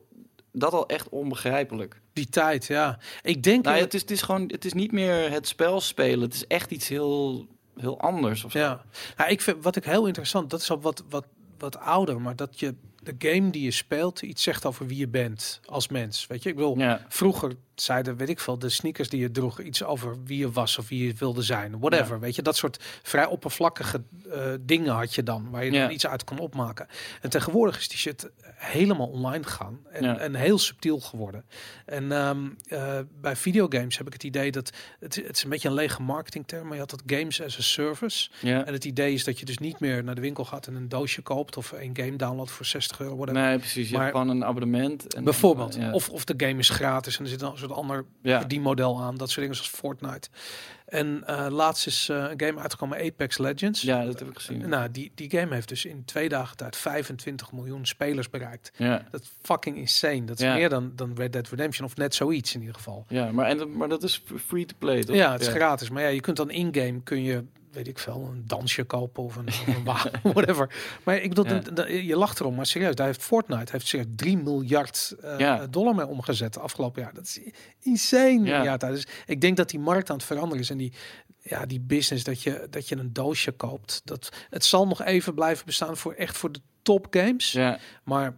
[0.53, 2.01] dat al echt onbegrijpelijk.
[2.13, 2.99] Die tijd, ja.
[3.23, 3.65] Ik denk...
[3.65, 6.21] Nou, ja, in- het, is, het is gewoon, het is niet meer het spel spelen.
[6.21, 8.45] Het is echt iets heel, heel anders.
[8.45, 8.59] Of zo.
[8.59, 8.85] Ja,
[9.17, 11.27] nou, ik vind wat ik heel interessant, dat is al wat, wat,
[11.59, 15.09] wat ouder, maar dat je de game die je speelt iets zegt over wie je
[15.09, 16.27] bent als mens.
[16.27, 19.61] Weet je, ik bedoel, Ja, vroeger zeiden, weet ik veel, de sneakers die je droeg
[19.61, 22.15] iets over wie je was of wie je wilde zijn, whatever.
[22.15, 22.21] Ja.
[22.21, 24.03] Weet je, dat soort vrij oppervlakkige
[24.33, 25.81] eh, dingen had je dan, waar je Ja.
[25.83, 26.87] dan iets uit kon opmaken.
[27.21, 30.19] En tegenwoordig is die shit helemaal online gegaan en, Ja.
[30.19, 31.45] en heel subtiel geworden.
[31.87, 35.69] En ehm, eh, bij videogames heb ik het idee dat het, het is een beetje
[35.69, 38.31] een lege marketingterm, maar je had dat games as a service.
[38.41, 38.65] ja.
[38.67, 40.89] En het idee is dat je dus niet meer naar de winkel gaat en een
[40.89, 43.17] doosje koopt of een game download voor 60 euro.
[43.17, 43.43] Whatever.
[43.43, 43.89] Nee, precies.
[43.89, 45.15] Je Maar- hebt gewoon een abonnement.
[45.15, 45.75] En, Bijvoorbeeld.
[45.75, 45.93] ja.
[45.93, 48.45] Of, of de game is gratis en er zit dan een ander ja.
[48.45, 49.17] die model aan.
[49.17, 50.29] Dat soort dingen zoals Fortnite.
[50.87, 53.83] En eh, laatst is eh, een game uitgekomen, Apex Legends.
[53.83, 54.69] ja, dat heb ik gezien.
[54.69, 58.71] Nou, die, die game heeft dus in twee dagen tijd 25 miljoen spelers bereikt.
[58.77, 59.07] Ja.
[59.11, 60.25] Dat is fucking insane.
[60.25, 60.55] Dat is Ja.
[60.55, 63.05] meer dan, dan Red Dead Redemption of net zoiets in ieder geval.
[63.09, 65.17] Ja, maar, en, maar dat is free to play, toch?
[65.17, 65.91] Ja, het is gratis.
[65.91, 69.37] Maar ja, je kunt dan in-game kun je, weet ik veel, een dansje kopen of
[69.37, 70.75] een, of een wagen, whatever.
[71.05, 71.59] Maar ik bedoel, Ja.
[71.59, 75.39] de- de- je lacht erom, maar serieus, daar heeft Fortnite heeft zich 3 miljard eh,
[75.39, 75.67] Ja.
[75.67, 77.15] dollar mee omgezet de afgelopen jaar.
[77.15, 77.41] Dat is
[77.81, 78.45] insane.
[78.45, 78.63] Ja.
[78.63, 78.77] Ja.
[78.77, 80.93] Dus ik denk dat die markt aan het veranderen is en die,
[81.43, 85.35] ja, die business dat je, dat je een doosje koopt, dat het zal nog even
[85.35, 87.53] blijven bestaan voor echt voor de top games.
[87.53, 88.37] Ja, Maar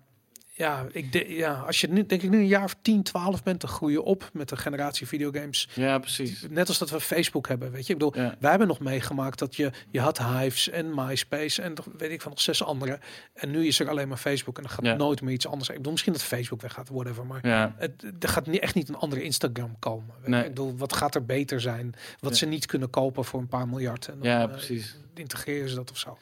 [0.54, 3.42] ja, ik de, ja, als je nu, denk ik nu een jaar of 10, 12
[3.42, 5.68] bent, dan groei je op met de generatie videogames.
[5.74, 6.46] Ja, precies.
[6.50, 7.92] Net als dat we Facebook hebben, weet je.
[7.92, 8.36] Ik bedoel, Ja.
[8.40, 12.30] wij hebben nog meegemaakt dat je, je had Hives en MySpace en weet ik van
[12.30, 12.98] nog zes andere.
[13.34, 14.94] En nu is er alleen maar Facebook en er gaat Ja.
[14.94, 15.68] nooit meer iets anders.
[15.68, 17.26] Ik bedoel, misschien dat Facebook weggaat, whatever.
[17.26, 20.14] Maar Ja, het, er gaat niet, echt niet een andere Instagram komen.
[20.24, 20.40] Nee.
[20.42, 21.94] Ik bedoel, wat gaat er beter zijn?
[22.20, 24.08] Wat ze niet kunnen kopen voor een paar miljard.
[24.08, 24.96] En dan, ja eh, precies.
[25.14, 26.18] integreren ze dat of zo.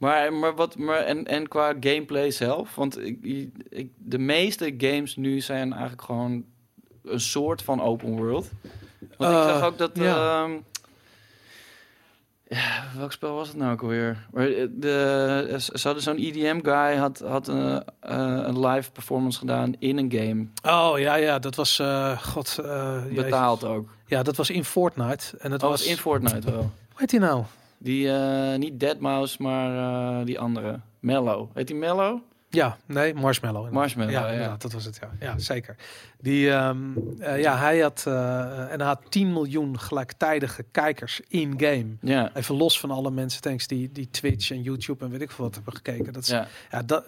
[0.00, 3.18] Maar, maar wat, maar en, en qua gameplay zelf, want ik,
[3.68, 6.44] ik, de meeste games nu zijn eigenlijk gewoon
[7.04, 8.50] een soort van open world.
[9.16, 9.90] Want ik Eh, zag ook dat.
[9.94, 10.42] ja.
[10.44, 10.50] ehm,
[12.48, 14.26] ja, welk spel was het nou ook alweer?
[14.34, 19.98] Eh, de, ze hadden zo'n EDM-guy had, had een, eh, een live performance gedaan in
[19.98, 20.46] een game.
[20.76, 23.04] Oh ja, ja, dat was, eh, god, eh.
[23.14, 23.88] Betaald ook.
[24.06, 25.36] Ja, dat was in Fortnite.
[25.38, 26.60] En het Dat was, was in Fortnite wel.
[26.60, 27.44] hoe heet die nou?
[27.82, 29.76] Die, eh, niet Deadmau5, maar
[30.20, 30.80] eh, die andere.
[30.98, 31.48] Mellow.
[31.54, 32.18] Heet die Mellow?
[32.48, 33.70] Ja, nee, Marshmallow.
[33.70, 34.98] Marshmallow, ja, dat was het.
[35.00, 35.76] Ja, ja zeker.
[36.20, 36.78] Die, ehm,
[37.18, 41.86] eh, ja, hij had en hij had 10 miljoen gelijktijdige kijkers in game.
[42.00, 42.34] Ja.
[42.34, 45.44] Even los van alle mensen, thanks die, die Twitch en YouTube en weet ik veel
[45.44, 46.12] wat hebben gekeken.
[46.12, 46.46] Dat is, ja.
[46.70, 46.82] Ja.
[46.82, 47.04] dat,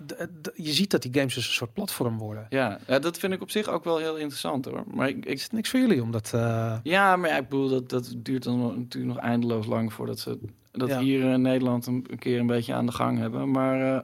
[0.55, 2.47] je ziet dat die games dus een soort platform worden.
[2.49, 2.79] Ja.
[2.87, 4.85] ja, dat vind ik op zich ook wel heel interessant hoor.
[4.95, 7.69] Maar ik, ik Is het niks voor jullie omdat uh, Ja, maar ja, ik bedoel,
[7.69, 10.39] dat, dat duurt dan natuurlijk nog eindeloos lang voordat ze
[10.73, 11.01] dat Ja.
[11.01, 13.51] hier in Nederland een, een keer een beetje aan de gang hebben.
[13.51, 14.01] Maar eh,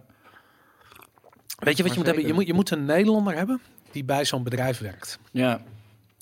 [1.59, 2.27] weet je wat je moet hebben?
[2.27, 5.19] Je moet, je moet een Nederlander hebben die bij zo'n bedrijf werkt.
[5.31, 5.61] ja,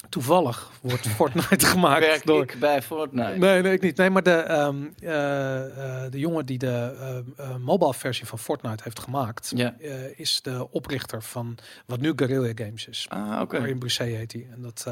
[0.08, 3.38] Toevallig wordt Fortnite gemaakt werk door ik bij Fortnite.
[3.38, 3.96] Nee, nee, ik niet.
[3.96, 6.94] Nee, maar de, ehm, eh, eh, de jongen die de
[7.36, 9.74] eh, mobile versie van Fortnite heeft gemaakt, Ja.
[10.16, 13.06] is de oprichter van wat nu Guerrilla Games is.
[13.08, 13.58] Ah, oké.
[13.58, 14.46] Martin Brisset heet hij.
[14.52, 14.86] En, dat,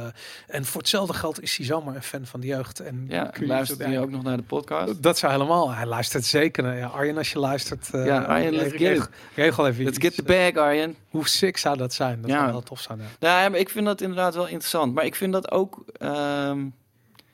[0.47, 2.81] en voor hetzelfde geld is hij zomaar een fan van de jeugd.
[2.81, 5.03] En Ja, je luistert hij ook nog naar de podcast?
[5.03, 5.71] Dat zou helemaal.
[5.71, 6.63] Hij luistert zeker.
[6.63, 7.89] naar- Ja, Arjen, als je luistert.
[7.93, 9.09] Ja, Arjen, let's get.
[9.35, 9.85] Regel even.
[9.85, 10.07] Let's iets.
[10.07, 10.23] get the
[10.53, 10.97] bag, Arjen.
[11.11, 12.21] Hoe sick zou dat zijn?
[12.21, 12.39] Dat Ja.
[12.39, 12.99] zou wel tof zijn.
[12.99, 13.05] Ja.
[13.21, 14.95] Nou, ja, maar ik vind dat inderdaad wel interessant.
[14.95, 15.85] Maar ik vind dat ook...
[15.93, 16.67] ehm,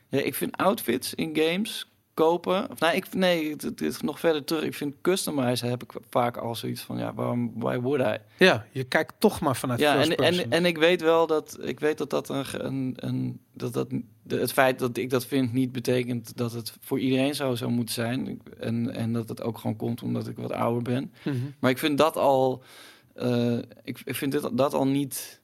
[0.08, 2.70] ja, ik vind outfits in games kopen...
[2.70, 4.64] Of, nou, ik, nee, het, is nog verder terug.
[4.64, 6.98] Ik vind customizen heb ik vaak al zoiets van...
[6.98, 8.44] Ja, waarom, why would I?
[8.44, 11.80] ja, je kijkt toch maar vanuit Ja, en, en, en ik weet wel dat ik
[11.80, 13.88] weet dat dat een, een, een dat dat
[14.22, 17.70] de, het feit dat ik dat vind niet betekent dat het voor iedereen zo zou
[17.70, 21.12] moeten zijn en en dat het ook gewoon komt omdat ik wat ouder ben.
[21.24, 21.36] Mhm.
[21.58, 22.62] Maar ik vind dat al
[23.14, 25.40] eh, ik, ik vind dit, dat al niet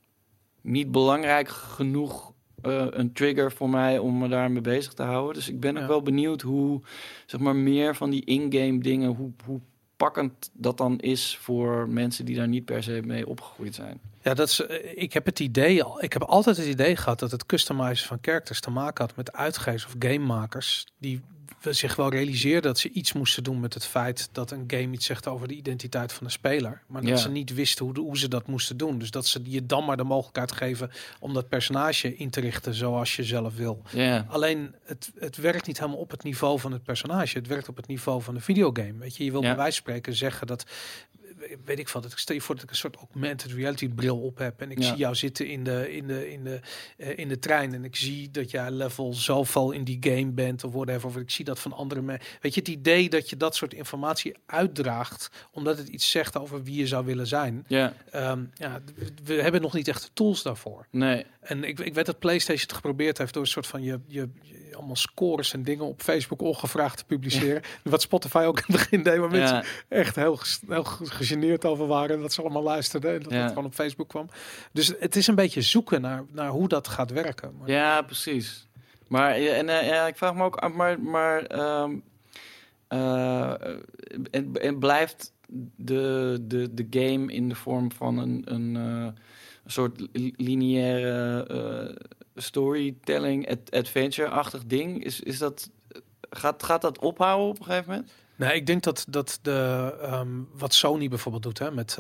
[0.67, 2.33] niet belangrijk genoeg
[2.63, 5.35] eh, een trigger voor mij om me daarmee bezig te houden.
[5.35, 5.83] Dus ik ben Ja.
[5.83, 6.81] ook wel benieuwd hoe
[7.27, 9.61] zeg maar meer van die in-game dingen hoe hoe
[9.97, 14.01] pakkend dat dan is voor mensen die daar niet per se mee opgegroeid zijn.
[14.23, 16.03] Ja, dat is, eh, ik heb het idee al.
[16.03, 19.33] Ik heb altijd het idee gehad dat het customizen van characters te maken had met
[19.33, 21.21] uitgevers of gamemakers die
[21.75, 25.07] zich wel realiseerden dat ze iets moesten doen met het feit dat een game iets
[25.07, 27.17] zegt over de identiteit van de speler, maar dat Ja.
[27.17, 28.99] ze niet wisten hoe, de- hoe ze dat moesten doen.
[28.99, 30.91] Dus dat ze je dan maar de mogelijkheid geven
[31.21, 33.83] om dat personage in te richten zoals je zelf wil.
[33.93, 34.27] Ja.
[34.29, 37.39] Alleen het, het werkt niet helemaal op het niveau van het personage.
[37.39, 38.99] Het werkt op het niveau van een videogame.
[38.99, 39.47] Weet je, je wil Ja.
[39.47, 40.65] bij wijze van spreken zeggen dat
[41.65, 44.19] weet ik van dat ik stel je voor dat ik een soort augmented reality bril
[44.19, 44.89] op heb en ik Ja.
[44.89, 46.61] zie jou zitten in de in de in de
[46.97, 50.65] eh, in de trein en ik zie dat jij level zoveel in die game bent
[50.65, 52.27] of whatever of ik zie dat van andere mensen.
[52.41, 56.63] Weet je het idee dat je dat soort informatie uitdraagt omdat het iets zegt over
[56.63, 57.65] wie je zou willen zijn.
[57.69, 58.81] Ja, Ehm, ja,
[59.25, 60.87] we hebben nog niet echt de tools daarvoor.
[60.91, 61.25] nee.
[61.41, 64.29] En ik, ik weet dat PlayStation het geprobeerd heeft door een soort van je, je,
[64.43, 67.63] je allemaal scores en dingen op Facebook ongevraagd te publiceren.
[67.85, 69.57] Wat Spotify ook in het begin deed, waar mensen
[69.89, 70.39] echt heel,
[70.69, 72.21] heel ge- gegeneerd over waren.
[72.21, 74.29] Dat ze allemaal luisterden en dat het gewoon op Facebook kwam.
[74.73, 77.53] Dus het is een beetje zoeken naar, naar hoe dat gaat werken.
[77.59, 78.69] Maar, ja, precies.
[79.09, 81.95] Maar en, eh, ja, ik vraag me ook af, maar, maar ehm,
[82.89, 83.51] eh,
[84.31, 85.33] en, en blijft
[85.77, 89.07] de, de, de game in de vorm van een, een, eh,
[89.65, 91.47] een soort li- lineaire
[92.37, 95.05] storytelling, ad- adventure-achtig ding?
[95.05, 95.71] Is, is dat,
[96.31, 98.11] gaat, gaat dat ophouden op een gegeven moment?
[98.37, 101.95] Nee, ik denk dat, dat de, ehm, wat Sony bijvoorbeeld doet hè, met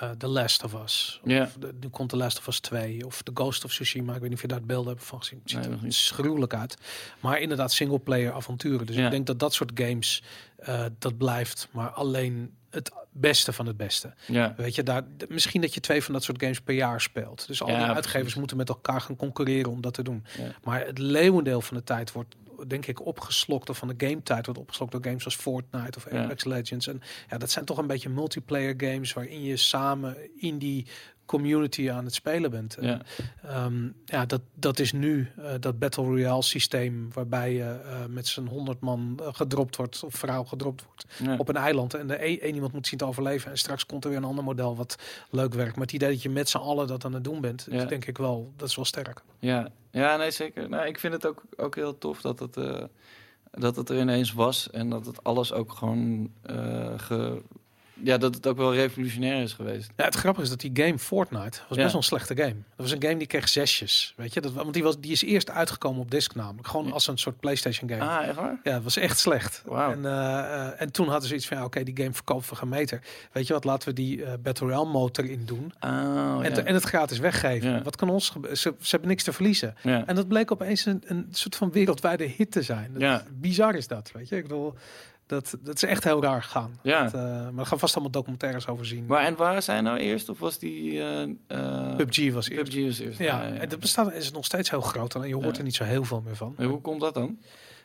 [0.00, 1.20] eh, The Last of Us.
[1.24, 1.42] Ja.
[1.42, 4.14] Of de, nu komt The Last of Us 2 of The Ghost of Tsushima.
[4.14, 5.38] Ik weet niet of je daar beelden hebt van gezien.
[5.42, 6.76] Het ziet Nee, er gruwelijk uit.
[7.20, 8.86] Maar inderdaad single-player avonturen.
[8.86, 10.22] Dus ik denk dat dat soort games,
[10.56, 11.68] eh, dat blijft.
[11.70, 14.14] Maar alleen het beste van het beste.
[14.26, 17.46] Ja, Weet je, daar, misschien dat je twee van dat soort games per jaar speelt.
[17.46, 18.34] Dus al Ja, die uitgevers precies.
[18.38, 20.24] moeten met elkaar gaan concurreren om dat te doen.
[20.38, 20.44] Ja.
[20.64, 22.34] Maar het leeuwendeel van de tijd wordt,
[22.66, 26.12] denk ik, opgeslokt, of van de game tijd wordt opgeslokt door games als Fortnite of
[26.12, 26.22] Ja.
[26.24, 26.86] Apex Legends.
[26.86, 30.86] En ja, dat zijn toch een beetje multiplayer games waarin je samen in die
[31.28, 32.76] community aan het spelen bent.
[32.76, 33.00] En, Ja.
[33.42, 38.26] Ehm, ja, dat, dat is nu eh, dat Battle Royale systeem waarbij je eh, met
[38.26, 41.36] z'n 100 man eh, gedropt wordt of vrouw gedropt wordt Ja.
[41.36, 44.04] op een eiland en de één één iemand moet zien te overleven en straks komt
[44.04, 44.96] er weer een ander model wat
[45.30, 45.76] leuk werkt.
[45.76, 47.82] Maar het idee dat je met z'n allen dat aan het doen bent, Ja.
[47.82, 49.22] is denk ik wel, dat is wel sterk.
[49.38, 50.68] Ja, ja nee, zeker.
[50.68, 52.82] Nou, ik vind het ook, ook heel tof dat het, eh,
[53.50, 54.70] dat het er ineens was.
[54.70, 56.30] En dat het alles ook gewoon...
[56.96, 57.42] ge,
[58.04, 59.90] ja, dat het ook wel revolutionair is geweest.
[59.96, 61.82] Ja, het grappige is dat die game Fortnite was Ja.
[61.82, 62.54] best wel een slechte game.
[62.54, 64.40] Dat was een game die kreeg zesjes, weet je.
[64.40, 66.66] Dat, want die, was, die is eerst uitgekomen op disc namelijk.
[66.68, 66.92] Gewoon Ja.
[66.92, 68.02] als een soort PlayStation game.
[68.04, 68.60] Ah, echt waar?
[68.62, 69.62] Ja, het was echt slecht.
[69.66, 69.92] Wauw.
[69.92, 72.56] En, eh, eh, en toen hadden ze iets van, ja, oké, die game verkoopt we
[72.56, 73.00] gaan meter.
[73.32, 75.72] Weet je wat, laten we die eh Battle Royale motor in doen.
[75.80, 75.90] Oh,
[76.42, 76.62] en, ja.
[76.64, 77.82] en het gratis weggeven.
[77.82, 78.58] Wat kan ons gebeuren?
[78.58, 79.74] Ze, ze hebben niks te verliezen.
[79.82, 80.06] ja.
[80.06, 82.92] En dat bleek opeens een, een soort van wereldwijde hit te zijn.
[82.92, 83.22] Dat- Ja.
[83.32, 84.36] Bizar is dat, weet je.
[84.36, 84.74] Ik bedoel,
[85.28, 86.78] dat, dat is echt heel raar gegaan.
[86.82, 87.02] Ja.
[87.02, 89.06] Dat, eh, maar er gaan vast allemaal documentaires over zien.
[89.06, 90.28] Maar en waar zijn nou eerst?
[90.28, 91.00] Of was die...
[91.02, 92.70] eh eh, PUBG was eerst.
[92.72, 93.18] PUBG was eerst.
[93.18, 95.14] Ja, en dat bestaat is nog steeds heel groot.
[95.14, 96.54] Alleen je hoort er niet zo heel veel meer van.
[96.56, 97.38] En hoe komt dat dan?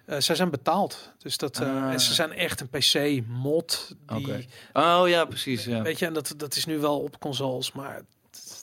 [0.06, 1.14] Eh, zij zijn betaald.
[1.18, 1.91] Dus dat, Ah.
[1.91, 3.95] en ze zijn echt een PC-mod.
[4.06, 4.48] Die.
[4.74, 5.65] Oh ja, precies.
[5.65, 5.82] Ja.
[5.82, 8.02] Weet je, en dat, dat is nu wel op consoles, maar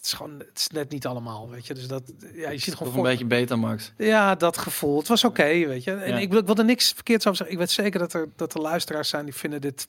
[0.01, 1.74] het is gewoon het is net niet allemaal, weet je.
[1.74, 2.02] Dus dat,
[2.35, 3.93] ja, je ziet Of gewoon een voor, beetje Betamax.
[3.97, 4.98] ja, dat gevoel.
[4.98, 5.93] Het was oké, weet je.
[5.93, 6.18] En Ja.
[6.18, 7.55] ik, wil- ik wil er niks verkeerds over zeggen.
[7.56, 9.89] Ik weet zeker dat er, dat er luisteraars zijn die vinden dit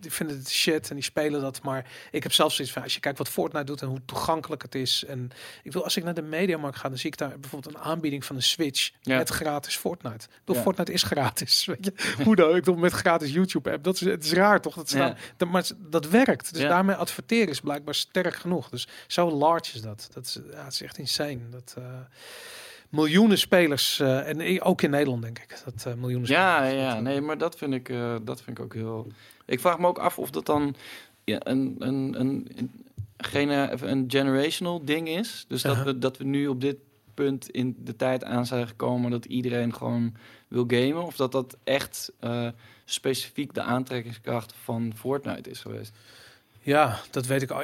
[0.00, 1.62] die vinden het shit en die spelen dat.
[1.62, 4.62] Maar ik heb zelfs zoiets van, als je kijkt wat Fortnite doet en hoe toegankelijk
[4.62, 5.04] het is.
[5.04, 5.30] En
[5.62, 8.24] ik wil, als ik naar de Mediamarkt ga, dan zie ik daar bijvoorbeeld een aanbieding
[8.24, 9.16] van een Switch Ja.
[9.16, 10.26] met gratis Fortnite.
[10.44, 10.54] Ja.
[10.54, 12.22] Fortnite is gratis, weet je.
[12.24, 12.56] Hoe dan?
[12.56, 13.84] Ik met gratis YouTube-app.
[13.84, 14.74] Dat is, het is raar, toch?
[14.74, 15.16] Dat, Ja.
[15.36, 16.52] dat, maar dat werkt.
[16.54, 18.68] Dus daarmee adverteren is blijkbaar sterk genoeg.
[18.68, 20.08] Dus zo large is dat.
[20.12, 21.48] Dat is, ja, het is echt insane.
[21.50, 21.74] Dat...
[21.78, 21.84] eh,
[22.88, 26.82] Miljoenen spelers, eh, en i- ook in Nederland denk ik, dat eh, miljoenen Ja, spelers.
[26.82, 29.06] ja, eh, nee, maar dat vind ik, eh, dat vind ik ook heel.
[29.46, 30.74] Ik vraag me ook af of dat dan
[31.24, 32.84] ja, een, een, een, een,
[33.80, 35.44] een generational ding is.
[35.48, 36.76] Dus dat, we, dat we nu op dit
[37.14, 40.14] punt in de tijd aan zijn gekomen dat iedereen gewoon
[40.48, 41.04] wil gamen.
[41.04, 42.48] Of dat dat echt eh,
[42.84, 45.92] specifiek de aantrekkingskracht van Fortnite is geweest.
[46.62, 47.62] Ja, dat weet ik al.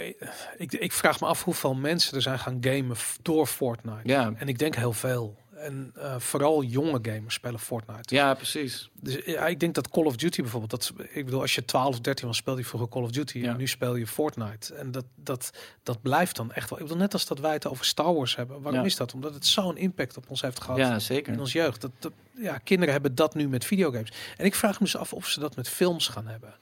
[0.57, 4.01] Ik, ik vraag me af hoeveel mensen er zijn gaan gamen door Fortnite.
[4.09, 5.37] Ja, En ik denk heel veel.
[5.59, 8.15] En eh, vooral jonge gamers spelen Fortnite.
[8.15, 8.91] ja precies.
[9.01, 11.89] Dus ja, ik denk dat Call of Duty bijvoorbeeld, dat, ik bedoel, als je 12
[11.89, 13.39] of 13 was, speelde je vroeger Call of Duty.
[13.39, 13.51] Ja.
[13.51, 14.75] En nu speel je Fortnite.
[14.75, 15.51] En dat, dat,
[15.83, 16.79] dat blijft dan echt wel.
[16.79, 18.61] Ik bedoel, net als dat wij het over Star Wars hebben.
[18.63, 18.87] Waarom Ja.
[18.87, 19.15] is dat?
[19.15, 20.79] Omdat het zo'n impact op ons heeft gehad.
[20.79, 21.39] Ja, in zeker.
[21.41, 21.81] onze jeugd.
[21.81, 24.13] Dat, dat, ja, kinderen hebben dat nu met videogames.
[24.37, 26.55] En ik vraag me dus af of ze dat met films gaan hebben.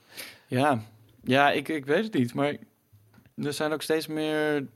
[0.46, 0.82] Ja,
[1.24, 2.34] ja ik, ik weet het niet.
[2.34, 2.56] Maar
[3.36, 4.66] er zijn ook steeds meer.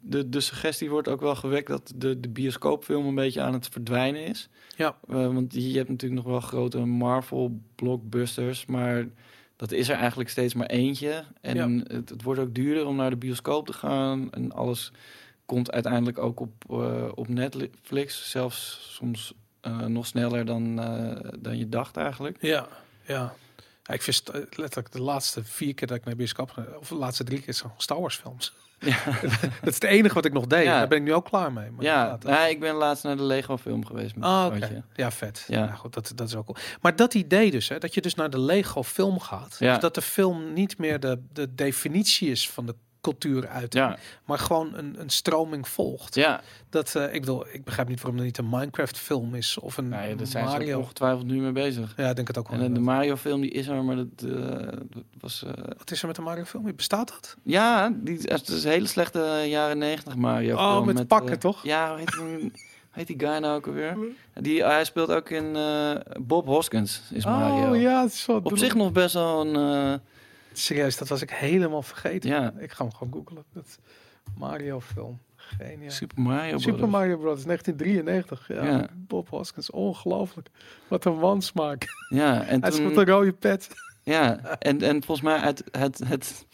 [0.00, 3.68] De, de suggestie wordt ook wel gewekt dat de, de bioscoopfilm een beetje aan het
[3.68, 4.48] verdwijnen is.
[4.76, 4.96] Ja.
[5.08, 9.06] Eh, want je hebt natuurlijk nog wel grote Marvel-blockbusters, maar
[9.56, 11.24] dat is er eigenlijk steeds maar eentje.
[11.40, 11.94] En Ja.
[11.94, 14.32] het, het wordt ook duurder om naar de bioscoop te gaan.
[14.32, 14.92] En alles
[15.46, 18.30] komt uiteindelijk ook op, eh, op Netflix.
[18.30, 20.76] Zelfs soms eh, nog sneller dan,
[21.38, 22.36] dan je dacht eigenlijk.
[22.40, 22.68] Ja,
[23.06, 23.34] ja.
[23.86, 27.24] Ja, ik vind letterlijk de laatste vier keer dat ik naar bioscoop of de laatste
[27.24, 28.52] drie keer zijn Star Wars films.
[28.78, 28.98] Ja.
[29.60, 30.64] dat is het enige wat ik nog deed.
[30.64, 30.78] Ja.
[30.78, 31.70] Daar ben ik nu ook klaar mee.
[31.70, 34.16] Maar Ja, inderdaad, nou, ik ben laatst naar de Lego film geweest.
[34.16, 34.82] Met zoontje.
[34.94, 35.44] Ja, vet.
[35.48, 35.58] Ja.
[35.64, 35.74] Ja.
[35.74, 36.56] goed, dat, dat is ook cool.
[36.80, 39.56] Maar dat idee dus, hè, dat je dus naar de Lego film gaat.
[39.58, 39.72] Ja.
[39.72, 42.74] Dus dat de film niet meer de, de definitie is van de
[43.10, 46.14] cultuur uit, Ja, maar gewoon een, een stroming volgt.
[46.14, 46.40] ja.
[46.70, 49.76] Dat, eh, ik bedoel, ik begrijp niet waarom er niet een Minecraft film is of
[49.76, 50.78] een ja, daar zijn ze Mario.
[50.78, 51.94] ongetwijfeld nu mee bezig.
[51.96, 52.60] Ja, ik denk het ook wel.
[52.60, 52.80] En de.
[52.80, 54.30] Mario film die is er, maar dat, eh,
[54.90, 55.42] dat was...
[55.42, 56.72] eh, Wat is er met de Mario film?
[56.76, 57.36] Bestaat dat?
[57.42, 60.86] ja, die, het is een hele slechte jaren negentig Mario Oh, film.
[60.94, 61.62] met pakken, toch?
[61.62, 62.16] Ja, heet
[62.90, 63.96] heet die guy nou ook alweer?
[64.34, 65.56] Die, hij speelt ook in
[66.20, 67.70] Bob Hoskins, is Mario.
[67.74, 70.00] Oh ja, wel Op zich nog best wel een...
[70.58, 72.30] Serieus, dat was ik helemaal vergeten.
[72.30, 72.52] Ja.
[72.58, 73.44] Ik ga hem gewoon googlen.
[73.52, 73.78] Dat
[74.38, 75.18] Mario film.
[75.36, 75.90] Geniaal.
[75.90, 76.90] Super Mario Super Brothers.
[76.90, 77.44] Mario Bros.
[77.44, 78.48] 1993.
[78.48, 78.88] Ja, Ja.
[78.94, 79.70] Bob Hoskins.
[79.70, 80.48] Ongelooflijk.
[80.88, 81.84] Wat een wansmaak.
[82.08, 82.98] Ja, en Hij toen...
[82.98, 83.68] een rode pet.
[84.02, 86.46] Ja, en, en volgens mij uit het, het,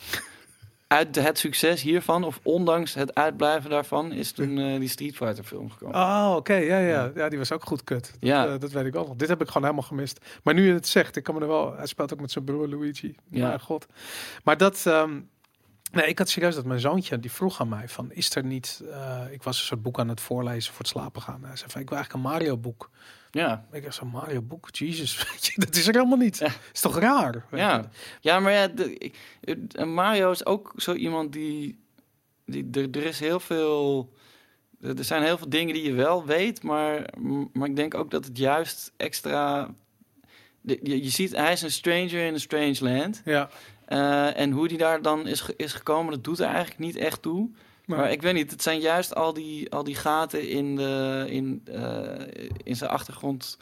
[0.93, 5.45] uit het succes hiervan, of ondanks het uitblijven daarvan, is toen eh, die Street Fighter
[5.45, 5.95] film gekomen.
[6.01, 6.55] Oh, oké.
[6.55, 7.11] Ja, ja.
[7.15, 8.05] Ja, die was ook goed kut.
[8.11, 8.47] Dat, Ja.
[8.47, 9.17] eh, dat weet ik wel nog.
[9.17, 10.19] Dit heb ik gewoon helemaal gemist.
[10.43, 11.77] Maar nu je het zegt, ik kan me er wel...
[11.77, 13.15] Hij speelt ook met zijn broer Luigi.
[13.31, 13.51] Ja.
[13.51, 13.59] Ja.
[13.59, 13.87] god.
[14.45, 14.87] Maar dat...
[14.87, 15.21] ehm,
[15.93, 18.83] Nee, ik had serieus dat mijn zoontje, die vroeg aan mij van, is er niet...
[18.91, 21.45] eh, ik was een soort boek aan het voorlezen voor het slapen gaan.
[21.45, 22.91] Hij zei van, ik wil eigenlijk een Mario boek.
[23.35, 26.39] Ja, Ik dacht, zo'n Mario boek, Jesus, weet je, dat is er helemaal niet.
[26.39, 26.49] Ja.
[26.73, 27.45] Is toch raar?
[27.51, 27.57] je?
[27.57, 27.91] ja.
[28.21, 29.11] ja maar ja, de,
[29.85, 31.79] Mario is ook zo iemand die,
[32.47, 34.13] die er, er is heel veel,
[34.81, 37.05] er zijn heel veel dingen die je wel weet, maar,
[37.53, 39.75] maar ik denk ook dat het juist extra,
[40.61, 43.23] de- je, je ziet, hij is een stranger in a strange land.
[43.25, 43.49] Ja,
[43.85, 47.23] Eh, en hoe die daar dan is, is gekomen, dat doet er eigenlijk niet echt
[47.23, 47.51] toe.
[47.93, 51.25] Maar- Maar ik weet niet, het zijn juist al die, al die gaten in, de,
[51.29, 52.27] in, eh,
[52.63, 53.59] in zijn achtergrond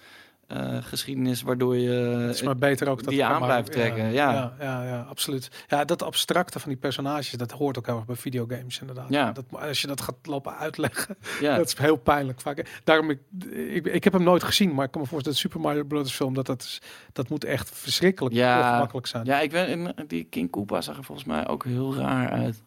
[0.46, 1.90] eh, geschiedenis, waardoor je...
[1.90, 4.32] Het is maar beter ook dat die aan blijft trekken, ja.
[4.32, 5.50] Ja, ja, ja, absoluut.
[5.68, 9.06] Ja, dat abstracte van die personages, dat hoort ook heel erg bij videogames inderdaad.
[9.08, 9.32] Ja.
[9.32, 11.56] Dat, als je dat gaat lopen uitleggen, ja.
[11.58, 12.80] dat is heel pijnlijk vaak.
[12.84, 13.18] Daarom, ik,
[13.50, 16.12] ik, ik heb hem nooit gezien, maar ik kan me voorstellen dat Super Mario Bros.
[16.12, 16.80] film, dat, dat, is,
[17.12, 18.58] dat moet echt verschrikkelijk Ja.
[18.68, 19.24] ongemakkelijk zijn.
[19.24, 22.62] Ja, ik weet, en die King Koopa zag er volgens mij ook heel raar uit.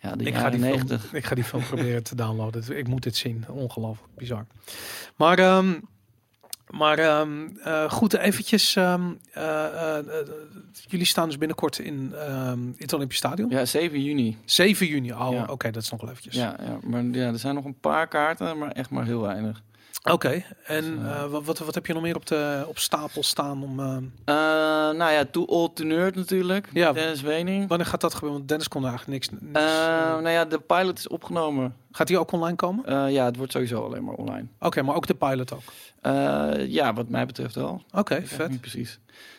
[0.00, 1.12] Ja, de ik, ga die film, 90.
[1.12, 2.76] ik ga die film proberen te downloaden.
[2.78, 3.44] Ik moet dit zien.
[3.48, 4.46] Ongelooflijk bizar.
[5.16, 5.80] Maar, ehm,
[6.70, 8.76] maar ehm, eh, goed, eventjes.
[8.76, 10.06] ehm, eh, eh,
[10.88, 12.12] jullie staan dus binnenkort in,
[12.54, 13.50] in het Olympisch Stadion.
[13.50, 14.36] Ja, 7 juni.
[14.44, 15.12] 7 juni.
[15.12, 15.44] Oh, Ja.
[15.50, 16.34] oké, dat is nog wel eventjes.
[16.34, 19.62] Ja, ja, maar ja, er zijn nog een paar kaarten, maar echt maar heel weinig.
[20.12, 22.78] Oké, en Dus, eh, eh, wat, wat, wat heb je nog meer op, de, op
[22.78, 23.80] stapel staan om...
[23.80, 24.34] Eh,
[24.94, 26.68] nou ja, Too Old to Nerd natuurlijk.
[26.72, 26.92] Ja.
[26.92, 27.68] Dennis Wening.
[27.68, 28.36] wanneer gaat dat gebeuren?
[28.38, 29.42] Want Dennis kon er eigenlijk niks...
[29.42, 29.60] niks,
[30.22, 31.74] nou ja, de pilot is opgenomen.
[31.92, 32.84] gaat die ook online komen?
[32.84, 34.46] Eh, ja, het wordt sowieso alleen maar online.
[34.60, 35.62] Oké, maar ook de pilot ook.
[36.00, 37.82] Eh, ja, wat mij betreft wel.
[37.92, 38.48] Oké, vet.
[38.50, 38.98] Niet precies.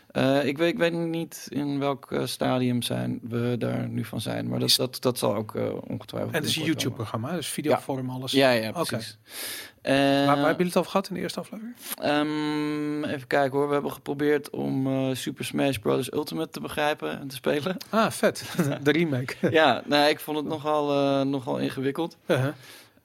[0.10, 4.22] Eh, ik, weet, ik weet niet in welk eh, stadium zijn we daar nu van
[4.22, 4.48] zijn.
[4.48, 6.34] Maar dat, dat, dat zal ook eh, ongetwijfeld...
[6.34, 8.32] En het is een YouTube-programma, dus videovorm, alles.
[8.32, 9.18] Ja, ja, precies.
[9.24, 11.76] Waar, Eh, waar hebben jullie het over gehad in de eerste aflevering?
[12.02, 13.68] ehm, even kijken hoor.
[13.68, 16.14] We hebben geprobeerd om Super Smash Bros.
[16.14, 17.78] Ultimate te begrijpen en te spelen.
[17.90, 18.44] Ah, vet.
[18.84, 19.36] de remake.
[19.52, 22.18] ja, nou, ik vond het nogal, nogal ingewikkeld.
[22.26, 22.54] Uh-huh.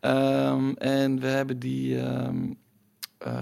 [0.00, 2.52] Ehm, en we hebben die, ehm,
[3.18, 3.32] eh,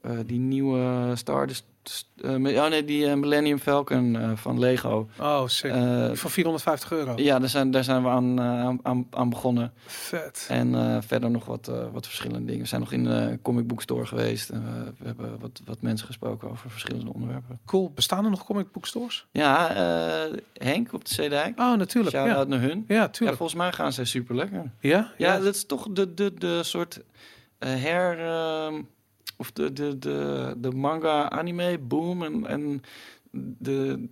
[0.00, 1.48] eh, die nieuwe Star...
[1.82, 5.08] Des- eh, me- oh nee, die eh, Millennium Falcon eh, van Lego.
[5.20, 5.70] Oh, sick.
[5.72, 7.12] Eh, Voor 450 euro.
[7.16, 8.40] ja, daar zijn, daar zijn we aan,
[8.82, 9.72] aan, aan, begonnen.
[9.86, 10.46] Vet.
[10.48, 12.60] En verder nog wat, wat verschillende dingen.
[12.62, 14.50] We zijn nog in de comic book store geweest.
[14.50, 17.58] En we, hebben wat, wat mensen gesproken over verschillende onderwerpen.
[17.66, 17.90] Cool.
[17.94, 19.26] Bestaan er nog comic book stores?
[19.30, 19.72] Ja,
[20.52, 21.58] Henk op de Zeedijk.
[21.58, 22.14] Oh, natuurlijk.
[22.16, 22.44] Ja.
[22.44, 22.84] Naar hun.
[22.88, 23.38] ja, Ja, tuurlijk.
[23.38, 24.70] volgens mij gaan ze super lekker.
[24.80, 25.12] Ja?
[25.18, 27.00] Ja, dat is toch de, de, de soort
[27.58, 28.18] her...
[29.42, 32.82] of de, de, de, de manga-anime boom en, en
[33.30, 33.60] de...
[33.66, 34.08] de,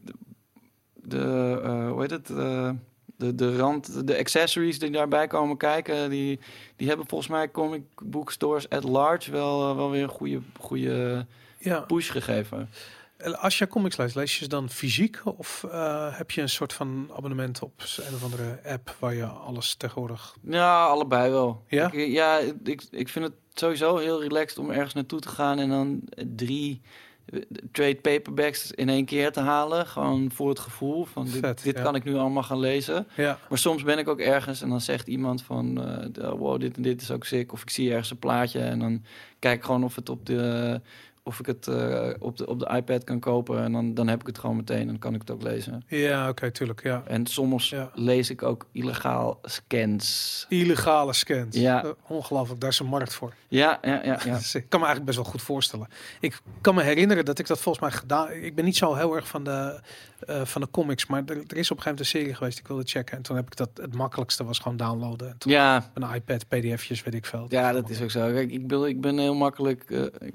[0.95, 2.31] de eh, hoe heet het?
[2.31, 2.71] eh,
[3.17, 6.41] de, de rand, de accessories die daarbij komen kijken, die,
[6.77, 10.41] die hebben volgens mij comic book stores at large wel, eh, wel weer een goede,
[10.59, 11.27] goede
[11.59, 11.81] ja.
[11.81, 12.71] push gegeven.
[13.17, 15.21] En Als je comics leest, lees je ze dan fysiek?
[15.25, 15.65] Of
[16.11, 20.37] heb je een soort van abonnement op een of andere app waar je alles tegenwoordig...
[20.43, 21.65] Ja, allebei wel.
[21.69, 21.93] Ja?
[21.93, 25.69] Ik, ja, ik, ik vind het sowieso heel relaxed om ergens naartoe te gaan en
[25.69, 26.01] dan
[26.37, 26.81] drie
[27.25, 27.41] eh,
[27.73, 29.87] trade paperbacks in één keer te halen.
[29.87, 31.83] Gewoon voor het gevoel van dit, Vet, dit ja.
[31.83, 33.07] kan ik nu allemaal gaan lezen.
[33.17, 33.39] Ja.
[33.49, 36.77] Maar soms ben ik ook ergens en dan zegt iemand van eh, de- wow, dit
[36.77, 37.53] en dit is ook sick.
[37.53, 39.03] Of ik zie ergens een plaatje en dan
[39.39, 40.81] kijk gewoon of het op de
[41.23, 43.63] of ik het eh, op, de, op de iPad kan kopen.
[43.63, 45.83] En dan, dan heb ik het gewoon meteen en dan kan ik het ook lezen.
[45.87, 46.83] Ja, oké, tuurlijk.
[46.83, 47.03] Ja.
[47.07, 47.91] En soms Ja.
[47.95, 50.47] lees ik ook illegaal scans.
[50.49, 51.57] Illegale scans.
[51.57, 51.85] Ja.
[51.85, 53.35] Eh, ongelooflijk, daar is een markt voor.
[53.49, 54.21] Ja, ja, ja.
[54.25, 54.39] ja.
[54.61, 55.89] Ik kan me eigenlijk best wel goed voorstellen.
[56.21, 58.31] Ik kan me herinneren dat ik dat volgens mij gedaan.
[58.33, 59.81] Ik ben niet zo heel erg van de,
[60.27, 62.53] eh, van de comics, maar er, er is op een gegeven moment een serie geweest.
[62.53, 63.71] die Ik wilde checken en toen heb ik dat.
[63.75, 65.29] Het makkelijkste was gewoon downloaden.
[65.29, 67.47] En toen Ja, een iPad, PDF'jes, weet ik veel.
[67.49, 68.33] Ja, dat is ook zo.
[68.33, 69.85] Kijk, ik ben, ik ben heel makkelijk.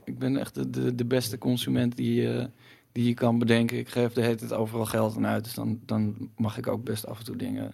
[0.03, 2.47] ik ben echt de, de, de beste consument die,
[2.91, 3.77] die je kan bedenken.
[3.77, 5.43] Ik geef de hele tijd overal geld aan uit.
[5.43, 7.73] Dus dan, dan mag ik ook best af en toe dingen.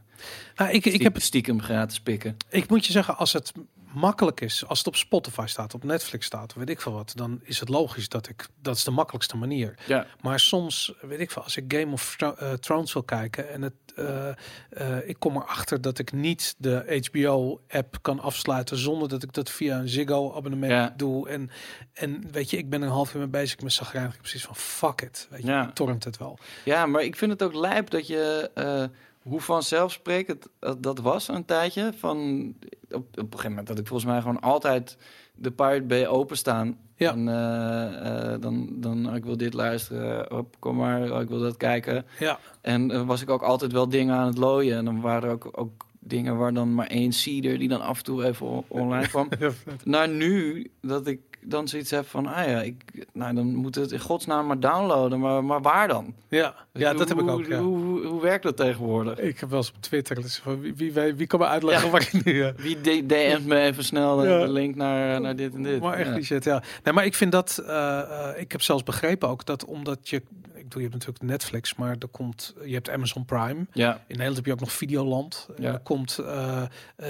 [0.55, 2.37] Nou, ik, ik heb het stiekem gratis pikken.
[2.49, 3.53] Ik moet je zeggen, als het
[3.93, 7.39] makkelijk is, als het op Spotify staat, op Netflix staat, weet ik veel wat, dan
[7.43, 9.73] is het logisch dat ik dat is de makkelijkste manier.
[9.87, 10.05] Ja.
[10.21, 13.73] Maar soms, weet ik veel, als ik Game of eh, Thrones wil kijken en het,
[13.95, 14.29] eh,
[14.69, 19.49] eh, ik kom erachter dat ik niet de HBO-app kan afsluiten zonder dat ik dat
[19.49, 20.93] via een Ziggo-abonnement Ja.
[20.97, 21.29] doe.
[21.29, 21.49] En,
[21.93, 24.17] en weet je, ik ben een half uur mee bezig met zagrijnig.
[24.17, 25.71] Precies van fuck it, weet je, Ja.
[25.73, 26.39] torrent het wel.
[26.65, 28.89] Ja, maar ik vind het ook lijp dat je.
[29.21, 31.93] Hoe vanzelfsprekend dat, dat was een tijdje.
[31.97, 32.47] Van,
[32.89, 34.97] op, op een gegeven moment had ik volgens mij gewoon altijd
[35.35, 36.77] de Pirate Bay openstaan.
[36.95, 37.11] Ja.
[37.11, 41.27] En eh, eh, dan, dan, oh, ik wil dit luisteren, hop, kom maar, oh, ik
[41.27, 42.05] wil dat kijken.
[42.19, 44.77] Ja, En eh, was ik ook altijd wel dingen aan het looien.
[44.77, 47.97] En dan waren er ook, ook dingen waar dan maar één seeder die dan af
[47.97, 49.29] en toe even online kwam.
[49.83, 53.91] Naar nu, dat ik dan zoiets heb van, ah ja, ik, nou, dan moet het
[53.91, 55.19] in godsnaam maar downloaden.
[55.19, 56.13] Maar, maar waar dan?
[56.29, 57.39] ja, ja Hoe- dat heb ik ook.
[57.45, 57.59] Hoe, Ja.
[57.59, 59.17] hoe, hoe, hoe werkt dat tegenwoordig?
[59.19, 61.85] Ik heb wel eens op Twitter, dus van wie, wie, wie, wie kan me uitleggen
[61.85, 61.91] Ja.
[61.91, 62.43] waar ik nu...
[62.43, 64.45] eh, Wie DM't me even snel de, Ja.
[64.45, 65.81] link naar, naar dit en dit?
[65.81, 66.15] Maar echt Ja.
[66.15, 66.63] die shit, ja.
[66.83, 67.63] Nee, maar ik vind dat...
[67.67, 70.15] eh, eh, ik heb zelfs begrepen ook dat omdat je...
[70.53, 72.53] Ik bedoel, je hebt natuurlijk Netflix, maar er komt...
[72.65, 73.65] Je hebt Amazon Prime.
[73.73, 75.47] Ja, In Nederland heb je ook nog Videoland.
[75.55, 75.71] En Ja.
[75.73, 76.63] er komt eh,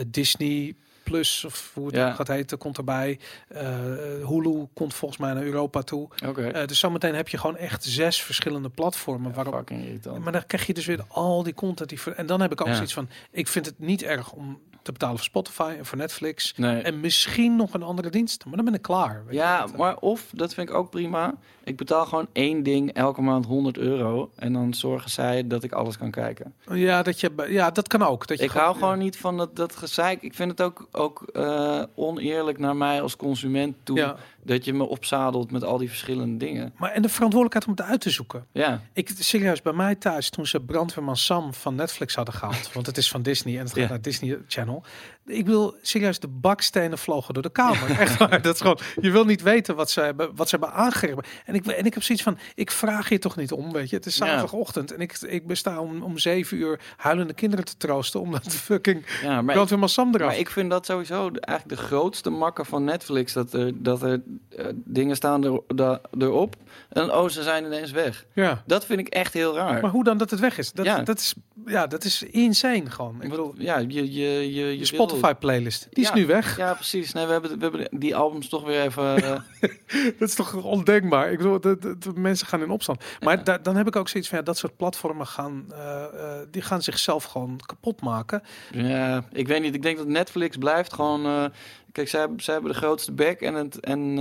[0.08, 0.76] Disney
[1.12, 2.14] Plus of hoe het Ja.
[2.14, 3.20] gaat heten, komt erbij.
[3.48, 3.70] Eh,
[4.28, 6.08] Hulu komt volgens mij naar Europa toe.
[6.36, 10.24] Eh, dus zometeen heb je gewoon echt zes verschillende platformen waarop irritant.
[10.24, 11.90] maar dan krijg je dus weer al die content.
[11.90, 12.74] Die en dan heb ik ook Ja.
[12.74, 16.54] zoiets van: ik vind het niet erg om te betalen voor Spotify en voor Netflix.
[16.56, 16.82] Nee.
[16.82, 18.46] En misschien nog een andere dienst.
[18.46, 19.24] Maar dan ben ik klaar.
[19.26, 19.36] weet.
[19.36, 21.36] Ja, eh, maar of, dat vind ik ook prima.
[21.64, 24.32] Ik betaal gewoon één ding elke maand 100 euro.
[24.36, 26.54] En dan zorgen zij dat ik alles kan kijken.
[26.72, 28.28] Ja, dat, je, ja, dat kan ook.
[28.28, 30.22] Dat je Ik hou gewoon niet van dat, dat gezeik.
[30.22, 33.98] Ik vind het ook, ook eh, oneerlijk naar mij als consument toe.
[33.98, 36.74] Ja, Dat je me opzadelt met al die verschillende dingen.
[36.78, 38.46] maar en de verantwoordelijkheid om het uit te zoeken.
[38.52, 42.86] Ja, Ik serieus, bij mij thuis, toen ze Brandweerman Sam van Netflix hadden gehaald, want
[42.86, 43.88] het is van Disney en het gaat Ja.
[43.90, 44.84] naar Disney Channel.
[45.26, 47.90] Ik wil serieus, de bakstenen vlogen door de kamer.
[48.00, 50.76] Echt waar, dat is gewoon, je wil niet weten wat ze hebben, wat ze hebben
[50.78, 51.24] aangegrepen.
[51.46, 53.96] En ik, en ik heb zoiets van, ik vraag je toch niet om, weet je.
[53.96, 58.20] Het is zaterdagochtend en ik, ik besta om, om zeven uur huilende kinderen te troosten,
[58.22, 60.28] omdat fucking ja maar, Brandweerman Sam eraf.
[60.28, 63.34] maar ik vind dat sowieso eigenlijk de grootste makker van Netflix.
[63.34, 64.22] Dat er, dat er
[64.58, 66.56] eh, dingen staan er, da- erop.
[66.90, 68.26] En oh, ze zijn ineens weg.
[68.34, 68.64] ja.
[68.66, 69.82] Dat vind ik echt heel raar.
[69.82, 70.72] Maar hoe dan dat het weg is?
[70.72, 71.02] Dat, Ja.
[71.02, 71.34] dat is,
[71.66, 73.22] ja, dat is insane gewoon.
[73.22, 76.16] Ik bedoel, ja, je, je, je, je je wil- Spotify playlist, die is Ja.
[76.16, 76.58] nu weg.
[76.58, 77.14] Ja, precies.
[77.14, 79.16] Nee, we hebben, we hebben die albums toch weer even...
[79.24, 79.40] eh,
[80.20, 81.32] Dat is toch ondenkbaar.
[81.32, 83.04] Ik bedoel, de, de, de mensen gaan in opstand.
[83.20, 83.44] Maar Ja.
[83.44, 86.62] da- dan heb ik ook zoiets van, ja, dat soort platformen gaan, eh, eh, die
[86.62, 88.44] gaan zichzelf gewoon kapot maken.
[88.72, 89.76] Ja, ik weet niet.
[89.76, 91.52] Ik denk dat Netflix blijft gewoon.
[91.92, 94.18] kijk, zij, zij hebben de grootste bek en, het, en,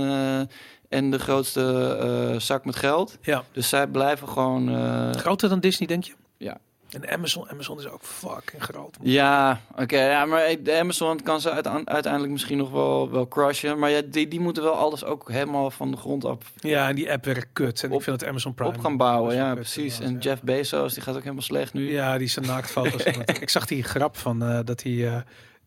[0.89, 3.17] en de grootste zak met geld.
[3.21, 3.43] Ja.
[3.51, 4.69] Dus zij blijven gewoon.
[5.15, 6.13] Groter dan Disney, denk je?
[6.37, 6.57] Ja.
[6.91, 8.97] En Amazon, Amazon is ook fucking groot.
[9.01, 10.01] ja, oké.
[10.05, 13.79] ja, maar Amazon kan ze uite- uiteindelijk misschien nog wel, wel crushen.
[13.79, 16.95] Maar ja, die, die moeten wel alles ook helemaal van de grond op, Ja, en
[16.95, 17.83] die app werkt kut.
[17.83, 18.69] En ik Op- vind het Amazon Prime.
[18.73, 19.35] op gaan bouwen.
[19.35, 19.99] Ja, precies.
[19.99, 20.19] En ja.
[20.19, 21.91] Jeff Bezos, die gaat ook helemaal slecht nu.
[21.91, 23.03] Ja, die zijn naaktfoto's.
[23.41, 25.07] ik zag die grap van eh, dat hij...
[25.07, 25.15] eh,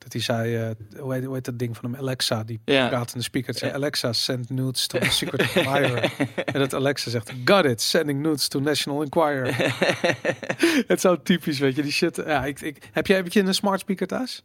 [0.04, 0.70] dat hij zei, eh,
[1.00, 2.00] hoe, heet, hoe heet dat ding van hem?
[2.00, 2.88] Alexa, die Ja.
[2.88, 3.54] praat in de speaker.
[3.54, 3.72] Zei.
[3.72, 6.12] Alexa, send nudes to the Secret Admirer.
[6.44, 9.54] en dat Alexa zegt, got it, sending nudes to National Enquirer.
[10.86, 12.16] het is zo typisch, weet je, die shit.
[12.26, 14.42] Ja, ik, ik, heb, jij, heb je een smart speaker thuis?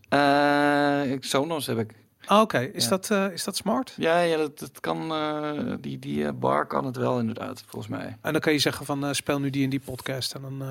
[1.13, 1.91] Ik- Sonos heb ik.
[2.29, 2.89] Ah, Oké, is, Ja.
[2.89, 3.93] dat, eh, is dat smart?
[3.97, 5.11] Ja, ja dat, dat kan.
[5.11, 8.17] eh, die die eh, bar kan het wel inderdaad, volgens mij.
[8.21, 10.33] En dan kan je zeggen van, speel nu die in die podcast.
[10.33, 10.63] En dan,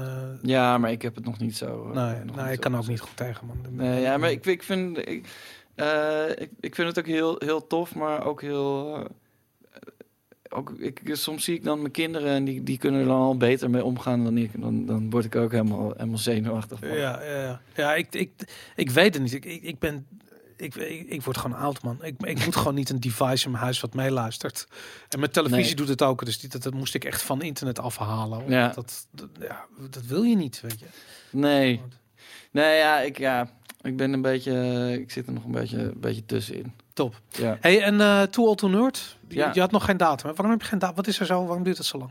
[0.43, 1.85] Ja, maar ik heb het nog niet zo.
[1.95, 3.57] nee, nog nee, niet ik kan ook niet goed tegen, man.
[3.71, 4.99] Nee, ja, maar ik, ik vind.
[4.99, 5.27] Ik,
[6.37, 8.99] ik, ik vind het ook heel, heel tof, maar ook heel.
[10.49, 13.37] ook, ik, soms zie ik dan mijn kinderen en die, die kunnen er dan al
[13.37, 14.61] beter mee omgaan dan ik.
[14.61, 16.79] Dan, dan word ik ook helemaal, helemaal zenuwachtig.
[16.79, 16.89] van.
[16.89, 17.61] Ja, ja, ja.
[17.75, 18.31] ja ik, ik,
[18.77, 19.35] ik weet het niet.
[19.35, 20.07] Ik, ik, ik ben...
[20.59, 21.99] Ik, ik, ik word gewoon oud, man.
[22.05, 24.67] Ik, ik moet gewoon niet een device in mijn huis wat meeluistert.
[25.09, 25.75] En mijn televisie Nee.
[25.75, 26.25] doet het ook.
[26.25, 28.51] Dus die, dat, dat moest ik echt van internet afhalen.
[28.51, 28.69] Ja.
[28.69, 30.87] Dat, dat, ja, dat wil je niet, weet je.
[31.31, 31.81] Nee.
[32.51, 33.51] Nee, ja, ik, ja,
[33.83, 34.53] ik ben een beetje.
[35.01, 36.73] Ik zit er nog een beetje, een beetje tussenin.
[36.93, 37.21] Top.
[37.31, 37.59] Ja.
[37.61, 39.17] Hey, en eh Too Old To Nerd?
[39.29, 39.51] Je, Ja.
[39.55, 40.29] je had nog geen datum.
[40.29, 40.35] hè?
[40.35, 40.97] Waarom heb je geen datum?
[40.97, 41.45] Wat is er zo?
[41.47, 42.11] Waarom duurt het zo lang?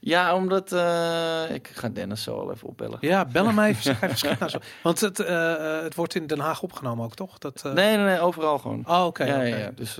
[0.00, 0.72] Ja, omdat.
[0.72, 2.98] eh, ik ga Dennis zo al even opbellen.
[3.00, 3.96] Ja, bel hem even.
[4.38, 4.58] Nou zo.
[4.82, 7.38] Want het, eh, eh, het wordt in Den Haag opgenomen ook, toch?
[7.38, 8.84] Dat, Nee, nee, nee, overal gewoon.
[8.88, 9.24] Oh, oké.
[9.24, 9.44] ja, oké.
[9.44, 9.98] ja, dus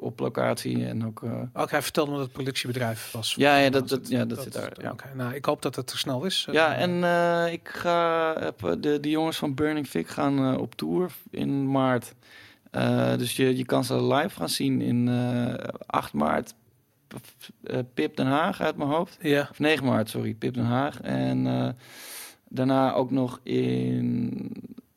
[0.00, 1.22] op locatie en ook.
[1.52, 3.34] Ook hij vertelde me dat het productiebedrijf was.
[3.36, 4.90] Ja, ja, dat- dat- ja, dat zit daar, ja.
[4.90, 6.48] Oké, nou, ik hoop dat het er snel is.
[6.50, 7.04] Ja, en
[7.52, 12.14] ik ga, heb, de, de jongens van Burning Fig gaan op tour in maart.
[13.18, 16.54] Dus je, je kan ze live gaan zien in eh 8 maart.
[17.62, 19.16] Eh, Pip Den Haag uit mijn hoofd.
[19.20, 21.00] Ja, Of 9 maart, sorry, Pip Den Haag.
[21.00, 21.68] En eh,
[22.48, 24.52] daarna ook nog in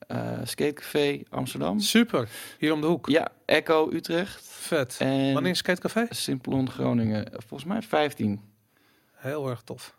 [0.08, 1.80] eh Skatecafé Amsterdam.
[1.80, 2.30] super.
[2.60, 3.10] Hier om de hoek.
[3.10, 4.46] Ja, Echo Utrecht.
[4.48, 4.96] Vet.
[5.00, 6.06] En Wanneer is Skatecafé?
[6.10, 7.26] Simplon Groningen.
[7.32, 8.42] Volgens mij 15.
[9.14, 9.96] Heel erg tof.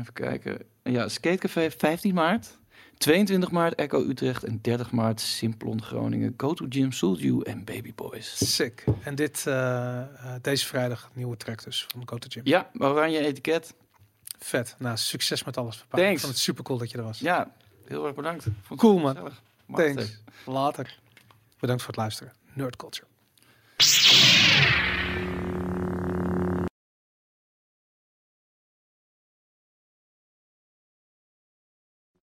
[0.00, 0.58] Even kijken.
[0.82, 2.58] Ja, Skatecafé 15 maart.
[2.98, 6.34] 22 maart Echo Utrecht en 30 maart Simplon Groningen.
[6.36, 8.54] Go to Gym Soulju en Baby Boys.
[8.54, 8.84] Sick.
[9.02, 10.06] En dit, eh, eh,
[10.42, 12.42] deze vrijdag, nieuwe track dus van Go to Gym.
[12.44, 13.74] Ja, oranje etiket.
[14.38, 14.74] Vet.
[14.78, 15.76] Nou, succes met alles.
[15.76, 15.96] Papa.
[15.96, 16.12] Thanks.
[16.12, 17.18] Ik vond het super cool dat je er was.
[17.18, 17.50] Ja,
[17.84, 18.46] heel erg bedankt.
[18.62, 19.30] Vond Cool, man.
[19.74, 20.20] Thanks.
[20.44, 20.98] Later.
[21.60, 22.32] Bedankt voor het luisteren.
[22.52, 23.06] Nerd Culture.